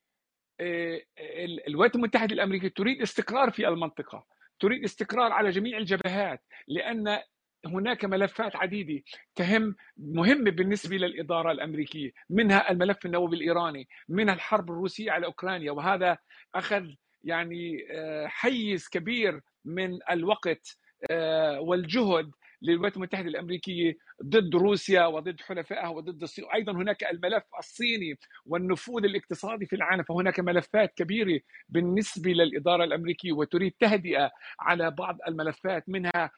آه، 0.61 1.01
ال- 1.21 1.67
الولايات 1.69 1.95
المتحدة 1.97 2.35
الأمريكية 2.35 2.69
تريد 2.69 3.03
استقرار 3.03 3.51
في 3.51 3.69
المنطقة 3.69 4.27
تريد 4.61 4.85
استقرار 4.85 5.33
على 5.33 5.51
جميع 5.51 5.79
الجبهات 5.79 6.43
لأن 6.69 7.19
هناك 7.67 8.05
ملفات 8.05 8.57
عديدة 8.57 9.03
تهم 9.35 9.77
مهمة 9.97 10.51
بالنسبة 10.51 10.97
للإدارة 10.97 11.53
الأمريكية 11.53 12.11
منها 12.31 12.71
الملف 12.71 13.07
النووي 13.07 13.37
الإيراني 13.37 13.89
منها 14.09 14.35
الحرب 14.35 14.71
الروسية 14.71 15.11
على 15.11 15.27
أوكرانيا 15.27 15.73
وهذا 15.73 16.19
أخذ 16.55 16.87
يعني 17.25 17.87
آه، 17.91 18.27
حيز 18.27 18.89
كبير 18.89 19.41
من 19.65 19.99
الوقت 20.11 20.79
آه، 21.11 21.61
والجهد 21.61 22.31
للولايات 22.63 22.97
المتحدة 22.97 23.29
الأمريكية 23.29 23.97
ضد 24.25 24.55
روسيا 24.55 25.07
وضد 25.07 25.41
حلفائها 25.41 25.89
وضد 25.89 26.23
الصين. 26.23 26.45
أيضا 26.55 26.73
هناك 26.73 27.05
الملف 27.05 27.43
الصيني 27.59 28.19
والنفوذ 28.47 29.05
الاقتصادي 29.05 29.67
في 29.67 29.77
العالم 29.77 30.03
فهناك 30.03 30.41
ملفات 30.41 30.95
كبيرة 30.95 31.41
بالنسبة 31.69 32.31
للإدارة 32.31 32.85
الأمريكية 32.85 33.33
وتريد 33.33 33.73
تهدئة 33.81 34.31
على 34.61 34.91
بعض 34.91 35.19
الملفات 35.29 35.85
منها 35.89 36.31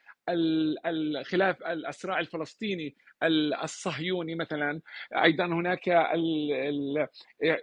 الخلاف 0.85 1.63
الصراع 1.63 2.19
الفلسطيني 2.19 2.95
الصهيوني 3.63 4.35
مثلا. 4.35 4.81
أيضا 5.13 5.45
هناك 5.45 5.89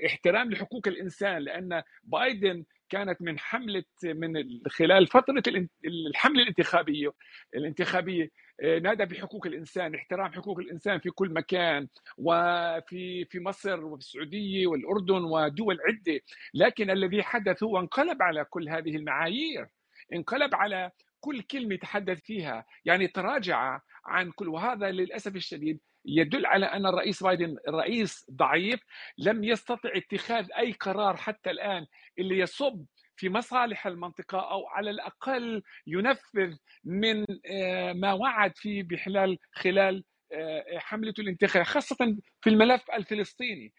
احترام 0.07 0.51
لحقوق 0.51 0.89
الإنسان 0.89 1.39
لأن 1.39 1.83
بايدن 2.05 2.65
كانت 2.89 3.23
من 3.23 3.39
حملة 3.39 3.85
من 4.05 4.33
خلال 4.69 5.07
فترة 5.07 5.43
الحملة 5.85 6.43
الانتخابية 6.43 7.13
الانتخابية 7.55 8.31
نادى 8.63 9.05
بحقوق 9.05 9.47
الإنسان 9.47 9.95
احترام 9.95 10.33
حقوق 10.33 10.59
الإنسان 10.59 10.99
في 10.99 11.11
كل 11.11 11.31
مكان 11.31 11.89
وفي 12.19 13.25
في 13.25 13.41
مصر 13.41 13.85
وفي 13.85 13.99
السعودية 13.99 14.67
والأردن 14.67 15.25
ودول 15.25 15.79
عدة. 15.89 16.21
لكن 16.55 16.91
الذي 16.91 17.23
حدث 17.23 17.63
هو 17.63 17.79
انقلب 17.79 18.23
على 18.23 18.45
كل 18.45 18.69
هذه 18.69 18.97
المعايير 18.97 19.67
انقلب 20.15 20.55
على 20.55 20.91
كل 21.21 21.43
كلمة 21.43 21.75
يتحدث 21.75 22.21
فيها 22.21 22.65
يعني 22.85 23.07
تراجع 23.09 23.81
عن 24.07 24.31
كل 24.31 24.49
وهذا 24.49 24.91
للأسف 24.91 25.37
الشديد 25.37 25.81
يدل 26.07 26.47
على 26.47 26.67
أن 26.67 26.87
الرئيس 26.87 27.23
بايدن 27.23 27.57
رئيس 27.69 28.27
ضعيف 28.31 28.81
لم 29.19 29.45
يستطع 29.45 29.91
اتخاذ 29.97 30.49
أي 30.59 30.73
قرار 30.73 31.17
حتى 31.17 31.51
الآن 31.51 31.87
اللي 32.19 32.39
يصب 32.39 32.85
في 33.17 33.29
مصالح 33.29 33.87
المنطقة 33.87 34.39
أو 34.51 34.67
على 34.67 34.91
الأقل 34.91 35.63
ينفذ 35.87 36.57
من 36.85 37.27
آه، 37.47 37.93
ما 37.93 38.13
وعد 38.13 38.53
فيه 38.57 38.83
بخلال 38.83 39.39
خلال 39.53 40.05
آه، 40.33 40.79
حملته 40.79 41.21
الانتخابية 41.21 41.65
خاصة 41.65 42.17
في 42.41 42.51
الملف 42.51 42.91
الفلسطيني 42.91 43.73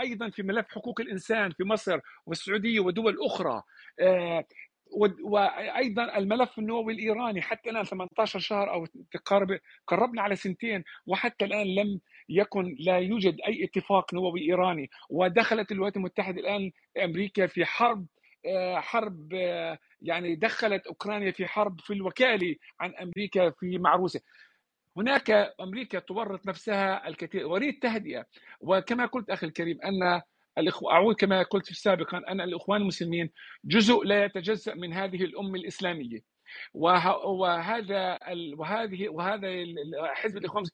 أيضا 0.00 0.30
في 0.30 0.42
ملف 0.42 0.66
حقوق 0.68 1.00
الإنسان 1.00 1.50
في 1.50 1.64
مصر 1.64 1.98
والسعودية 2.26 2.80
ودول 2.80 3.16
أخرى 3.20 3.62
آه، 4.00 4.44
وأيضا 5.22 6.18
الملف 6.18 6.58
النووي 6.58 6.92
الإيراني 6.92 7.42
حتى 7.42 7.70
الآن 7.70 7.84
18 7.84 8.38
شهر 8.38 8.70
أو 8.72 8.86
تقارب 9.12 9.58
قربنا 9.86 10.22
على 10.22 10.36
سنتين 10.36 10.84
وحتى 11.06 11.44
الآن 11.44 11.66
لم 11.74 12.00
يكن 12.28 12.76
لا 12.78 12.98
يوجد 12.98 13.36
أي 13.46 13.64
اتفاق 13.64 14.14
نووي 14.14 14.40
إيراني 14.40 14.90
ودخلت 15.10 15.72
الولايات 15.72 15.96
المتحدة 15.96 16.40
الآن 16.40 16.70
أمريكا 17.04 17.46
في 17.46 17.64
حرب 17.64 18.06
حرب 18.80 19.34
آه، 19.34 19.78
يعني 20.02 20.34
دخلت 20.34 20.86
أوكرانيا 20.86 21.30
في 21.30 21.46
حرب 21.46 21.80
في 21.80 21.92
الوكالة 21.92 22.56
عن 22.80 22.94
أمريكا 22.94 23.50
في 23.50 23.78
مع 23.78 23.94
روسيا. 23.96 24.20
هناك 24.96 25.30
أمريكا 25.60 25.98
تورط 25.98 26.46
نفسها 26.46 27.08
الكثير. 27.08 27.44
أريد 27.56 27.78
تهدئة. 27.82 28.26
وكما 28.60 29.06
قلت 29.06 29.30
أخي 29.30 29.46
الكريم 29.46 29.78
أن 29.84 30.20
الإخوة 30.58 30.92
أعود 30.92 31.14
كما 31.14 31.42
قلت 31.42 31.72
سابقا 31.72 32.18
أن 32.28 32.40
الإخوان 32.40 32.80
المسلمين 32.82 33.30
جزء 33.64 34.04
لا 34.04 34.24
يتجزأ 34.24 34.74
من 34.74 34.92
هذه 34.92 35.24
الأمة 35.24 35.54
الإسلامية. 35.54 36.20
وهذا 36.74 38.18
وهذه 38.56 39.08
وهذا 39.08 39.48
حزب 40.14 40.36
الإخوان 40.36 40.64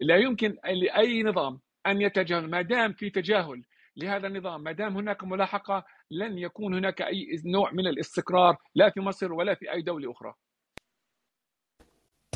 لا 0.00 0.16
يمكن 0.16 0.56
لأي 0.64 1.22
نظام 1.22 1.60
أن 1.86 2.02
يتجاهل 2.02 2.50
ما 2.50 2.62
دام 2.62 2.92
في 2.92 3.10
تجاهل 3.10 3.62
لهذا 3.98 4.26
النظام. 4.26 4.62
ما 4.62 4.72
دام 4.72 4.96
هناك 4.96 5.24
ملاحقة 5.24 5.84
لن 6.10 6.38
يكون 6.38 6.74
هناك 6.74 7.02
أي 7.02 7.42
نوع 7.44 7.72
من 7.72 7.86
الاستقرار 7.86 8.56
لا 8.74 8.90
في 8.90 9.00
مصر 9.00 9.32
ولا 9.32 9.54
في 9.54 9.72
أي 9.72 9.82
دولة 9.82 10.12
أخرى. 10.12 10.34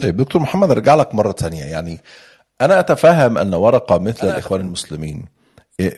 طيب 0.03 0.17
دكتور 0.17 0.43
محمد 0.43 0.71
أرجع 0.71 0.95
لك 0.95 1.15
مرة 1.15 1.33
ثانية. 1.33 1.65
يعني 1.65 1.99
أنا 2.61 2.81
أتفهم 2.81 3.39
أن 3.39 3.55
ورقة 3.55 3.99
مثل 3.99 4.29
الإخوان 4.29 4.61
المسلمين 4.61 5.25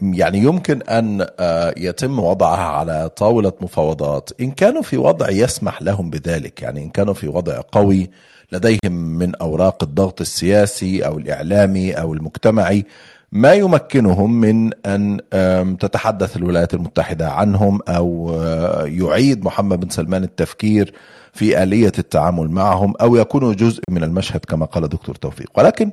يعني 0.02 0.38
يمكن 0.38 0.82
أن 0.82 1.26
آه، 1.38 1.74
يتم 1.76 2.18
وضعها 2.18 2.68
على 2.78 3.08
طاولة 3.08 3.52
مفاوضات. 3.60 4.40
إن 4.40 4.50
كانوا 4.50 4.82
في 4.82 4.96
وضع 4.96 5.30
يسمح 5.30 5.82
لهم 5.82 6.10
بذلك 6.10 6.62
يعني 6.62 6.82
إن 6.82 6.90
كانوا 6.90 7.14
في 7.14 7.28
وضع 7.28 7.60
قوي 7.72 8.10
لديهم 8.52 8.92
من 8.92 9.36
أوراق 9.36 9.82
الضغط 9.82 10.20
السياسي 10.20 11.06
أو 11.06 11.18
الإعلامي 11.18 11.92
أو 11.92 12.14
المجتمعي 12.14 12.86
ما 13.34 13.52
يمكنهم 13.52 14.40
من 14.40 14.70
أن 14.86 15.76
تتحدث 15.80 16.36
الولايات 16.36 16.74
المتحدة 16.74 17.30
عنهم 17.30 17.80
أو 17.88 18.34
آه، 18.34 18.84
يعيد 18.84 19.44
محمد 19.44 19.80
بن 19.80 19.88
سلمان 19.88 20.24
التفكير 20.24 20.94
في 21.32 21.62
آلية 21.62 21.92
التعامل 21.98 22.50
معهم 22.50 22.94
أو 23.00 23.16
يكونوا 23.16 23.54
جزء 23.54 23.82
من 23.88 24.04
المشهد 24.04 24.44
كما 24.44 24.66
قال 24.66 24.88
دكتور 24.88 25.14
توفيق. 25.14 25.50
ولكن 25.58 25.90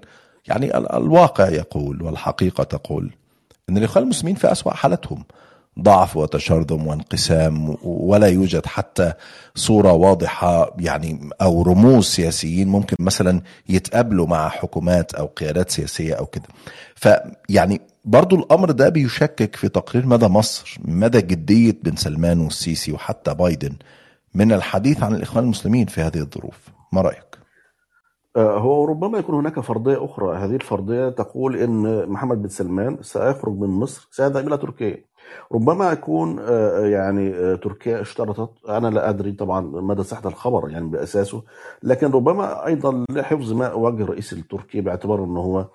يعني 0.48 0.78
الواقع 0.78 1.50
يقول 1.50 2.04
والحقيقة 2.04 2.64
تقول 2.64 3.12
إن 3.70 3.78
الاخوان 3.78 4.04
المسلمين 4.04 4.36
في 4.36 4.52
أسوأ 4.52 4.74
حالتهم. 4.74 5.24
ضعف 5.80 6.18
وتشرذم 6.18 6.88
وانقسام 6.88 7.78
ولا 7.84 8.28
يوجد 8.28 8.66
حتى 8.66 9.14
صورة 9.56 9.92
واضحة 9.92 10.76
يعني 10.80 11.30
أو 11.42 11.62
رموز 11.62 12.06
سياسيين 12.06 12.68
ممكن 12.68 12.96
مثلا 13.00 13.42
يتقابلوا 13.70 14.28
مع 14.28 14.50
حكومات 14.50 15.14
أو 15.14 15.26
قيادات 15.26 15.70
سياسية 15.70 16.14
أو 16.14 16.26
كده. 16.26 16.48
فيعني 16.96 17.82
برضو 18.06 18.36
الأمر 18.36 18.72
ده 18.72 18.90
بيشكك 18.90 19.56
في 19.56 19.70
تقرير 19.70 20.06
مدى 20.06 20.28
مصر 20.28 20.78
مدى 20.86 21.22
جدية 21.22 21.78
بن 21.84 21.96
سلمان 21.96 22.40
والسيسي 22.40 22.92
وحتى 22.92 23.34
بايدن 23.34 23.74
من 24.36 24.52
الحديث 24.52 25.04
عن 25.04 25.16
الإخوان 25.16 25.44
المسلمين 25.44 25.86
في 25.86 26.02
هذه 26.02 26.18
الظروف. 26.20 26.70
ما 26.94 27.02
رأيك؟ 27.02 27.38
آه، 28.36 28.60
هو 28.60 28.86
ربما 28.86 29.18
يكون 29.20 29.36
هناك 29.36 29.60
فرضية 29.60 30.06
أخرى. 30.06 30.38
هذه 30.38 30.56
الفرضية 30.56 31.10
تقول 31.10 31.56
إن 31.56 32.06
محمد 32.10 32.42
بن 32.42 32.50
سلمان 32.50 32.98
سيخرج 33.02 33.58
من 33.58 33.68
مصر 33.68 34.08
سيذهب 34.12 34.48
إلى 34.48 34.58
تركيا. 34.58 34.98
ربما 35.52 35.92
يكون 35.92 36.40
آه، 36.40 36.80
يعني 36.86 37.36
آه، 37.36 37.56
تركيا 37.56 38.02
اشترطت. 38.02 38.50
أنا 38.70 38.88
لا 38.88 39.10
أدري 39.10 39.32
طبعا 39.32 39.62
مدى 39.62 40.04
صحة 40.04 40.30
الخبر 40.30 40.70
يعني 40.70 40.88
بأساسه 40.88 41.44
لكن 41.84 42.12
ربما 42.12 42.66
أيضا 42.66 43.06
لحفظ 43.10 43.54
ما 43.54 43.74
وجه 43.74 44.04
الرئيس 44.04 44.34
التركي 44.34 44.82
باعتبار 44.82 45.24
أنه 45.24 45.40
هو 45.40 45.66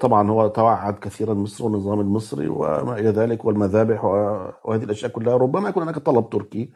طبعا 0.00 0.30
هو 0.30 0.48
توعد 0.48 0.98
كثيرا 0.98 1.34
مصر 1.34 1.64
والنظام 1.64 2.00
المصري 2.00 2.48
وما 2.48 2.98
إلى 2.98 3.08
ذلك 3.10 3.44
والمذابح 3.44 4.04
وهذه 4.04 4.84
الأشياء 4.84 5.10
كلها. 5.10 5.36
ربما 5.36 5.68
يكون 5.68 5.82
هناك 5.82 5.98
طلب 5.98 6.30
تركي 6.30 6.70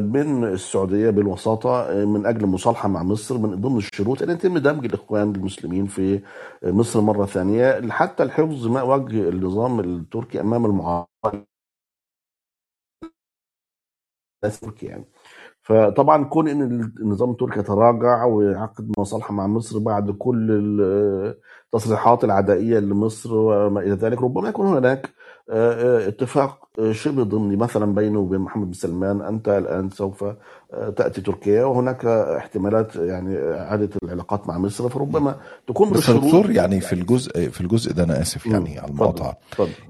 من 0.00 0.44
السعودية 0.44 1.10
بالوساطة 1.10 1.94
من 2.06 2.26
أجل 2.26 2.44
المصالحه 2.44 2.88
مع 2.88 3.02
مصر 3.02 3.38
من 3.38 3.60
ضمن 3.60 3.76
الشروط 3.78 4.22
إن 4.22 4.30
يتم 4.30 4.58
دمج 4.58 4.84
الإخوان 4.84 5.34
المسلمين 5.34 5.86
في 5.86 6.22
مصر 6.64 7.00
مرة 7.00 7.26
ثانية. 7.26 7.90
حتى 7.90 8.22
الحفظ 8.22 8.66
ما 8.66 8.82
وجه 8.82 9.28
النظام 9.28 9.80
التركي 9.80 10.40
أمام 10.40 10.66
المعارضة. 10.66 11.08
التركي 14.44 14.86
يعني. 14.86 15.04
فطبعا 15.62 16.24
كون 16.24 16.48
إن 16.48 16.62
النظام 17.00 17.30
التركي 17.30 17.62
تراجع 17.62 18.24
ويعقد 18.24 18.92
مصالحة 18.98 19.34
مع 19.34 19.46
مصر 19.46 19.78
بعد 19.78 20.10
كل 20.10 20.50
التصريحات 21.74 22.24
العدائية 22.24 22.78
لمصر 22.78 23.34
وما 23.34 23.80
إلى 23.80 23.90
ذلك 23.94 24.22
ربما 24.22 24.48
يكون 24.48 24.66
هناك 24.66 25.10
آه، 25.50 26.04
آه، 26.04 26.08
اتفاق 26.08 26.50
آه، 26.64 26.69
شبه 26.92 27.22
ضمني 27.22 27.56
مثلا 27.56 27.94
بينه 27.94 28.18
وبين 28.18 28.40
محمد 28.40 28.66
بن 28.66 28.72
سلمان 28.72 29.20
أنت 29.20 29.48
الآن 29.48 29.90
سوف 29.90 30.24
تأتي 30.96 31.20
تركيا 31.20 31.64
وهناك 31.64 32.04
احتمالات 32.06 32.96
يعني 32.96 33.38
إعادة 33.38 33.88
العلاقات 34.02 34.48
مع 34.48 34.58
مصر 34.58 34.88
فربما 34.88 35.36
تكون 35.68 35.90
بس 35.90 36.10
دكتور 36.10 36.50
يعني 36.50 36.80
في 36.80 36.92
الجزء 36.92 37.48
في 37.50 37.60
الجزء 37.60 37.92
ده 37.92 38.04
أنا 38.04 38.22
آسف 38.22 38.46
يعني 38.46 38.78
على 38.78 38.88
المقاطعة. 38.88 39.38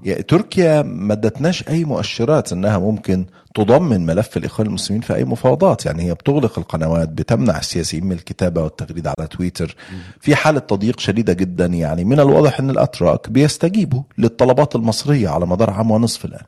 يعني 0.03 0.23
تركيا 0.23 0.81
ما 0.81 1.13
ادتناش 1.13 1.67
أي 1.69 1.83
مؤشرات 1.85 2.53
إنها 2.53 2.77
ممكن 2.77 3.25
تضمن 3.55 4.05
ملف 4.05 4.37
الإخوان 4.37 4.67
المسلمين 4.67 5.01
في 5.01 5.15
أي 5.15 5.23
مفاوضات. 5.23 5.85
يعني 5.85 6.03
هي 6.03 6.13
بتغلق 6.13 6.59
القنوات 6.59 7.09
بتمنع 7.09 7.57
السياسيين 7.59 8.05
من 8.05 8.11
الكتابة 8.11 8.63
والتغريده 8.63 9.13
على 9.19 9.27
تويتر. 9.27 9.75
في 10.19 10.35
حالة 10.35 10.59
تضييق 10.59 10.99
شديدة 10.99 11.33
جدا 11.33 11.65
يعني 11.65 12.03
من 12.03 12.19
الواضح 12.19 12.59
إن 12.59 12.69
الأتراك 12.69 13.29
بيستجيبوا 13.29 14.01
للطلبات 14.17 14.75
المصرية 14.75 15.29
على 15.29 15.45
مدار 15.45 15.69
عام 15.69 15.91
ونصف 15.91 16.25
الآن. 16.25 16.45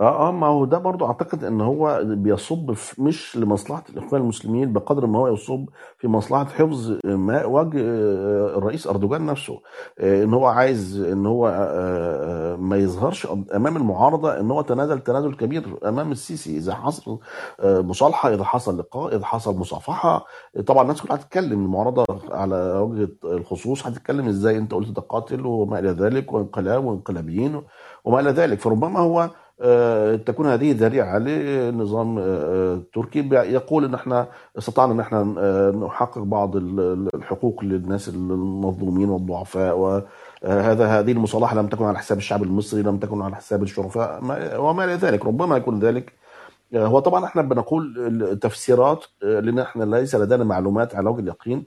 آه 0.00 0.28
آه 0.28 0.32
ما 0.32 0.46
هو 0.46 0.64
ده 0.64 0.78
برضو 0.78 1.06
أعتقد 1.06 1.44
إن 1.44 1.60
هو 1.60 2.00
بيصب 2.04 2.72
في 2.72 3.02
مش 3.02 3.36
لمصلحة 3.36 3.84
الإخوان 3.90 4.22
المسلمين 4.22 4.72
بقدر 4.72 5.06
ما 5.06 5.18
هو 5.18 5.28
يصب 5.28 5.68
في 5.98 6.08
مصلحة 6.08 6.44
حفظ 6.44 6.98
ما 7.04 7.44
وجه 7.44 7.78
آه، 7.80 8.58
الرئيس 8.58 8.86
أردوغان 8.86 9.26
نفسه 9.26 9.60
آه، 9.98 10.24
إن 10.24 10.34
هو 10.34 10.46
عايز 10.46 11.00
إن 11.00 11.26
هو 11.26 11.48
آه، 11.48 12.56
ما 12.56 12.76
يظهرش 12.76 13.26
أمام 13.54 13.76
المعارضة 13.76 14.40
إن 14.40 14.50
هو 14.50 14.62
تنازل 14.62 15.00
تنازل 15.00 15.34
كبير 15.34 15.78
أمام 15.88 16.12
السيسي 16.12 16.56
إذا 16.56 16.74
حصل 16.74 17.18
مصالحة 17.64 18.34
إذا 18.34 18.44
حصل 18.44 18.78
لقاء 18.78 19.16
إذا 19.16 19.24
حصل 19.24 19.56
مصافحة. 19.56 20.24
طبعا 20.66 20.82
الناس 20.82 21.02
كلها 21.02 21.16
هتتكلم 21.16 21.64
المعارضة 21.64 22.04
على 22.30 22.56
وجه 22.78 23.08
الخصوص 23.24 23.86
هتتكلم 23.86 24.28
إزاي؟ 24.28 24.58
أنت 24.58 24.74
قلت 24.74 24.88
ده 24.90 25.02
قاتل 25.02 25.46
وما 25.46 25.78
إلى 25.78 25.88
ذلك 25.90 26.32
وانقلاب 26.32 26.84
وانقلابيين 26.84 27.62
وما 28.04 28.20
إلى 28.20 28.30
ذلك. 28.30 28.60
فربما 28.60 29.00
هو 29.00 29.30
تكون 30.26 30.46
هذه 30.46 30.72
ذريعة 30.72 31.18
للنظام 31.18 32.18
التركي 32.18 33.20
آه، 33.20 33.42
يقول 33.42 33.84
إن 33.84 33.94
إحنا 33.94 34.26
استطعنا 34.58 34.92
إن 34.92 35.00
إحنا 35.00 35.34
آه، 35.38 35.70
نحقق 35.70 36.18
بعض 36.18 36.56
الحقوق 37.14 37.64
للناس 37.64 38.08
المظلومين 38.08 39.08
والضعفاء 39.08 39.78
وهذا 39.78 40.86
هذه 40.86 41.12
المصالحة 41.12 41.56
لم 41.56 41.66
تكن 41.66 41.84
على 41.84 41.98
حساب 41.98 42.18
الشعب 42.18 42.42
المصري 42.42 42.82
لم 42.82 42.98
تكن 42.98 43.22
على 43.22 43.36
حساب 43.36 43.62
الشرفاء 43.62 44.20
وما 44.60 44.84
إلى 44.84 44.94
ذلك. 44.94 45.26
ربما 45.26 45.56
يكون 45.56 45.80
ذلك. 45.80 46.12
هو 46.74 46.98
طبعا 46.98 47.24
إحنا 47.24 47.42
بنقول 47.42 47.94
التفسيرات 48.22 49.04
لأن 49.22 49.58
إحنا 49.58 49.84
ليس 49.84 50.14
لدينا 50.14 50.44
معلومات 50.44 50.94
على 50.94 51.10
وجه 51.10 51.20
اليقين. 51.20 51.66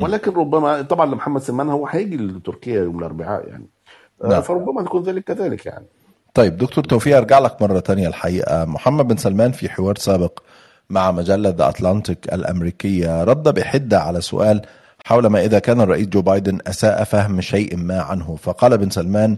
ولكن 0.00 0.32
ربما 0.32 0.82
طبعا 0.82 1.06
لمحمد 1.06 1.40
سلمان 1.40 1.68
هو 1.68 1.86
هيجي 1.86 2.16
لتركيا 2.16 2.82
يوم 2.82 2.98
الأربعاء 2.98 3.48
يعني. 3.48 3.66
نعم. 4.24 4.42
فربما 4.42 4.82
تكون 4.82 5.02
ذلك 5.02 5.24
كذلك 5.24 5.66
يعني. 5.66 5.86
طيب 6.34 6.56
دكتور 6.56 6.84
توفيق 6.84 7.16
أرجع 7.16 7.38
لك 7.38 7.62
مرة 7.62 7.80
تانية 7.80 8.08
الحقيقة. 8.08 8.64
محمد 8.64 9.08
بن 9.08 9.16
سلمان 9.16 9.52
في 9.52 9.68
حوار 9.68 9.98
سابق 9.98 10.38
مع 10.90 11.10
مجلة 11.10 11.50
The 11.50 11.68
Atlantic 11.68 12.32
الأمريكية 12.32 13.24
رد 13.24 13.42
بحدة 13.54 14.00
على 14.00 14.20
سؤال 14.20 14.62
حول 15.04 15.26
ما 15.26 15.44
إذا 15.44 15.58
كان 15.58 15.80
الرئيس 15.80 16.06
جو 16.06 16.22
بايدن 16.22 16.58
أساء 16.66 17.04
فهم 17.04 17.40
شيء 17.40 17.76
ما 17.76 18.00
عنه. 18.00 18.36
فقال 18.42 18.78
بن 18.78 18.90
سلمان 18.90 19.36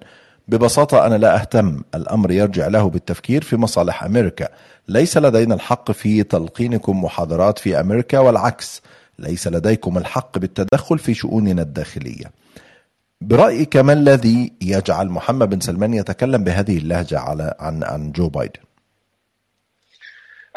ببساطة 0.49 1.07
أنا 1.07 1.15
لا 1.15 1.41
أهتم. 1.41 1.83
الأمر 1.95 2.31
يرجع 2.31 2.67
له 2.67 2.91
بالتفكير 2.91 3.45
في 3.45 3.57
مصالح 3.57 4.05
أمريكا. 4.05 4.49
ليس 4.89 5.17
لدينا 5.17 5.55
الحق 5.55 5.91
في 5.93 6.23
تلقينكم 6.23 7.05
محاضرات 7.05 7.59
في 7.59 7.81
أمريكا 7.81 8.19
والعكس 8.19 8.83
ليس 9.19 9.49
لديكم 9.49 9.99
الحق 9.99 10.39
بالتدخل 10.39 10.99
في 10.99 11.15
شؤوننا 11.15 11.63
الداخلية. 11.63 12.25
برأيك 13.27 13.77
ما 13.77 13.95
الذي 13.95 14.53
يجعل 14.63 15.09
محمد 15.09 15.51
بن 15.51 15.61
سلمان 15.61 15.95
يتكلم 15.95 16.45
بهذه 16.45 16.79
اللهجة 16.79 17.19
على 17.21 17.57
عن 17.61 17.85
عن 17.85 18.13
جو 18.13 18.29
بايدن؟ 18.31 18.61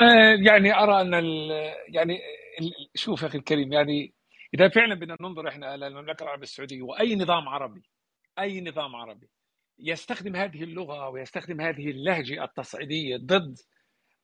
آه، 0.02 0.36
يعني 0.48 0.74
أن 1.02 1.14
ال 1.16 1.52
يعني 1.90 2.20
شوف 2.96 3.26
أخي 3.26 3.38
الكريم 3.38 3.74
يعني 3.74 4.14
إذا 4.54 4.70
فعلا 4.70 4.96
بدنا 4.96 5.18
ننظر 5.22 5.48
إحنا 5.50 5.76
إلى 5.76 5.88
المملكة 5.88 6.24
العربية 6.24 6.44
السعودية 6.44 6.82
وأي 6.82 7.16
نظام 7.16 7.50
عربي 7.50 7.84
أي 8.40 8.62
نظام 8.62 8.96
عربي 8.96 9.30
يستخدم 9.80 10.36
هذه 10.36 10.64
اللغة 10.64 11.10
ويستخدم 11.10 11.62
هذه 11.62 11.92
اللهجة 11.92 12.44
التصعيدية 12.44 13.18
ضد 13.18 13.58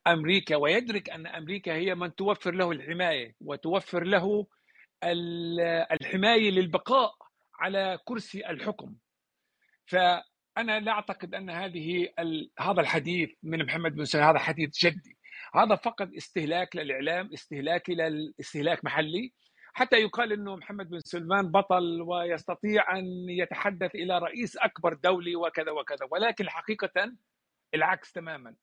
أمريكا 0.07 0.55
ويدرك 0.55 1.09
أن 1.09 1.27
أمريكا 1.27 1.73
هي 1.75 1.95
من 1.95 2.15
توفر 2.15 2.51
له 2.55 2.71
الحماية 2.71 3.35
وتوفر 3.41 4.03
له 4.03 4.47
ال- 5.03 5.61
الحماية 6.01 6.51
للبقاء 6.51 7.11
على 7.59 7.99
كرسي 8.05 8.49
الحكم. 8.49 8.95
فأنا 9.85 10.79
لا 10.79 10.91
أعتقد 10.91 11.35
أن 11.35 11.49
هذه 11.49 12.09
هذا 12.59 12.81
الحديث 12.81 13.31
من 13.43 13.65
محمد 13.65 13.95
بن 13.95 14.05
سلمان 14.05 14.29
هذا 14.29 14.39
حديث 14.39 14.69
جدي. 14.85 15.17
هذا 15.55 15.75
فقط 15.75 16.09
استهلاك 16.17 16.75
للإعلام 16.75 17.33
استهلاك 17.33 17.89
استهلاك 18.39 18.85
محلي. 18.85 19.33
حتى 19.73 19.95
يقال 19.95 20.31
إنه 20.33 20.55
محمد 20.55 20.89
بن 20.89 20.99
سلمان 20.99 21.51
بطل 21.51 22.01
ويستطيع 22.01 22.97
أن 22.97 23.05
يتحدث 23.29 23.95
إلى 23.95 24.19
رئيس 24.19 24.57
أكبر 24.57 24.93
دولي 24.93 25.35
وكذا 25.35 25.71
وكذا. 25.71 26.07
ولكن 26.11 26.49
حقيقة 26.49 27.11
العكس 27.73 28.11
تماما. 28.11 28.55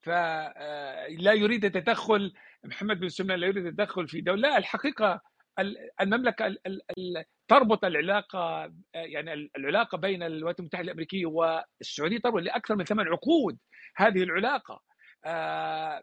فلا 0.00 1.32
يريد 1.32 1.64
التدخل 1.64 2.32
محمد 2.64 3.00
بن 3.00 3.08
سلمان 3.08 3.38
لا 3.38 3.46
يريد 3.46 3.66
التدخل 3.66 4.08
في 4.08 4.20
دولة. 4.20 4.48
لا 4.48 4.58
الحقيقة 4.58 5.20
ال- 5.58 7.24
تربط 7.52 7.84
العلاقة 7.84 8.72
يعني 8.94 9.50
العلاقة 9.56 9.98
بين 9.98 10.22
الولايات 10.22 10.60
المتحدة 10.60 10.84
الأمريكية 10.84 11.26
والسعودية 11.26 12.18
تربط 12.18 12.42
لأكثر 12.42 12.76
من 12.76 12.84
ثمان 12.84 13.08
عقود 13.08 13.58
هذه 13.96 14.22
العلاقة. 14.22 14.80
آه، 15.24 16.02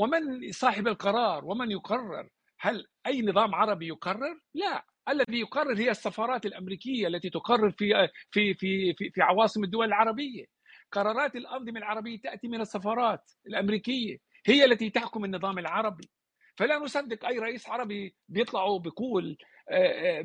ومن 0.00 0.52
صاحب 0.52 0.88
القرار 0.88 1.44
ومن 1.44 1.70
يقرر؟ 1.70 2.28
هل 2.60 2.86
أي 3.06 3.22
نظام 3.22 3.54
عربي 3.54 3.86
يقرر؟ 3.88 4.40
لا. 4.54 4.84
الذي 5.08 5.40
يقرر 5.40 5.78
هي 5.78 5.90
السفارات 5.90 6.46
الأمريكية 6.46 7.06
التي 7.06 7.30
تقرر 7.30 7.70
في 7.70 8.08
في 8.30 8.54
في 8.54 8.94
في, 8.94 9.10
في 9.10 9.22
عواصم 9.22 9.64
الدول 9.64 9.86
العربية. 9.86 10.44
قرارات 10.92 11.36
الأنظمة 11.36 11.78
العربية 11.78 12.20
تأتي 12.20 12.48
من 12.48 12.60
السفارات 12.60 13.30
الأمريكية 13.46 14.16
هي 14.46 14.64
التي 14.64 14.90
تحكم 14.90 15.24
النظام 15.24 15.58
العربي. 15.58 16.10
فلا 16.58 16.78
نصدق 16.78 17.26
أي 17.26 17.38
رئيس 17.38 17.68
عربي 17.68 18.16
بيطلعوا 18.28 18.78
بيقول 18.78 19.36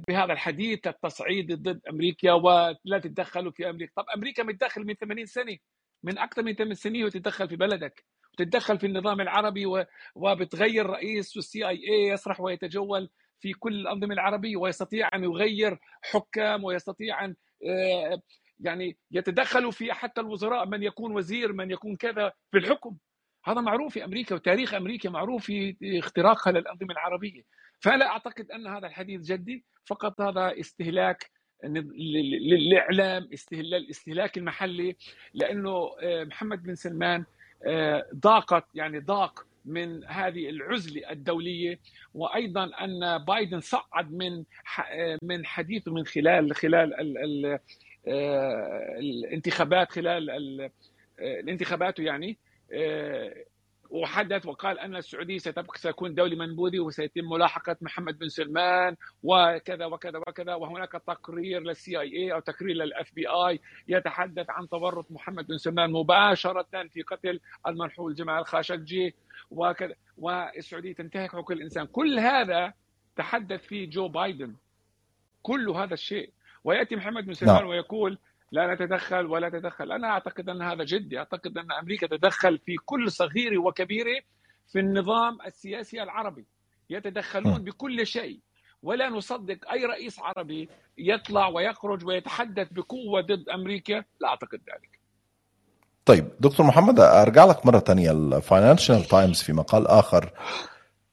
بهذا 0.07 0.33
الحديث 0.33 0.87
التصعيدي 0.87 1.55
ضد 1.55 1.81
أمريكا 1.89 2.33
ولا 2.33 2.99
تتدخلوا 3.03 3.51
في 3.51 3.69
أمريكا، 3.69 3.91
طب 3.95 4.05
أمريكا 4.15 4.43
متدخل 4.43 4.85
من 4.85 4.93
80 4.93 5.25
سنة 5.25 5.57
من 6.03 6.17
أكثر 6.17 6.43
من 6.43 6.53
8 6.53 6.73
سنين 6.73 7.05
وتتدخل 7.05 7.49
في 7.49 7.55
بلدك 7.55 8.05
وتتدخل 8.33 8.79
في 8.79 8.87
النظام 8.87 9.21
العربي 9.21 9.65
وبتغير 10.15 10.85
رئيس 10.85 11.35
والسي 11.35 11.67
آي 11.67 11.75
اي 11.75 12.07
يسرح 12.07 12.41
ويتجول 12.41 13.09
في 13.39 13.53
كل 13.53 13.73
الأنظمة 13.73 14.13
العربية 14.13 14.57
ويستطيع 14.57 15.09
أن 15.15 15.23
يغير 15.23 15.79
حكام 16.01 16.63
ويستطيع 16.63 17.25
أن 17.25 17.35
آه، 17.67 18.21
يعني 18.59 18.97
يتدخلوا 19.11 19.71
في 19.71 19.93
حتى 19.93 20.21
الوزراء 20.21 20.65
من 20.65 20.83
يكون 20.83 21.15
وزير 21.15 21.53
من 21.53 21.71
يكون 21.71 21.95
كذا 21.95 22.33
في 22.51 22.57
الحكم. 22.57 22.97
هذا 23.45 23.61
معروف 23.61 23.93
في 23.93 24.05
أمريكا 24.05 24.35
وتاريخ 24.35 24.73
أمريكا 24.73 25.09
معروف 25.09 25.45
في 25.45 25.77
اختراقها 25.99 26.51
للأنظمة 26.51 26.91
العربية. 26.91 27.43
فلا 27.83 28.07
أعتقد 28.07 28.51
أن 28.51 28.67
هذا 28.67 28.87
الحديث 28.87 29.21
جدي 29.21 29.63
فقط 29.85 30.21
هذا 30.21 30.59
استهلاك 30.59 31.29
لل- 31.63 32.49
للإعلام 32.49 33.29
استهلال 33.33 33.75
الاستهلاك 33.75 34.37
المحلي 34.37 34.95
لأنه 35.33 35.95
آه، 36.01 36.23
محمد 36.23 36.63
بن 36.63 36.75
سلمان 36.75 37.25
آه، 37.65 38.05
ضاقت 38.15 38.65
يعني 38.75 38.99
ضاق 38.99 39.45
من 39.65 40.03
هذه 40.05 40.49
العزلة 40.49 41.11
الدولية 41.11 41.79
وأيضا 42.13 42.63
أن 42.81 43.17
بايدن 43.25 43.59
صعد 43.59 44.11
من 44.11 44.43
آه، 44.91 45.17
من 45.23 45.45
حديثه 45.45 45.91
من 45.93 46.05
خلال 46.05 46.55
خلال 46.55 46.99
ال 46.99 47.17
ال 47.17 47.59
الانتخابات 48.99 49.91
خلال 49.91 50.29
ال- 50.29 50.69
الانتخابات 51.19 51.99
يعني 51.99 52.37
وحدث 53.93 54.45
وقال 54.45 54.79
أن 54.79 54.95
السعوديه 54.95 55.37
ستبقى 55.37 55.77
ستكون 55.77 56.15
دوله 56.15 56.35
منبوذه 56.35 56.79
وسيتم 56.79 57.29
ملاحقة 57.29 57.75
محمد 57.81 58.19
بن 58.19 58.29
سلمان 58.29 58.95
وكذا 59.23 59.85
وكذا 59.85 60.17
وكذا 60.17 60.55
وهناك 60.55 60.91
تقرير 60.91 61.61
لل 61.61 61.99
CIA 61.99 62.33
أو 62.33 62.39
تقرير 62.39 62.75
لل 62.75 63.13
FBI 63.15 63.59
يتحدث 63.87 64.49
عن 64.49 64.69
تورط 64.69 65.11
محمد 65.11 65.47
بن 65.47 65.57
سلمان 65.57 65.91
مباشرة 65.91 66.87
في 66.89 67.01
قتل 67.01 67.39
المرحوم 67.67 68.15
جمال 68.15 68.39
الخاشقجي 68.39 69.15
وكذا. 69.51 69.95
والسعودية 70.17 70.93
تنتهك 70.93 71.31
حقوق 71.31 71.51
الإنسان. 71.51 71.85
كل 71.85 72.19
هذا 72.19 72.73
تحدث 73.15 73.61
فيه 73.65 73.89
جو 73.89 74.07
بايدن. 74.07 74.55
كل 75.41 75.69
هذا 75.69 75.93
الشيء. 75.93 76.29
ويأتي 76.63 76.95
محمد 76.95 77.25
بن 77.25 77.33
سلمان 77.33 77.55
نعم. 77.55 77.67
ويقول 77.67 78.17
لا 78.53 78.73
نتدخل 78.73 79.25
ولا 79.25 79.49
تدخل. 79.49 79.91
أنا 79.91 80.07
أعتقد 80.07 80.49
أن 80.49 80.61
هذا 80.61 80.83
جدي. 80.83 81.19
أعتقد 81.19 81.57
أن 81.57 81.71
أمريكا 81.71 82.07
تدخل 82.07 82.57
في 82.57 82.75
كل 82.85 83.11
صغيره 83.11 83.57
وكبيره 83.57 84.21
في 84.71 84.79
النظام 84.79 85.37
السياسي 85.45 86.03
العربي. 86.03 86.45
يتدخلون. 86.89 87.63
بكل 87.63 88.07
شيء. 88.07 88.39
ولا 88.83 89.09
نصدق 89.09 89.71
أي 89.71 89.85
رئيس 89.85 90.19
عربي 90.19 90.69
يطلع 90.97 91.47
ويخرج 91.47 92.05
ويتحدث 92.05 92.67
بقوة 92.71 93.21
ضد 93.21 93.49
أمريكا. 93.49 94.03
لا 94.21 94.27
أعتقد 94.27 94.59
ذلك. 94.69 94.99
طيب 96.05 96.27
دكتور 96.39 96.65
محمد 96.65 96.99
أرجع 96.99 97.45
لك 97.45 97.65
مرة 97.65 97.79
تانية. 97.79 98.11
الفاينانشال 98.11 99.03
تايمز 99.03 99.41
في 99.41 99.53
مقال 99.53 99.87
آخر. 99.87 100.31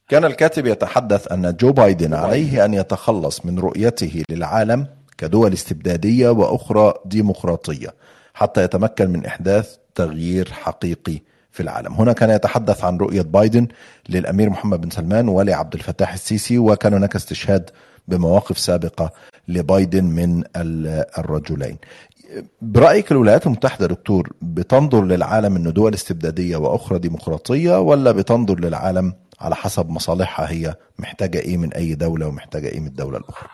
كان 0.09 0.24
الكاتب 0.24 0.66
يتحدث 0.66 1.32
أن 1.32 1.57
جو 1.57 1.72
بايدن 1.72 2.14
عليه 2.14 2.64
أن 2.64 2.74
يتخلص 2.74 3.47
من 3.47 3.59
رؤيته 3.59 4.22
للعالم 4.30 4.99
كدول 5.20 5.52
استبدادية 5.52 6.28
وأخرى 6.28 6.94
ديمقراطية 7.04 7.94
حتى 8.34 8.62
يتمكن 8.64 9.10
من 9.10 9.26
إحداث 9.26 9.76
تغيير 9.94 10.52
حقيقي 10.52 11.18
في 11.50 11.60
العالم. 11.62 11.92
هنا 11.94 12.12
كان 12.12 12.30
يتحدث 12.30 12.84
عن 12.84 12.96
رؤية 12.96 13.22
بايدن 13.22 13.68
للأمير 14.08 14.50
محمد 14.50 14.80
بن 14.80 14.90
سلمان 14.90 15.28
ولعبد 15.28 15.74
الفتاح 15.74 16.12
السيسي 16.12 16.58
وكان 16.58 16.94
هناك 16.94 17.16
استشهاد 17.16 17.70
بمواقف 18.08 18.58
سابقة 18.58 19.10
لبايدن 19.48 20.04
من 20.04 20.44
ال- 20.56 21.04
الرجلين. 21.18 21.78
برأيك 22.62 23.12
الولايات 23.12 23.46
المتحدة 23.46 23.86
دكتور 23.86 24.32
بتنظر 24.42 25.04
للعالم 25.04 25.56
انه 25.56 25.70
دول 25.70 25.94
استبدادية 25.94 26.56
وأخرى 26.56 26.98
ديمقراطية 26.98 27.80
ولا 27.80 28.12
بتنظر 28.12 28.60
للعالم 28.60 29.14
على 29.40 29.54
حسب 29.56 29.90
مصالحها 29.90 30.50
هي 30.50 30.74
محتاجة 30.98 31.38
إيه 31.38 31.56
من 31.56 31.72
أي 31.72 31.94
دولة 31.94 32.26
ومحتاجة 32.26 32.66
إيه 32.68 32.80
من 32.80 32.86
الدولة 32.86 33.18
الأخرى؟ 33.18 33.48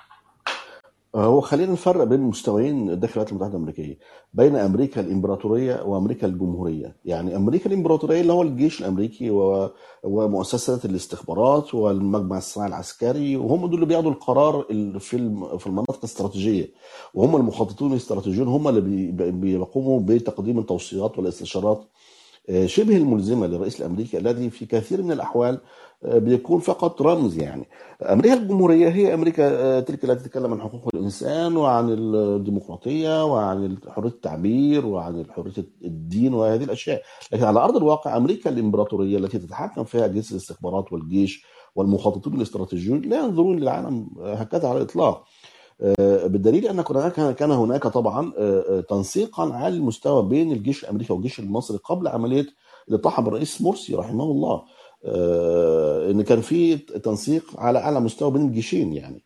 هو 1.16 1.40
خلينا 1.40 1.72
نفرق 1.72 2.04
بين 2.04 2.20
مستويين 2.20 2.86
داخل 3.00 3.12
الولايات 3.12 3.30
المتحدة 3.32 3.52
الأمريكية 3.56 3.98
بين 4.34 4.56
أمريكا 4.56 5.00
الإمبراطورية 5.00 5.82
وأمريكا 5.82 6.26
الجمهورية. 6.26 6.96
يعني 7.04 7.36
أمريكا 7.36 7.66
الإمبراطورية 7.70 8.20
اللي 8.20 8.32
هو 8.32 8.42
الجيش 8.42 8.80
الأمريكي 8.80 9.30
و... 9.30 9.70
ومؤسسات 10.04 10.84
الاستخبارات 10.84 11.74
والمجمع 11.74 12.38
الصناعي 12.38 12.68
العسكري 12.68 13.36
وهم 13.36 13.60
دول 13.66 13.74
اللي 13.74 13.86
بياخدوا 13.86 14.10
القرار 14.10 14.66
ال- 14.70 15.00
في 15.00 15.16
الم... 15.16 15.58
في 15.58 15.66
المناطق 15.66 15.98
الاستراتيجية. 15.98 16.68
وهم 17.14 17.36
المخططون 17.36 17.92
الاستراتيجيون 17.92 18.48
هم 18.48 18.68
اللي 18.68 18.80
بي... 18.80 19.30
بيقوموا 19.30 20.00
بتقديم 20.00 20.58
التوصيات 20.58 21.18
والإستشارات 21.18 21.84
آه، 22.48 22.66
شبه 22.66 22.96
الملزمة 22.96 23.46
للرئيس 23.46 23.80
الأمريكي 23.80 24.18
الذي 24.18 24.50
في 24.50 24.66
كثير 24.66 25.02
من 25.02 25.12
الأحوال 25.12 25.58
بيكون 26.02 26.60
فقط 26.60 27.02
رمز 27.02 27.38
يعني. 27.38 27.68
أمريكا 28.02 28.34
الجمهورية 28.34 28.88
هي 28.88 29.14
أمريكا 29.14 29.80
تلك 29.80 30.04
التي 30.04 30.24
تتكلم 30.24 30.52
عن 30.52 30.60
حقوق 30.60 30.88
الإنسان 30.94 31.56
وعن 31.56 31.90
الديمقراطية 31.90 33.24
وعن 33.24 33.76
حرية 33.88 34.08
التعبير 34.08 34.86
وعن 34.86 35.26
حرية 35.30 35.52
الدين 35.84 36.34
وهذه 36.34 36.64
الأشياء. 36.64 37.02
لكن 37.32 37.44
على 37.44 37.60
أرض 37.60 37.76
الواقع 37.76 38.16
أمريكا 38.16 38.50
الإمبراطورية 38.50 39.18
التي 39.18 39.38
تتحكم 39.38 39.84
فيها 39.84 40.04
أجهزة 40.04 40.30
الاستخبارات 40.30 40.92
والجيش 40.92 41.44
والمخططون 41.74 42.34
الاستراتيجيون 42.34 43.00
لا 43.00 43.24
ينظرون 43.24 43.56
للعالم 43.58 44.08
هكذا 44.18 44.68
على 44.68 44.78
الإطلاق. 44.78 45.24
بالدليل 46.24 46.66
أن 46.66 46.82
كان 47.32 47.50
هناك 47.50 47.86
طبعا 47.86 48.32
تنسيقا 48.80 49.52
على 49.52 49.76
المستوى 49.76 50.22
بين 50.22 50.52
الجيش 50.52 50.84
الأمريكي 50.84 51.12
والجيش 51.12 51.40
المصري 51.40 51.78
قبل 51.84 52.08
عملية 52.08 52.46
الاطاحه 52.88 53.22
بالرئيس 53.22 53.62
مرسي 53.62 53.94
رحمه 53.94 54.24
الله. 54.24 54.62
إن 56.10 56.22
كان 56.22 56.40
في 56.40 56.76
تنسيق 56.76 57.44
على 57.60 57.78
أعلى 57.78 58.00
مستوى 58.00 58.30
بين 58.30 58.42
الجيشين 58.42 58.92
يعني. 58.92 59.24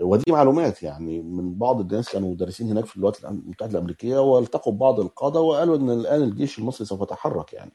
ودي 0.00 0.24
معلومات 0.32 0.82
يعني 0.82 1.22
من 1.22 1.54
بعض 1.54 1.80
الناس 1.80 2.08
كانوا 2.08 2.30
مدرسين 2.30 2.70
هناك 2.70 2.86
في 2.86 2.96
الولايات 2.96 3.24
المتحدة 3.24 3.72
الأمريكية 3.72 4.18
والتقوا 4.18 4.72
ببعض 4.72 5.00
القادة 5.00 5.40
وقالوا 5.40 5.76
إن 5.76 5.90
الآن 5.90 6.22
الجيش 6.22 6.58
المصري 6.58 6.86
سوف 6.86 7.00
يتحرك 7.02 7.52
يعني. 7.52 7.72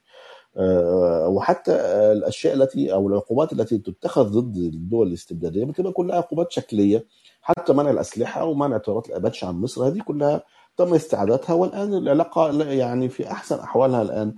وحتى 1.28 1.72
الأشياء 2.12 2.54
التي 2.54 2.94
أو 2.94 3.08
العقوبات 3.08 3.54
التي 3.54 3.78
تتخذ 3.78 4.30
ضد 4.30 4.58
الدول 4.58 5.08
الاستبدادية 5.08 5.66
بتبقى 5.66 5.92
كلها 5.92 6.16
عقوبات 6.18 6.52
شكلية 6.52 7.06
حتى 7.42 7.74
منع 7.74 7.90
الأسلحة 7.92 8.46
ومنع 8.46 8.78
طيارات 8.78 9.08
الأباتش 9.10 9.44
عن 9.44 9.56
مصر. 9.56 9.88
هذه 9.88 10.00
كلها 10.00 10.44
تم 10.78 10.94
استعادتها 10.94 11.54
والآن 11.54 11.94
العلاقة 11.94 12.64
يعني 12.64 13.10
في 13.10 13.32
أحسن 13.32 13.60
أحوالها 13.60 14.02
الآن 14.02 14.36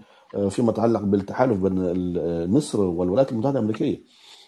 فيما 0.49 0.71
يتعلق 0.71 1.01
بالتحالف 1.01 1.59
بين 1.59 1.75
مصر 2.51 2.81
والولايات 2.81 3.31
المتحدة 3.31 3.59
الأمريكية. 3.59 4.01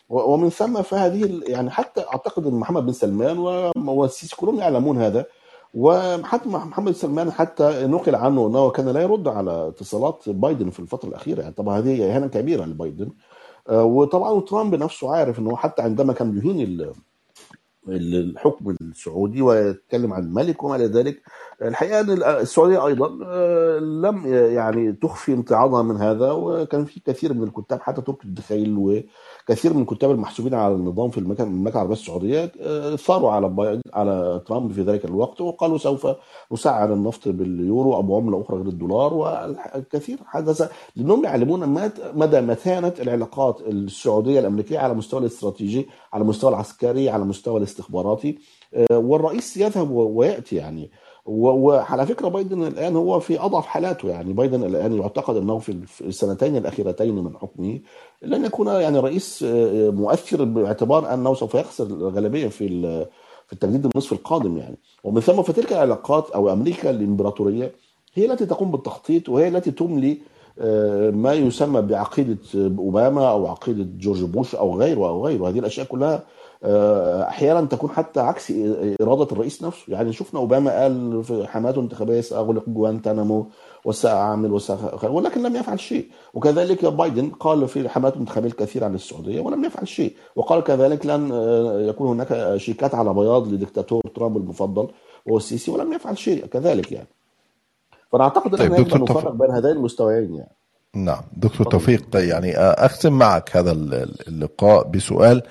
ومن 0.09 0.49
ثم 0.49 0.81
فهذه 0.81 1.41
يعني 1.47 1.69
حتى 1.69 2.01
أعتقد 2.01 2.47
إن 2.47 2.53
محمد 2.53 2.85
بن 2.85 2.91
سلمان 2.91 3.37
والسيسي 3.77 4.35
كلهم 4.35 4.55
يعلمون 4.55 4.97
هذا. 4.97 5.25
وحتى 5.73 6.49
محمد 6.49 6.91
سلمان 6.91 7.31
حتى 7.31 7.87
نقل 7.87 8.15
عنه 8.15 8.47
أنه 8.47 8.69
كان 8.69 8.89
لا 8.89 9.01
يرد 9.01 9.27
على 9.27 9.67
اتصالات 9.67 10.29
بايدن 10.29 10.69
في 10.69 10.79
الفترة 10.79 11.09
الأخيرة. 11.09 11.41
يعني 11.41 11.53
طبعا 11.53 11.77
هذه 11.77 12.03
اهانه 12.03 12.27
كبيرة 12.27 12.65
لبايدن. 12.65 13.09
وطبعا 13.69 14.41
ترامب 14.41 14.75
نفسه 14.75 15.15
عارف 15.15 15.39
إنه 15.39 15.55
حتى 15.55 15.81
عندما 15.81 16.13
كان 16.13 16.37
يهين 16.37 16.59
الحكم 17.87 18.75
السعودي 18.81 19.41
ويتكلم 19.41 20.13
عن 20.13 20.23
الملك 20.23 20.63
وما 20.63 20.75
إلى 20.75 20.85
ذلك. 20.85 21.21
الحقيقة 21.61 21.99
أن 21.99 22.09
السعودية 22.23 22.87
أيضا 22.87 23.07
لم 23.79 24.27
يعني 24.27 24.93
تخفي 24.93 25.33
امتعاضها 25.33 25.81
من 25.83 25.97
هذا 25.97 26.31
وكان 26.31 26.85
في 26.85 26.99
كثير 26.99 27.33
من 27.33 27.43
الكتاب 27.43 27.81
حتى 27.81 28.01
تركي 28.01 28.27
الدخيل 28.27 29.03
وكثير 29.43 29.73
من 29.73 29.81
الكتاب 29.81 30.11
المحسوبين 30.11 30.53
على 30.53 30.73
النظام 30.73 31.09
في 31.09 31.17
المملكه 31.17 31.73
العربية 31.75 31.93
السعودية 31.93 32.45
ثاروا 32.95 33.31
على 33.31 33.81
على 33.93 34.41
ترامب 34.47 34.71
في 34.71 34.81
ذلك 34.81 35.05
الوقت 35.05 35.41
وقالوا 35.41 35.77
سوف 35.77 36.07
نسعر 36.51 36.93
النفط 36.93 37.27
باليورو 37.27 37.95
أو 37.95 38.01
بعمله 38.01 38.41
أخرى 38.41 38.57
غير 38.57 38.67
الدولار 38.67 39.13
والكثير 39.13 40.17
حدث 40.25 40.71
لأنهم 40.95 41.23
يعلمون 41.23 41.69
مدى 42.13 42.41
متانه 42.41 42.93
العلاقات 42.99 43.61
السعودية 43.61 44.39
الأمريكية 44.39 44.79
على 44.79 44.91
المستوى 44.93 45.19
الاستراتيجي 45.19 45.87
على 46.13 46.21
المستوى 46.21 46.49
العسكري 46.49 47.09
على 47.09 47.23
المستوى 47.23 47.57
الاستخباراتي 47.57 48.39
والرئيس 48.91 49.57
يذهب 49.57 49.91
ويأتي 49.91 50.55
يعني. 50.55 50.91
وعلى 51.29 52.05
فكرة 52.05 52.27
بايدن 52.27 52.63
الآن 52.67 52.95
هو 52.95 53.19
في 53.19 53.39
أضعف 53.39 53.65
حالاته. 53.65 54.09
يعني 54.09 54.33
بايدن 54.33 54.63
الآن 54.63 54.93
يعتقد 54.93 55.35
أنه 55.35 55.59
في 55.59 55.75
السنتين 56.01 56.57
الأخيرتين 56.57 57.15
من 57.15 57.37
حكمه 57.37 57.79
لن 58.21 58.45
يكون 58.45 58.67
يعني 58.67 58.99
رئيس 58.99 59.45
مؤثر 59.93 60.43
باعتبار 60.43 61.13
أنه 61.13 61.33
سوف 61.33 61.55
يخسر 61.55 61.85
الغالبية 61.85 62.47
في 62.47 62.67
في 63.47 63.53
التجديد 63.53 63.85
النصف 63.85 64.13
القادم 64.13 64.57
يعني. 64.57 64.77
ومن 65.03 65.21
ثم 65.21 65.41
فتلك 65.41 65.73
العلاقات 65.73 66.29
أو 66.31 66.53
أمريكا 66.53 66.89
الإمبراطورية 66.89 67.71
هي 68.13 68.31
التي 68.31 68.45
تقوم 68.45 68.71
بالتخطيط 68.71 69.29
وهي 69.29 69.47
التي 69.47 69.71
تملي 69.71 70.17
ما 71.11 71.33
يسمى 71.33 71.81
بعقيدة 71.81 72.37
أوباما 72.55 73.29
أو 73.29 73.47
عقيدة 73.47 73.87
جورج 73.99 74.23
بوش 74.23 74.55
أو 74.55 74.77
غيره 74.77 75.07
أو 75.09 75.25
غيره. 75.25 75.49
هذه 75.49 75.59
الأشياء 75.59 75.85
كلها 75.85 76.23
أحيانا 76.63 77.61
تكون 77.61 77.89
حتى 77.89 78.19
عكس 78.19 78.53
إرادة 79.01 79.27
الرئيس 79.31 79.63
نفسه. 79.63 79.83
يعني 79.87 80.13
شفنا 80.13 80.39
أوباما 80.39 80.81
قال 80.81 81.23
في 81.23 81.47
حماته 81.47 81.79
الانتخابية 81.79 82.21
سأغلق 82.21 82.63
جوانتانامو 82.69 83.47
وساعمل 83.85 84.51
وسأخل 84.51 85.07
ولكن 85.07 85.43
لم 85.43 85.55
يفعل 85.55 85.79
شيء. 85.79 86.07
وكذلك 86.33 86.85
بايدن 86.85 87.29
قال 87.29 87.67
في 87.67 87.89
حماته 87.89 88.15
الانتخابية 88.15 88.49
الكثير 88.49 88.83
عن 88.83 88.95
السعودية 88.95 89.41
ولم 89.41 89.65
يفعل 89.65 89.87
شيء. 89.87 90.15
وقال 90.35 90.63
كذلك 90.63 91.05
لن 91.05 91.29
يكون 91.89 92.07
هناك 92.07 92.57
شيكات 92.57 92.95
على 92.95 93.13
بياض 93.13 93.47
لدكتاتور 93.47 94.01
ترامب 94.15 94.37
المفضل 94.37 94.87
وهو 95.25 95.37
السيسي 95.37 95.71
ولم 95.71 95.93
يفعل 95.93 96.17
شيء 96.17 96.45
كذلك 96.45 96.91
يعني. 96.91 97.07
فأنا 98.11 98.23
أعتقد 98.23 98.55
طيب 98.55 98.73
أن 98.73 99.01
نفرق 99.01 99.31
بين 99.31 99.51
هذين 99.51 99.71
المستويين 99.71 100.35
يعني. 100.35 100.51
نعم 100.95 101.21
دكتور 101.37 101.67
توفيق 101.67 102.05
يعني 102.15 102.57
أختم 102.57 103.13
معك 103.13 103.57
هذا 103.57 103.71
اللقاء 104.27 104.87
بسؤال 104.87 105.41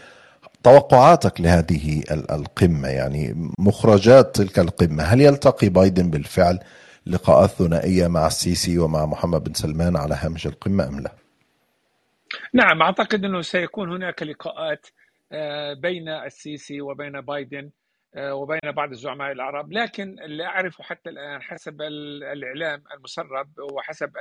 توقعاتك 0.69 1.41
لهذه 1.41 2.03
القمة 2.11 2.89
يعني 2.89 3.53
مخرجات 3.59 4.37
تلك 4.37 4.59
القمة 4.59 5.03
هل 5.03 5.21
يلتقي 5.21 5.69
بايدن 5.69 6.11
بالفعل 6.11 6.59
لقاءات 7.07 7.51
ثنائية 7.51 8.07
مع 8.09 8.27
السيسي 8.27 8.79
ومع 8.79 9.07
محمد 9.07 9.45
بن 9.45 9.55
سلمان 9.55 9.97
على 9.97 10.15
هامش 10.15 10.47
القمة 10.47 10.89
أم 10.89 11.01
لا؟ 11.01 11.13
نعم 12.53 12.83
أعتقد 12.83 13.25
أنه 13.25 13.41
سيكون 13.41 13.93
هناك 13.93 14.23
لقاءات 14.23 14.87
بين 15.83 16.09
السيسي 16.09 16.81
وبين 16.81 17.21
بايدن 17.21 17.71
وبين 18.19 18.73
بعض 18.77 18.91
الزعماء 18.91 19.33
العرب. 19.33 19.73
لكن 19.73 20.21
اللي 20.21 20.45
أعرفه 20.45 20.85
حتى 20.85 21.11
الآن 21.11 21.43
حسب 21.43 21.83
الإعلام 21.83 22.83
المسرب 22.95 23.51
وحسب 23.73 24.13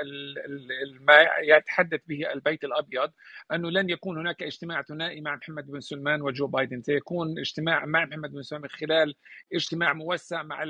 ما 1.02 1.28
يتحدث 1.44 2.02
به 2.08 2.34
البيت 2.34 2.64
الأبيض 2.64 3.12
أنه 3.54 3.72
لن 3.72 3.90
يكون 3.90 4.18
هناك 4.18 4.44
اجتماع 4.44 4.82
ثنائي 4.82 5.22
مع 5.22 5.36
محمد 5.36 5.68
بن 5.68 5.80
سلمان 5.80 6.22
وجو 6.22 6.48
بايدن. 6.48 6.82
سيكون 6.82 7.40
اجتماع 7.40 7.86
مع 7.86 8.06
محمد 8.06 8.32
بن 8.32 8.42
سلمان 8.42 8.62
من 8.62 8.70
خلال 8.70 9.16
اجتماع 9.54 9.94
موسع 9.94 10.44
مع 10.44 10.64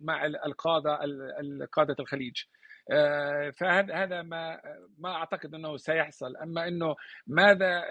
مع 0.00 0.26
القادة 0.26 0.98
قادة 1.72 1.96
الخليج. 2.00 2.36
فهذا 3.58 3.94
هذا 3.94 4.22
ما 4.22 4.60
ما 4.98 5.14
أعتقد 5.14 5.54
أنه 5.54 5.76
سيحصل. 5.76 6.36
أما 6.36 6.68
أنه 6.68 6.96
ماذا 7.26 7.84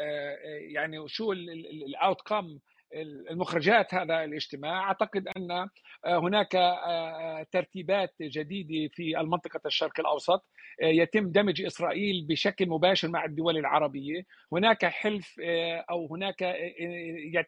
يعني 0.73 1.07
شو 1.07 1.32
الاوت 1.32 2.21
كم 2.21 2.59
المخرجات 3.31 3.93
هذا 3.93 4.23
الاجتماع. 4.23 4.83
أعتقد 4.83 5.27
أن 5.37 5.69
هناك 6.05 6.51
ترتيبات 7.51 8.13
جديدة 8.21 8.93
في 8.93 9.19
المنطقة 9.19 9.61
الشرق 9.65 9.99
الأوسط. 9.99 10.45
يتم 10.81 11.31
دمج 11.31 11.61
إسرائيل 11.61 12.25
بشكل 12.29 12.69
مباشر 12.69 13.07
مع 13.07 13.25
الدول 13.25 13.57
العربية. 13.57 14.23
هناك 14.51 14.85
حلف 14.85 15.35
أو 15.89 16.15
هناك 16.15 16.43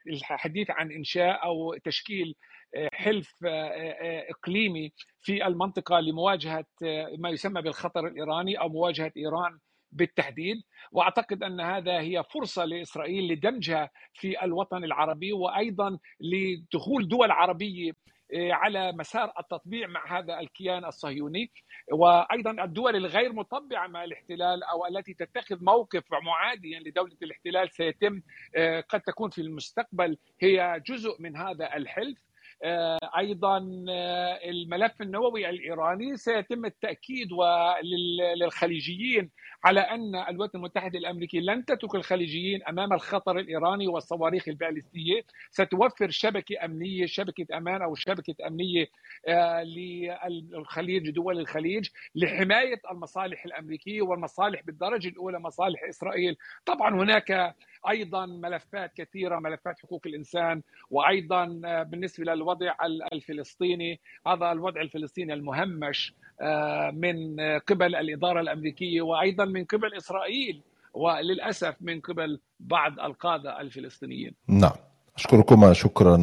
الحديث 0.07 0.71
عن 0.71 0.91
إنشاء 0.91 1.45
أو 1.45 1.75
تشكيل 1.83 2.35
حلف 2.93 3.33
إقليمي 4.29 4.93
في 5.21 5.47
المنطقة 5.47 5.99
لمواجهة 5.99 6.65
ما 7.17 7.29
يسمى 7.29 7.61
بالخطر 7.61 8.07
الإيراني 8.07 8.59
أو 8.59 8.69
مواجهة 8.69 9.11
إيران 9.17 9.59
بالتحديد 9.93 10.57
وأعتقد 10.91 11.43
أن 11.43 11.61
هذا 11.61 11.99
هي 11.99 12.23
فرصة 12.23 12.65
لإسرائيل 12.65 13.33
لدمجها 13.33 13.89
في 14.13 14.43
الوطن 14.43 14.83
العربي 14.83 15.33
وأيضا 15.33 15.97
لدخول 16.19 17.07
دول 17.07 17.31
عربية 17.31 17.91
على 18.35 18.91
مسار 18.91 19.33
التطبيع 19.39 19.87
مع 19.87 20.19
هذا 20.19 20.39
الكيان 20.39 20.85
الصهيوني. 20.85 21.51
وأيضا 21.91 22.63
الدول 22.63 22.95
الغير 22.95 23.33
مطبعة 23.33 23.87
مع 23.87 24.03
الاحتلال 24.03 24.63
أو 24.63 24.85
التي 24.85 25.13
تتخذ 25.13 25.63
موقف 25.63 26.03
معاديا 26.13 26.79
لدولة 26.79 27.17
الاحتلال 27.23 27.69
سيتم 27.71 28.21
قد 28.89 29.01
تكون 29.01 29.29
في 29.29 29.41
المستقبل 29.41 30.17
هي 30.41 30.81
جزء 30.87 31.15
من 31.21 31.37
هذا 31.37 31.75
الحلف. 31.75 32.17
أيضا 33.18 33.57
الملف 34.49 35.01
النووي 35.01 35.49
الإيراني 35.49 36.18
سيتم 36.18 36.66
التأكيد 36.66 37.28
للخليجيين 38.38 39.30
على 39.64 39.80
أن 39.80 40.16
الولايات 40.16 40.55
المتحدة 40.55 40.99
الأمريكية 40.99 41.39
لن 41.39 41.66
تترك 41.66 41.95
الخليجيين 41.95 42.64
أمام 42.64 42.93
الخطر 42.93 43.39
الإيراني 43.39 43.88
والصواريخ 43.88 44.47
البالستيه 44.47 45.22
ستوفر 45.51 46.09
شبكة 46.09 46.66
أمنية 46.66 47.05
شبكة 47.05 47.57
أمان 47.57 47.82
أو 47.82 47.95
شبكة 47.95 48.47
أمنية 48.47 48.88
للخليج 49.64 51.09
دول 51.09 51.39
الخليج 51.39 51.89
لحماية 52.16 52.82
المصالح 52.91 53.45
الأمريكية 53.45 54.01
والمصالح 54.01 54.61
بالدرجة 54.64 55.07
الأولى 55.07 55.39
مصالح 55.39 55.84
إسرائيل. 55.89 56.36
طبعا 56.66 56.95
هناك 56.95 57.55
أيضا 57.89 58.25
ملفات 58.25 58.93
كثيرة 58.95 59.39
ملفات 59.39 59.79
حقوق 59.79 60.01
الإنسان 60.05 60.61
وأيضا 60.91 61.45
بالنسبة 61.84 62.34
للوضع 62.34 62.73
الفلسطيني 63.13 63.99
هذا 64.27 64.51
الوضع 64.51 64.81
الفلسطيني 64.81 65.34
المهمش 65.34 66.13
من 66.93 67.39
قبل 67.59 67.95
الإدارة 67.95 68.41
الأمريكية 68.41 69.01
وأيضا 69.01 69.45
من 69.45 69.65
قبل 69.65 69.97
إسرائيل 69.97 70.61
وللأسف 70.93 71.75
من 71.81 71.99
قبل 71.99 72.39
بعض 72.59 72.99
القادة 72.99 73.61
الفلسطينيين. 73.61 74.34
نعم 74.47 74.75
أشكركما 75.17 75.73
شكرا 75.73 76.17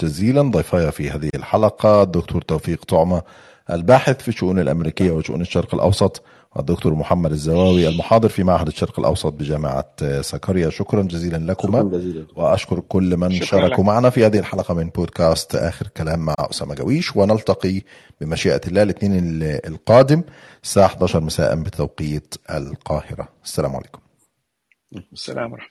جزيلا 0.00 0.42
ضيفاي 0.42 0.92
في 0.92 1.10
هذه 1.10 1.30
الحلقة 1.34 2.02
الدكتور 2.02 2.42
توفيق 2.42 2.84
طعمة 2.84 3.22
الباحث 3.70 4.22
في 4.22 4.28
الشؤون 4.28 4.58
الأمريكية 4.58 5.10
وشؤون 5.10 5.40
الشرق 5.40 5.74
الأوسط 5.74 6.24
والدكتور 6.56 6.94
محمد 6.94 7.32
الزواوي 7.32 7.88
المحاضر 7.88 8.28
في 8.28 8.44
معهد 8.44 8.66
الشرق 8.66 8.98
الأوسط 8.98 9.32
بجامعة 9.32 9.94
سكريا 10.20 10.70
شكرا 10.70 11.02
جزيلا 11.02 11.36
لكما. 11.52 11.78
شكرا 11.78 11.98
جزيلا. 11.98 12.26
وأشكر 12.36 12.80
كل 12.80 13.16
من 13.16 13.42
شاركوا. 13.42 13.84
معنا 13.84 14.10
في 14.10 14.26
هذه 14.26 14.38
الحلقة 14.38 14.74
من 14.74 14.88
بودكاست 14.88 15.54
آخر 15.54 15.86
كلام 15.88 16.18
مع 16.18 16.34
أسامة 16.38 16.74
جويش 16.74 17.16
ونلتقي 17.16 17.82
بمشيئة 18.20 18.60
الله 18.66 18.82
الاثنين 18.82 19.20
القادم 19.42 20.22
الساعة 20.62 20.86
11 20.86 21.20
مساء 21.20 21.62
بتوقيت 21.62 22.34
القاهرة. 22.50 23.28
السلام 23.44 23.76
عليكم. 23.76 24.00
السلام 25.12 25.52
ورحمة 25.52 25.68